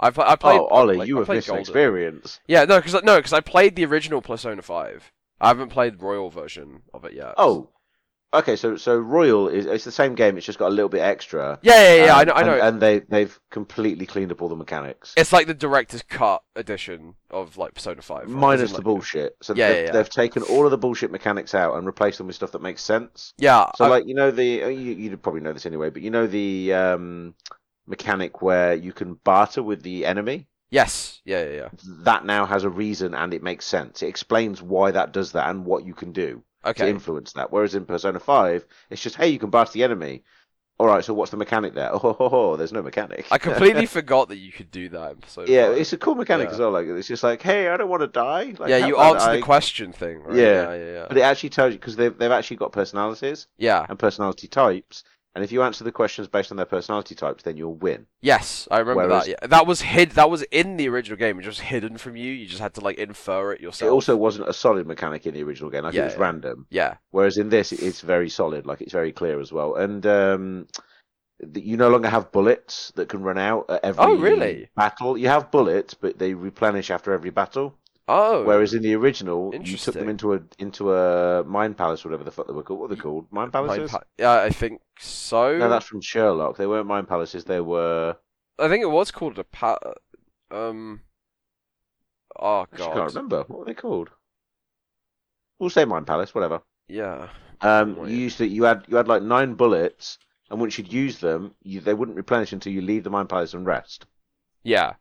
[0.00, 0.06] Yeah.
[0.08, 0.60] I've I played.
[0.60, 1.60] oh, Ollie, I played, you I have missed Golden.
[1.60, 2.40] experience.
[2.46, 5.12] Yeah, no, because no, because I played the original Persona Five.
[5.40, 7.34] I haven't played Royal version of it yet.
[7.36, 7.68] Oh,
[8.34, 8.56] okay.
[8.56, 10.36] So so Royal is it's the same game.
[10.36, 11.58] It's just got a little bit extra.
[11.62, 12.14] Yeah, yeah, yeah.
[12.16, 12.32] I Um, know.
[12.34, 12.52] I know.
[12.54, 15.14] And, and they they've completely cleaned up all the mechanics.
[15.16, 18.28] It's like the director's cut edition of like Persona Five, right?
[18.28, 19.36] In, Minus the bullshit.
[19.42, 19.92] So Yeah, they've, yeah, yeah.
[19.92, 22.82] they've taken all of the bullshit mechanics out and replaced them with stuff that makes
[22.82, 23.32] sense.
[23.38, 23.70] Yeah.
[23.76, 26.26] So I- like you know the you you probably know this anyway, but you know
[26.26, 27.34] the um,
[27.88, 30.46] mechanic where you can barter with the enemy.
[30.70, 31.20] yes.
[31.24, 31.68] Yeah, yeah, yeah.
[32.04, 34.02] That now has a reason and it makes sense.
[34.02, 37.50] It explains why that does that and what you can do to influence that.
[37.52, 40.22] Whereas in Persona Five, it's just hey, you can barter the enemy.
[40.80, 41.90] All right, so what's the mechanic there?
[41.94, 43.26] Oh, ho, ho, ho, there's no mechanic.
[43.32, 45.50] I completely forgot that you could do that Persona.
[45.50, 45.78] yeah, 5.
[45.78, 46.54] it's a cool mechanic Yeah.
[46.54, 46.70] as well.
[46.70, 48.54] Like it's just like, hey, I don't want to die.
[48.58, 50.22] Like, yeah, you answer I- the question thing.
[50.22, 50.36] Right?
[50.36, 50.44] Yeah.
[50.44, 51.04] yeah, yeah, yeah.
[51.08, 53.86] But it actually tells you because they've they've actually got personalities Yeah.
[53.88, 55.02] and personality types,
[55.38, 58.06] and if you answer the questions based on their personality types, then you'll win.
[58.20, 59.30] Yes, I remember Whereas- that.
[59.40, 60.10] Yeah, that was hid.
[60.10, 61.36] That was in the original game.
[61.38, 62.32] It was just hidden from you.
[62.32, 63.88] You just had to like infer it yourself.
[63.88, 66.20] It also wasn't a solid mechanic in the original game; like Yeah, it was yeah.
[66.20, 66.66] random.
[66.70, 66.96] Yeah.
[67.12, 68.66] Whereas in this, it's very solid.
[68.66, 69.76] Like it's very clear as well.
[69.76, 70.66] And um,
[71.54, 74.68] you no longer have bullets that can run out at every Oh, really?
[74.74, 75.16] battle.
[75.16, 77.77] You have bullets, but they replenish after every battle.
[78.10, 78.42] Oh.
[78.44, 82.30] Whereas in the original, you took them into a into a mine palace, whatever the
[82.30, 82.80] fuck they were called.
[82.80, 83.26] What are they called?
[83.30, 83.90] Mine Mind palaces?
[83.90, 85.58] pa- yeah, I think so.
[85.58, 86.56] No, that's from Sherlock.
[86.56, 87.44] They weren't mine palaces.
[87.44, 88.16] They were.
[88.58, 89.76] I think it was called a pa.
[90.50, 91.02] Um.
[92.38, 92.90] Oh god.
[92.90, 93.44] I can't remember.
[93.48, 94.10] What were they called?
[95.58, 96.62] We'll say mine palace, whatever.
[96.88, 97.28] Yeah.
[97.60, 98.22] Um, Oh, you yeah.
[98.22, 100.18] used to you had you had like nine bullets,
[100.50, 103.52] and once you'd use them, you, they wouldn't replenish until you leave the mine palace
[103.54, 104.06] and rest.
[104.62, 104.94] Yeah.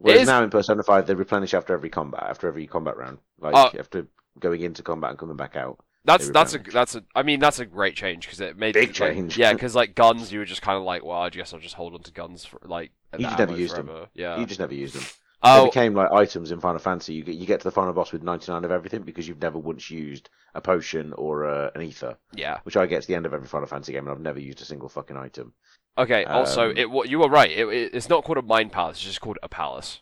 [0.00, 3.18] Whereas is- now in Persona Five, they replenish after every combat, after every combat round,
[3.38, 3.78] like Oh.
[3.78, 4.06] after
[4.38, 5.78] going into combat and coming back out.
[6.04, 7.04] That's that's a that's a.
[7.14, 9.36] I mean that's a great change because it made Big like, change.
[9.36, 11.74] yeah, because like guns, you were just kind of like, well, I guess I'll just
[11.74, 12.92] hold on to guns for like.
[13.18, 13.90] You just never used them.
[14.14, 14.38] Yeah.
[14.38, 15.04] You just never used them.
[15.42, 15.62] Oh.
[15.62, 17.14] They became like items in Final Fantasy.
[17.14, 19.40] You get you get to the final boss with ninety nine of everything because you've
[19.40, 22.58] never once used a potion or uh, an ether, yeah.
[22.64, 24.60] which I get to the end of every Final Fantasy game and I've never used
[24.60, 25.54] a single fucking item.
[26.00, 26.24] Okay.
[26.24, 27.50] also, Um, it what you were right.
[27.50, 28.96] It, it, it's not called a mine palace.
[28.98, 30.00] It's just called a palace.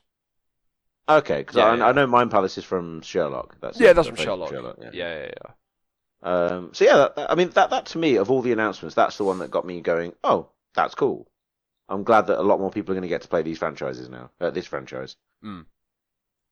[1.09, 1.87] Okay, because Yeah, I, yeah.
[1.89, 3.57] I know Mine Palace is from Sherlock.
[3.63, 4.53] That's Yeah, that's the from Sherlock.
[4.53, 4.91] yeah.
[4.93, 5.51] Yeah, yeah, yeah.
[6.21, 8.95] Um, so yeah, that, that- I mean that that to me of all the announcements,
[8.95, 10.13] that's the one that got me going.
[10.23, 11.27] Oh, that's cool.
[11.89, 14.11] I'm glad that a lot more people are going to get to play these franchises
[14.11, 14.31] now.
[14.39, 15.17] Uh, this franchise.
[15.43, 15.65] Mm.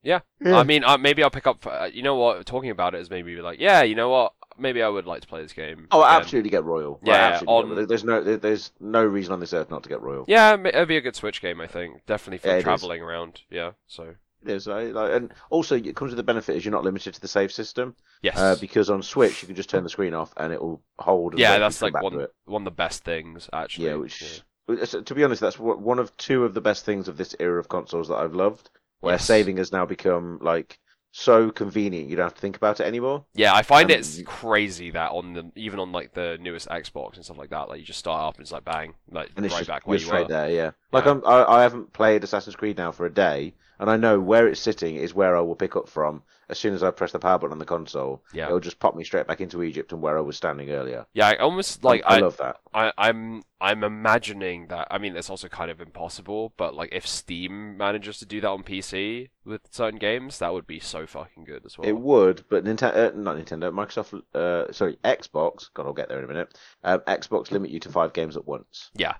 [0.02, 0.20] Yeah.
[0.44, 1.66] I mean, uh, maybe I'll pick up.
[1.66, 2.47] Uh, you know what?
[2.47, 4.32] Talking about it is maybe like, yeah, you know what?
[4.58, 5.86] Maybe I would like to play this game.
[5.90, 6.16] Oh, again.
[6.20, 6.98] absolutely get Royal.
[7.02, 10.24] Yeah, on- get There's no there's no reason on this earth not to get Royal.
[10.28, 11.60] Yeah, it'd be a good Switch game.
[11.60, 12.64] I think definitely for Yeah, it is.
[12.64, 13.42] traveling around.
[13.50, 13.72] Yeah.
[13.86, 14.92] So It is, right?
[14.92, 17.52] Like, and also it comes with the benefit is you're not limited to the save
[17.52, 18.36] system yes.
[18.38, 21.32] uh, because on Switch you can just turn the screen off and it will hold.
[21.32, 23.86] and yeah, wait for you that's like one one of the best things actually.
[23.88, 24.42] Yeah, which
[24.84, 27.34] so, to be honest, that's one one of two of the best things of this
[27.38, 28.70] era of consoles that I've loved.
[29.00, 29.26] Where Yes.
[29.26, 30.78] saving has now become like
[31.18, 33.24] so convenient, you don't have to think about it anymore.
[33.34, 37.16] Yeah, I find Um, it's crazy that on the even on like the newest Xbox
[37.16, 39.44] and stuff like that, like you just start up and it's like bang, like And
[39.44, 40.28] right just back where you straight were.
[40.28, 40.70] there, yeah.
[40.93, 41.12] Like Yeah.
[41.12, 44.47] I'm, I, I haven't played Assassin's Creed now for a day, and I know where
[44.47, 47.18] it's sitting is where I will pick up from as soon as I press the
[47.18, 48.23] power button on the console.
[48.32, 48.47] Yeah.
[48.47, 51.06] It'll just pop me straight back into Egypt and where I was standing earlier.
[51.12, 52.59] Yeah, I almost like I, I, love that.
[52.73, 54.89] I, I'm I'm imagining that.
[54.90, 58.48] I mean, it's also kind of impossible, but like if Steam manages to do that
[58.48, 61.89] on PC with certain games, that would be so fucking good as well.
[61.89, 65.70] It would, but Nintendo, uh, not Nintendo, Microsoft, uh, sorry, Xbox.
[65.74, 66.59] God, I'll get there in a minute.
[66.85, 69.14] Um, Xbox limit you to five games at once, yeah,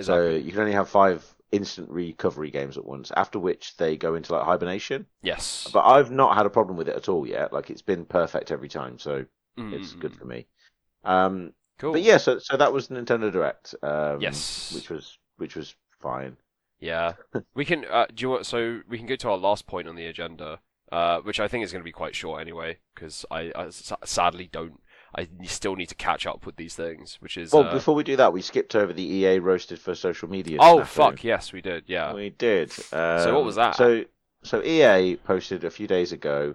[0.00, 3.12] so you can only have five instant recovery games at once.
[3.16, 5.06] After which they go into like hibernation.
[5.22, 7.52] yes, But I've not had a problem with it at all yet.
[7.52, 9.24] Like it's been perfect every time, so
[9.72, 10.46] it's Mm, good for me.
[11.04, 11.92] Um, Cool.
[11.92, 13.74] But yeah, so so that was Nintendo Direct.
[13.82, 14.72] Um, Yes.
[14.74, 16.36] which was which was fine.
[16.80, 17.14] Yeah,
[17.54, 17.84] we can.
[17.84, 18.46] Uh, do you want?
[18.46, 20.60] So we can go to our last point on the agenda,
[20.92, 23.92] uh, which I think is going to be quite short anyway, because I, I s-
[24.04, 24.80] sadly don't.
[25.14, 27.52] I still need to catch up with these things, which is.
[27.52, 30.58] Well, uh, before we do that, we skipped over the EA roasted for social media.
[30.60, 30.86] oh snafu.
[30.86, 31.84] fuck yes, we did.
[31.86, 32.12] Yeah.
[32.12, 32.72] We did.
[32.92, 33.76] Um, what was that?
[33.76, 34.04] So
[34.42, 36.54] so EA posted a few days ago.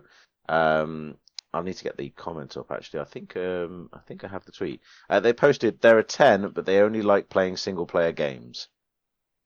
[0.49, 1.17] Um,
[1.53, 2.71] I'll need to get the comment up.
[2.71, 4.81] Actually, I think um, I think I have the tweet.
[5.09, 8.67] Uh, they posted there are ten, but they only like playing single player games.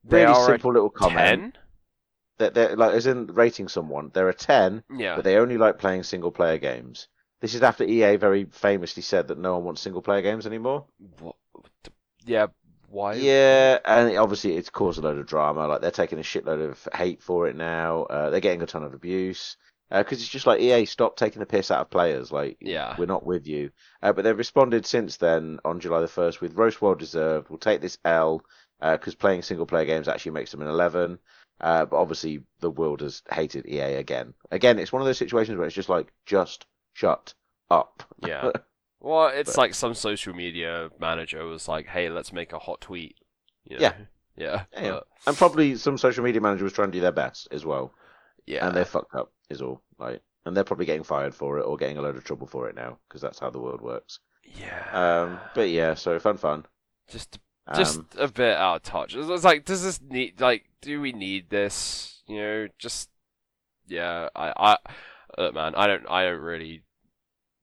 [0.04, 1.16] They Really simple little comment.
[1.16, 1.52] Ten.
[2.38, 4.10] That they're like as in rating someone.
[4.12, 5.16] There are ten, Yeah.
[5.16, 7.08] but they only like playing single player games.
[7.40, 10.86] This is after EA very famously said that no one wants single player games anymore.
[11.20, 11.36] What,
[12.24, 12.46] yeah.
[12.88, 13.14] why?
[13.14, 15.66] Yeah, and obviously it's caused a load of drama.
[15.66, 18.04] Like they're taking a shitload of hate for it now.
[18.04, 19.56] Uh, they're getting a ton of abuse
[19.90, 22.32] because it's just like EA, stop taking the piss out of players.
[22.32, 22.96] Like Yeah.
[22.98, 23.70] we're not with you.
[24.02, 27.50] Uh, but they've responded since then on July the first with roast well deserved.
[27.50, 28.42] We'll take this L
[28.80, 31.18] because playing single player games actually makes them an eleven.
[31.60, 34.34] Uh, but obviously the world has hated EA again.
[34.50, 36.66] Again, it's one of those situations where it's just like just
[36.96, 37.34] shut
[37.70, 38.02] up.
[38.24, 38.52] Yeah.
[38.98, 42.80] Well, it's But- like some social media manager was like, "Hey, let's make a hot
[42.80, 43.16] tweet."
[43.64, 43.82] You know?
[43.82, 43.94] Yeah.
[44.36, 44.62] Yeah.
[44.72, 47.64] Yeah, but- And probably some social media manager was trying to do their best as
[47.64, 47.92] well.
[48.46, 48.66] yeah.
[48.66, 51.76] and they're fucked up is all like and they're probably getting fired for it or
[51.76, 54.84] getting a load of trouble for it now because that's how the world works yeah.
[54.92, 56.64] um but yeah so fun fun
[57.08, 59.14] just um, just a bit out of touch.
[59.16, 62.22] It's like, does this need like, do we need this?
[62.28, 63.10] You know, just
[63.88, 64.28] yeah.
[64.34, 64.76] I I
[65.38, 65.74] look, man.
[65.74, 66.82] I don't I don't really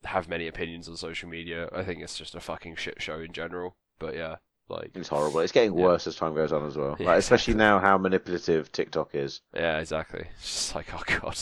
[0.05, 1.69] have many opinions on social media.
[1.73, 3.75] I think it's just a fucking shit show in general.
[3.99, 4.37] But yeah,
[4.69, 5.83] like it's horrible it's getting Yeah.
[5.85, 7.65] worse as time goes on as well Yeah, like especially exactly.
[7.65, 10.27] now how manipulative tiktok is Yeah, exactly.
[10.39, 11.37] It's just like, oh god.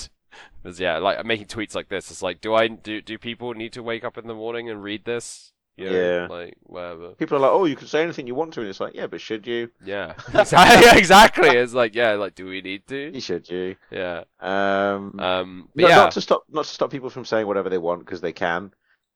[0.64, 3.74] Because yeah, like making tweets like this, it's like, do I do do people need
[3.74, 5.51] to wake up in the morning and read this?
[5.77, 6.27] You know, Yeah.
[6.27, 7.10] Like whatever.
[7.15, 9.07] people are like oh you can say anything you want to and it's like yeah
[9.07, 10.14] but should you Yeah.
[10.34, 10.99] exactly.
[10.99, 11.49] exactly.
[11.49, 13.11] It's like, yeah, like, do we need to?
[13.14, 14.23] you should you Yeah.
[14.39, 15.69] um Um.
[15.76, 15.95] But no, yeah.
[15.95, 18.72] not to stop not to stop people from saying whatever they want because they can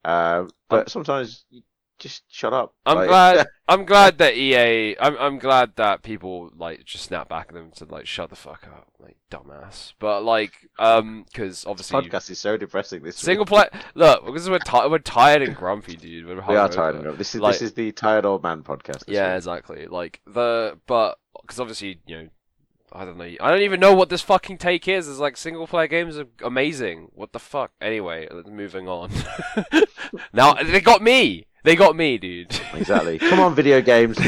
[0.06, 1.61] um but sometimes you
[2.00, 3.48] just shut up I'm Like- glad.
[3.68, 4.96] I'm glad that EA.
[5.00, 5.18] I'm.
[5.18, 8.68] I'm glad that people like just snap back at them to like shut the fuck
[8.68, 9.94] up, like dumbass.
[9.98, 13.26] But like, um, because this obviously podcast is so depressing this week.
[13.26, 13.70] single player.
[13.96, 16.28] Look, because we're ti- we're tired and grumpy, dude.
[16.28, 17.18] We're we are tired it.
[17.18, 19.06] This is Like- this is the tired old man podcast.
[19.06, 19.38] this Yeah, week.
[19.38, 19.88] exactly.
[19.88, 22.30] Like the but because obviously you know.
[22.94, 23.26] I don't know.
[23.26, 25.10] I don't even know what this fucking take is.
[25.10, 27.10] It's like single player games are amazing.
[27.14, 27.72] What the fuck?
[27.82, 29.12] Anyway, moving on.
[30.34, 31.48] now they got me.
[31.66, 32.62] They got me, dude.
[32.76, 33.18] Exactly.
[33.30, 34.20] Come on, video games.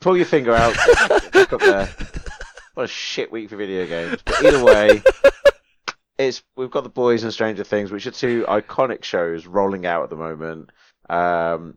[0.00, 0.74] Pull your finger out.
[1.32, 1.90] Back up there.
[2.72, 4.22] What a shit week for video games.
[4.24, 5.02] But either way,
[6.16, 10.04] it's we've got the boys and Stranger Things, which are two iconic shows rolling out
[10.04, 10.70] at the moment.
[11.10, 11.74] Um,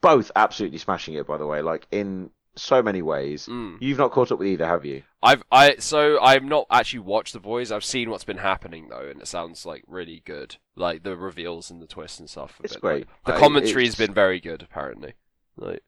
[0.00, 1.60] both absolutely smashing it, by the way.
[1.60, 3.46] Like in so many ways.
[3.46, 3.78] Mm.
[3.80, 5.02] You've not caught up with either, have you?
[5.22, 7.72] I've I so I've not actually watched the boys.
[7.72, 10.56] I've seen what's been happening though, and it sounds like really good.
[10.76, 12.60] Like the reveals and the twists and stuff.
[12.62, 13.06] It's been, great.
[13.06, 15.14] like- the Uh, commentary's it's- been very good, apparently.
[15.56, 15.82] Like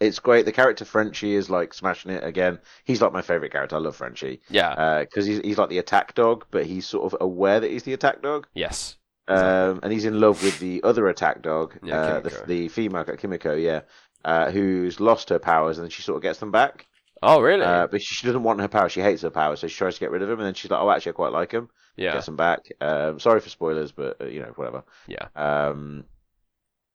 [0.00, 0.44] It's great.
[0.44, 2.60] The character Frenchie is like smashing it again.
[2.84, 3.76] He's like my favorite character.
[3.76, 7.20] I love Frenchie yeah, because he's he's like the attack dog, but he's sort of
[7.20, 8.46] aware that he's the attack dog.
[8.54, 12.68] yes, Um, and he's in love with the other attack dog, Yeah, uh, the, the
[12.68, 13.80] female Kimiko, yeah,
[14.24, 16.86] uh, who's lost her powers and then she sort of gets them back.
[17.22, 17.64] Oh really?
[17.64, 19.94] Uh, but she, she doesn't want her powers; she hates her powers, so she tries
[19.94, 20.38] to get rid of them.
[20.38, 22.60] And then she's like, "Oh, actually, I quite like him." yeah, Gets them back.
[22.80, 24.84] Um, sorry for spoilers, but uh, you know, whatever.
[25.08, 26.04] yeah, Um,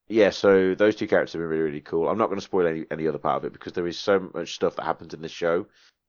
[0.08, 2.08] yeah, so those two characters have been really, really cool.
[2.08, 4.30] I'm not going to spoil any any other part of it because there is so
[4.34, 5.66] much stuff that happens in this show,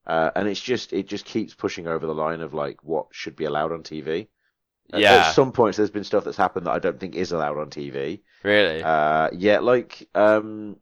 [0.08, 3.36] uh, and it's just it just keeps pushing over the line of like what should
[3.36, 4.28] be allowed on TV.
[4.94, 5.28] Yeah.
[5.28, 7.70] At some points, there's been stuff that's happened that I don't think is allowed on
[7.70, 8.22] TV.
[8.44, 8.84] really.
[8.84, 10.78] Uh, yeah, like um,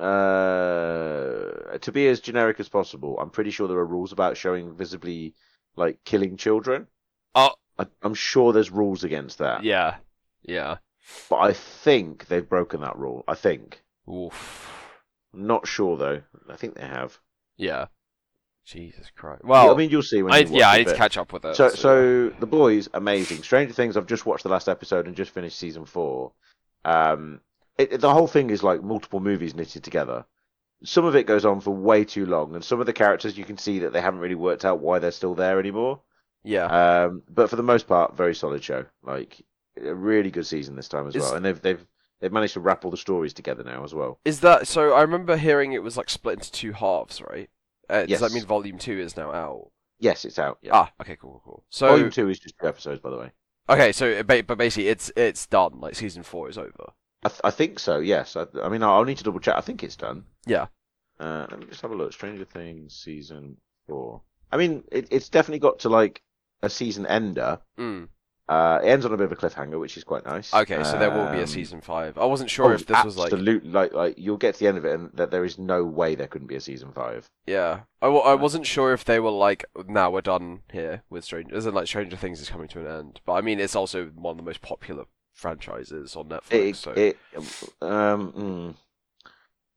[0.00, 3.18] uh, to be as generic as possible.
[3.18, 5.34] I'm pretty sure there are rules about showing visibly
[5.76, 6.86] like killing children.
[7.34, 9.64] oh I, I'm sure there's rules against that.
[9.64, 9.96] yeah,
[10.42, 10.76] yeah.
[11.28, 13.24] But I think they've broken that rule.
[13.28, 13.82] I think.
[14.08, 14.70] Oof.
[15.32, 16.22] I'm not sure though.
[16.48, 17.18] I think they have.
[17.56, 17.86] Yeah.
[18.64, 19.42] Jesus Christ.
[19.44, 21.44] Yeah, Well, I mean, you'll see when I, yeah, I need to catch up with
[21.44, 21.54] it.
[21.54, 23.42] So, so the boys, amazing.
[23.42, 23.96] Stranger Things.
[23.96, 26.32] I've just watched the last episode and just finished season four.
[26.84, 27.40] Um,
[27.78, 30.24] it, the whole thing is like multiple movies knitted together.
[30.84, 33.44] Some of it goes on for way too long, and some of the characters you
[33.44, 36.00] can see that they haven't really worked out why they're still there anymore.
[36.42, 36.66] yeah.
[36.66, 38.84] Um, but for the most part, very solid show.
[39.02, 39.40] Like
[39.82, 41.86] a really good season this time as well, and they've they've
[42.20, 44.20] they've managed to wrap all the stories together now as well.
[44.24, 44.92] Is that so?
[44.92, 47.48] I remember hearing it was like split into two halves, right?
[47.88, 49.70] Uh, Does that mean Volume Two is now out?
[50.00, 50.58] Yes, it's out.
[50.60, 50.72] Yeah.
[50.74, 51.64] Ah, okay, cool, cool, cool.
[51.70, 53.30] So, Volume two is just two episodes, by the way.
[53.70, 55.80] okay, so but basically, it's it's done.
[55.80, 56.92] Like season four is over.
[57.24, 57.98] I, th- I think so.
[57.98, 58.36] Yes.
[58.36, 59.56] I, I mean, I'll need to double check.
[59.56, 60.24] I think it's done.
[60.46, 60.66] Yeah.
[61.18, 62.12] Uh, let me just have a look.
[62.12, 63.56] Stranger Things season
[63.86, 64.22] four.
[64.52, 66.22] I mean, it, it's definitely got to like
[66.62, 67.60] a season ender.
[67.78, 68.08] Mm.
[68.46, 70.52] Uh, it ends on a bit of a cliffhanger, which is quite nice.
[70.52, 72.18] Okay, so there will be a Um, season five.
[72.18, 74.66] I wasn't sure oh, if this was like absolutely like like you'll get to the
[74.68, 77.26] end of it and that there is no way there couldn't be a season five.
[77.46, 77.80] yeah.
[78.02, 81.54] I, I wasn't sure if they were like now we're done here with Stranger.
[81.56, 83.20] Isn't like Stranger Things is coming to an end.
[83.24, 85.04] But I mean, it's also one of the most popular
[85.34, 86.50] franchises on Netflix.
[86.50, 87.16] It, so it
[87.82, 88.74] um mm,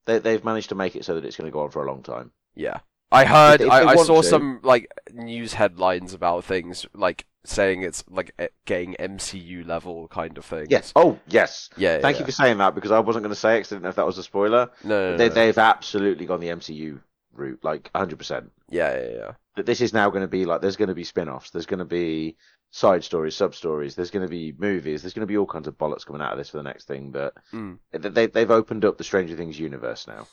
[0.05, 1.87] they they've managed to make it so that it's going to go on for a
[1.87, 2.31] long time.
[2.55, 2.79] Yeah.
[3.09, 7.83] I heard, if I, I saw to- some like news headlines about things like saying
[7.83, 8.31] it's like
[8.65, 10.67] getting MCU level kind of thing.
[10.69, 10.91] Yes.
[10.93, 11.69] Oh, yes.
[11.77, 11.99] Yeah.
[11.99, 12.19] Thank yeah.
[12.21, 13.89] you for saying that because I wasn't going to say it 'cause I didn't know
[13.89, 14.69] if that was a spoiler.
[14.83, 15.33] No, no, They, no.
[15.35, 16.99] they've absolutely gone the MCU
[17.31, 18.49] route, like 100%.
[18.69, 19.31] Yeah, yeah, yeah.
[19.55, 21.65] That this is now going to be like, there's going to be spin offs, there's
[21.65, 22.35] going to be
[22.71, 25.67] side stories, sub stories, there's going to be movies, there's going to be all kinds
[25.67, 27.11] of bollocks coming out of this for the next thing.
[27.11, 27.79] But Mm.
[27.91, 30.27] they, they've opened up the Stranger Things universe now.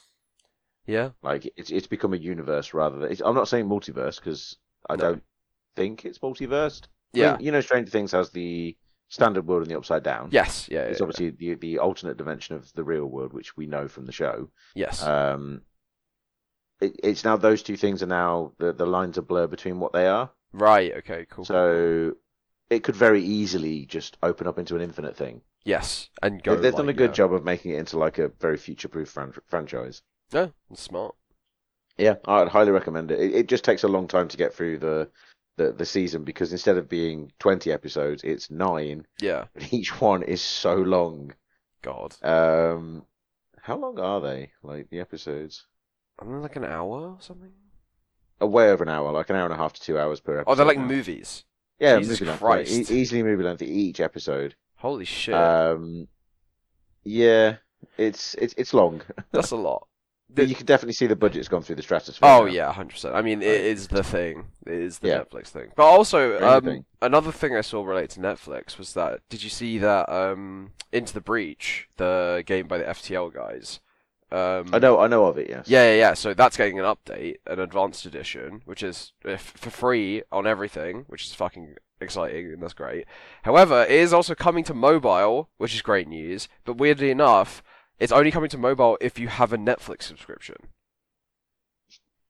[0.87, 1.11] Yeah.
[1.23, 3.11] Like, it's, it's become a universe rather than.
[3.13, 4.57] It's, I'm not saying multiverse because
[4.91, 5.03] I No.
[5.03, 5.23] don't
[5.77, 6.83] think it's multiverse.
[7.15, 7.37] I Yeah.
[7.37, 8.77] mean, you know, Stranger Things has the
[9.09, 10.29] standard world and the upside down.
[10.33, 10.69] Yes.
[10.71, 10.81] Yeah.
[10.83, 14.07] It's yeah, obviously the the alternate dimension of the real world, which we know from
[14.07, 14.51] the show.
[14.75, 15.03] Yes.
[15.03, 15.63] Um,
[16.81, 19.93] it, it's now those two things are now the the lines are blurred between what
[19.93, 20.31] they are.
[20.53, 20.93] right.
[20.99, 21.27] Okay.
[21.31, 21.45] Cool.
[21.45, 22.15] So
[22.71, 25.43] it could very easily just open up into an infinite thing.
[25.65, 26.09] yes.
[26.23, 26.55] And go.
[26.57, 29.09] They- They've done a good job of making it into like a very future proof
[29.11, 30.03] fran- franchise.
[30.33, 30.49] Yeah.
[30.69, 31.15] That's smart.
[31.99, 33.21] Yeah, I'd highly recommend it.
[33.21, 33.35] it.
[33.35, 35.11] It just takes a long time to get through the.
[35.57, 39.45] The, the season because instead of being 20 episodes it's 9 Yeah.
[39.71, 41.33] each one is so long
[41.81, 42.17] God.
[42.25, 43.07] um
[43.63, 45.65] how long are they like the episodes
[46.21, 47.53] I mean, like an hour or something.
[48.41, 50.41] a way over an hour, like an hour and a half to two hours per
[50.41, 50.51] episode.
[50.51, 50.87] Oh, they're like now.
[50.87, 51.45] movies.
[51.79, 52.41] Yeah, Jesus movie length.
[52.41, 52.91] Christ.
[52.91, 54.55] e- easily movie length each episode.
[54.77, 55.35] Holy shit.
[55.35, 56.09] Um,
[57.05, 57.57] yeah,
[57.99, 59.03] it's it's it's long,
[59.33, 59.87] That's a lot.
[60.31, 62.29] but you can definitely see the budget's gone through the stratosphere.
[62.29, 62.53] Oh now.
[62.53, 63.15] yeah, hundred percent.
[63.15, 64.45] I mean, it is the thing.
[64.67, 65.19] It is the Yeah.
[65.25, 65.69] Netflix thing.
[65.77, 69.79] But also, um, another thing I saw related to Netflix was that did you see
[69.79, 73.81] that um, Into the Breach, the game by the FTL guys?
[74.35, 75.49] Um, I know, I know of it.
[75.49, 75.69] Yes.
[75.69, 76.15] Yeah, yeah, yeah.
[76.15, 81.05] So that's getting an update, an advanced edition, which is uh, for free on everything,
[81.07, 83.07] which is fucking exciting and that's great.
[83.43, 86.49] However, it is also coming to mobile, which is great news.
[86.65, 87.63] But weirdly enough,
[88.01, 90.57] it's only coming to mobile if you have a Netflix subscription.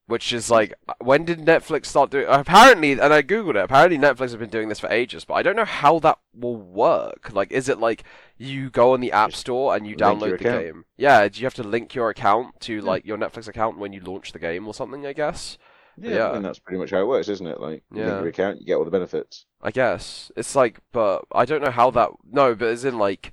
[0.06, 2.26] Which is like, when did Netflix start doing?
[2.28, 3.64] Apparently, and I googled it.
[3.64, 6.56] Apparently, Netflix have been doing this for ages, but I don't know how that will
[6.56, 7.32] work.
[7.32, 8.04] Like, is it like
[8.36, 10.62] you go on the App Just Store and you download the account.
[10.64, 10.84] game?
[10.96, 11.28] Yeah.
[11.28, 14.32] Do you have to link your account to like your Netflix account when you launch
[14.32, 15.06] the game or something?
[15.06, 15.58] I guess.
[15.96, 16.34] Yeah, Yeah.
[16.36, 17.60] and that's pretty much how it works, isn't it?
[17.60, 19.46] Like, you link your account, you get all the benefits.
[19.62, 22.10] I guess it's like, but I don't know how that.
[22.28, 23.32] No, but as in like,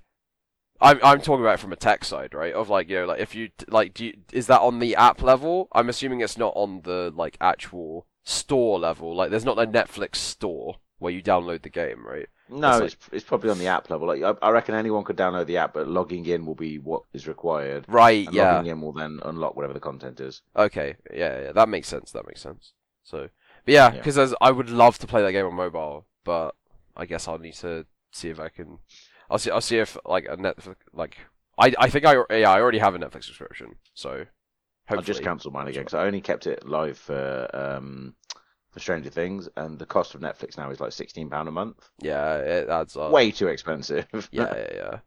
[0.80, 2.54] I'm I'm talking about it from a tech side, right?
[2.54, 5.22] Of like, you know, like if you like, do you, is that on the app
[5.24, 5.68] level?
[5.74, 9.16] I'm assuming it's not on the like actual store level.
[9.16, 12.28] Like, there's not a Netflix store where you download the game, right?
[12.48, 14.08] No, It's it's it's probably on the app level.
[14.08, 17.02] Like, I, I reckon anyone could download the app, but logging in will be what
[17.12, 17.86] is required.
[17.88, 18.32] Right.
[18.32, 18.58] Yeah.
[18.58, 20.44] logging in will then unlock whatever the content is.
[20.56, 20.96] Okay.
[21.12, 21.42] Yeah.
[21.42, 21.52] Yeah.
[21.54, 22.12] That makes sense.
[22.12, 22.74] That makes sense.
[23.04, 23.30] So,
[23.66, 23.98] but yeah, Yeah.
[23.98, 26.54] because I would love to play that game on mobile, but
[26.96, 28.78] I guess I'll need to see if I can.
[29.30, 29.50] I'll see.
[29.50, 31.18] I'll see if like a Netflix like.
[31.58, 34.98] I I think I yeah I already have a Netflix subscription, so hopefully.
[34.98, 38.14] I'll just cancelled mine again because I only kept it live for um
[38.72, 41.90] for Stranger Things, and the cost of Netflix now is like sixteen pound a month.
[42.02, 43.12] Yeah, it adds up.
[43.12, 44.08] Way too expensive.
[44.32, 45.00] Yeah, yeah, yeah.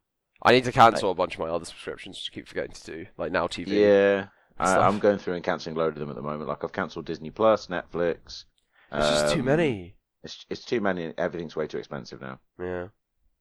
[0.42, 3.06] I need to cancel a bunch of my other subscriptions, I keep forgetting to do,
[3.16, 3.68] like Now TV.
[3.68, 4.26] yeah.
[4.58, 6.48] I, I'm going through and cancelling a load of them at the moment.
[6.48, 8.44] Like I've cancelled Disney Plus, Netflix.
[8.92, 9.96] It's just too um, many.
[10.22, 11.12] It's it's too many.
[11.18, 12.38] Everything's way too expensive now.
[12.60, 12.88] Yeah.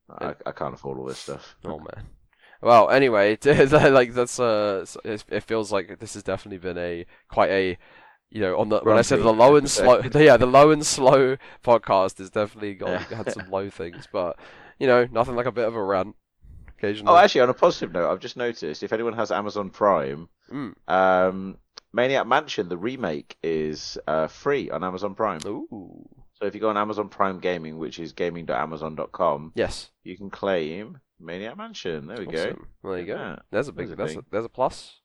[0.09, 1.55] I, I can't afford all this stuff.
[1.65, 2.07] Oh man.
[2.61, 7.51] Well, anyway, like that's uh, it it feels like this has definitely been a quite
[7.51, 7.77] a,
[8.34, 10.85] you know, on the when I said the low and slow, yeah, the low and
[10.85, 13.18] slow podcast has definitely got Yeah.
[13.18, 14.38] had some low things, but
[14.80, 16.15] you know, nothing like a bit of a rant
[16.77, 17.14] occasionally.
[17.14, 20.73] Oh, actually, on a positive note, I've just noticed if anyone has Amazon Prime, Mm.
[20.89, 21.57] um,
[21.93, 25.39] Maniac Mansion the remake is uh, free on Amazon Prime.
[25.45, 26.10] Ooh.
[26.34, 29.91] So if you go on Amazon Prime Gaming, which is gaming.amazon.com, Yes.
[30.03, 32.07] you can claim Maniac Mansion.
[32.07, 32.39] There we go.
[32.39, 32.68] Awesome.
[32.81, 33.15] Well, there you go.
[33.15, 33.88] Yeah, There's a big.
[33.88, 34.26] there's a There's a, thing.
[34.31, 34.99] there's a plus.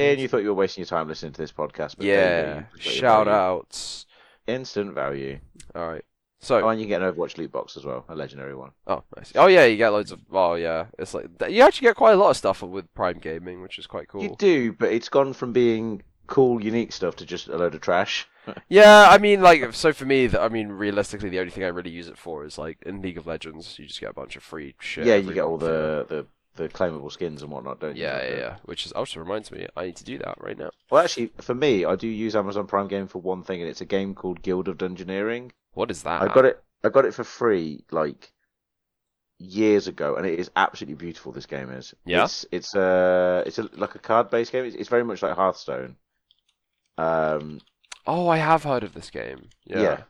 [0.00, 2.06] And you thought you were wasting your time listening to this podcast, but there
[2.38, 2.54] you go, Yeah.
[2.56, 4.06] you've got your Shout outs.
[4.46, 5.38] Instant value.
[5.74, 6.04] All right.
[6.40, 6.60] So.
[6.60, 8.70] Oh, and you get an Overwatch loot box as well, a legendary one.
[8.88, 9.32] Oh, nice.
[9.36, 10.20] Oh yeah, you get loads of.
[10.32, 13.62] Oh yeah, it's like you actually get quite a lot of stuff with Prime Gaming,
[13.62, 14.22] which is quite cool.
[14.24, 17.80] You do, but it's gone from being cool, unique stuff to just a load of
[17.80, 18.26] trash.
[18.68, 21.92] Yeah, I mean, like, so for me, I mean, realistically, the only thing I really
[21.92, 24.42] use it for is like in League of Legends, you just get a bunch of
[24.42, 25.06] free shit.
[25.06, 26.02] yeah, you get all month, you know?
[26.02, 28.02] the, the, the claimable skins and whatnot, don't you?
[28.02, 28.56] Yeah, yeah, yeah.
[28.64, 30.70] Which is also reminds me, I need to do that right now.
[30.90, 33.80] Well, actually, for me, I do use Amazon Prime Game for one thing, and it's
[33.80, 35.50] a game called Guild of Dungeoneering.
[35.74, 36.22] What is that?
[36.22, 36.62] I got it.
[36.84, 38.32] I got it for free like
[39.38, 41.32] years ago, and it is absolutely beautiful.
[41.32, 41.94] This game is.
[42.04, 42.24] Yeah?
[42.24, 44.64] It's it's uh it's a, like a card based game.
[44.64, 45.96] It's, it's very much like Hearthstone.
[46.98, 47.60] Um.
[48.06, 49.48] Oh, I have heard of this game.
[49.64, 49.82] Yeah.
[49.82, 50.02] Yeah.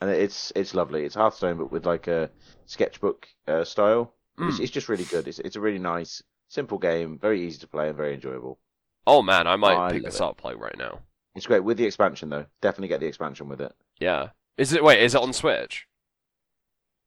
[0.00, 1.04] And it's it's lovely.
[1.04, 2.30] It's Hearthstone, but with like a
[2.66, 4.12] sketchbook uh, style.
[4.38, 4.62] It's, Mm.
[4.62, 5.28] it's just really good.
[5.28, 7.18] It's it's a really nice, simple game.
[7.18, 8.58] Very easy to play and very enjoyable.
[9.06, 10.20] Oh man, I might I pick this it.
[10.22, 11.00] up like right now.
[11.36, 12.46] It's great with the expansion though.
[12.60, 13.72] Definitely get the expansion with it.
[14.00, 14.30] Yeah.
[14.56, 14.82] Is it?
[14.84, 15.86] Wait, is it on Switch?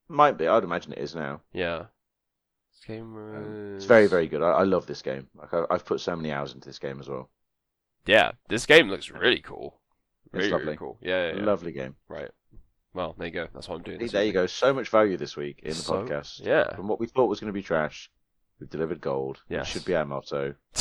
[0.10, 0.48] Might be.
[0.48, 1.42] I'd imagine it is now.
[1.54, 1.86] Yeah.
[2.74, 3.16] This game.
[3.16, 4.42] Um, It's very, very good.
[4.42, 5.28] I, I love this game.
[5.36, 7.30] Like I, I've put so many hours into this game as well.
[8.06, 9.80] Yeah, this game looks really cool.
[10.34, 10.98] It's Really, really cool.
[11.02, 11.44] Yeah, yeah, yeah.
[11.46, 11.96] Lovely game.
[12.08, 12.30] Right.
[12.94, 13.48] Well, there you go.
[13.54, 14.06] That's what I'm doing.
[14.08, 14.48] There you go.
[14.48, 16.44] So much value this week in the So- podcast.
[16.46, 16.76] Yeah.
[16.76, 18.10] From what we thought was going to be trash,
[18.60, 19.42] we've delivered gold.
[19.50, 19.68] It Yes.
[19.68, 20.56] should be our motto.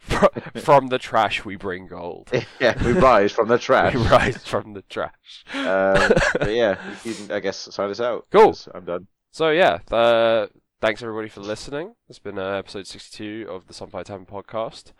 [0.00, 0.28] Fro-
[0.60, 2.30] from the trash we bring gold.
[2.60, 3.94] yeah, we rise from the trash.
[3.94, 5.44] We rise from the trash.
[5.52, 8.26] Um, but yeah, you can, I guess, sign us out.
[8.30, 8.46] Cool.
[8.48, 9.06] 'cause I'm done.
[9.32, 10.46] So yeah, uh,
[10.80, 11.94] thanks everybody for listening.
[12.08, 14.92] It's been uh, episode 62 of the Sunfire Tavern podcast.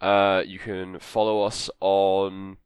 [0.00, 2.58] Uh, you can follow us on.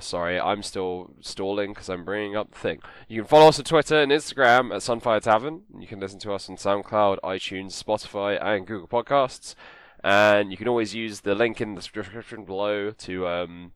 [0.00, 2.80] Sorry, I'm still stalling because I'm bringing up the thing.
[3.08, 5.62] You can follow us on Twitter and Instagram at Sunfire Tavern.
[5.78, 9.54] You can listen to us on SoundCloud, iTunes, Spotify, and Google Podcasts.
[10.02, 13.72] And you can always use the link in the description below to um,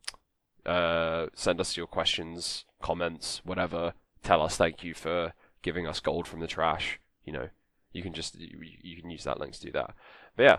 [0.65, 3.93] uh, send us your questions, comments, whatever.
[4.23, 6.99] Tell us thank you for giving us gold from the trash.
[7.23, 7.49] You know,
[7.91, 9.93] you can just you, you can use that link to do that.
[10.35, 10.57] But yeah,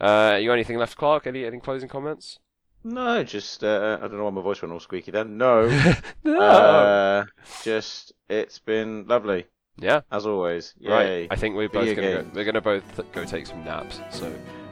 [0.00, 1.26] uh, you got anything left, Clark?
[1.26, 2.38] Any any closing comments?
[2.82, 5.36] No, just uh, I don't know why my voice went all squeaky then.
[5.36, 5.68] No,
[6.24, 6.40] no.
[6.40, 7.24] uh,
[7.62, 9.46] just it's been lovely
[9.80, 10.74] yeah, as always.
[10.78, 10.90] Yay.
[10.90, 11.28] right.
[11.30, 12.34] I think we're both Video gonna go, games.
[12.34, 14.00] we're gonna both go take some naps.
[14.10, 14.26] So,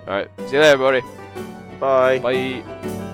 [0.06, 1.02] all right, see you there, everybody.
[1.80, 2.18] Bye.
[2.18, 3.04] Bye.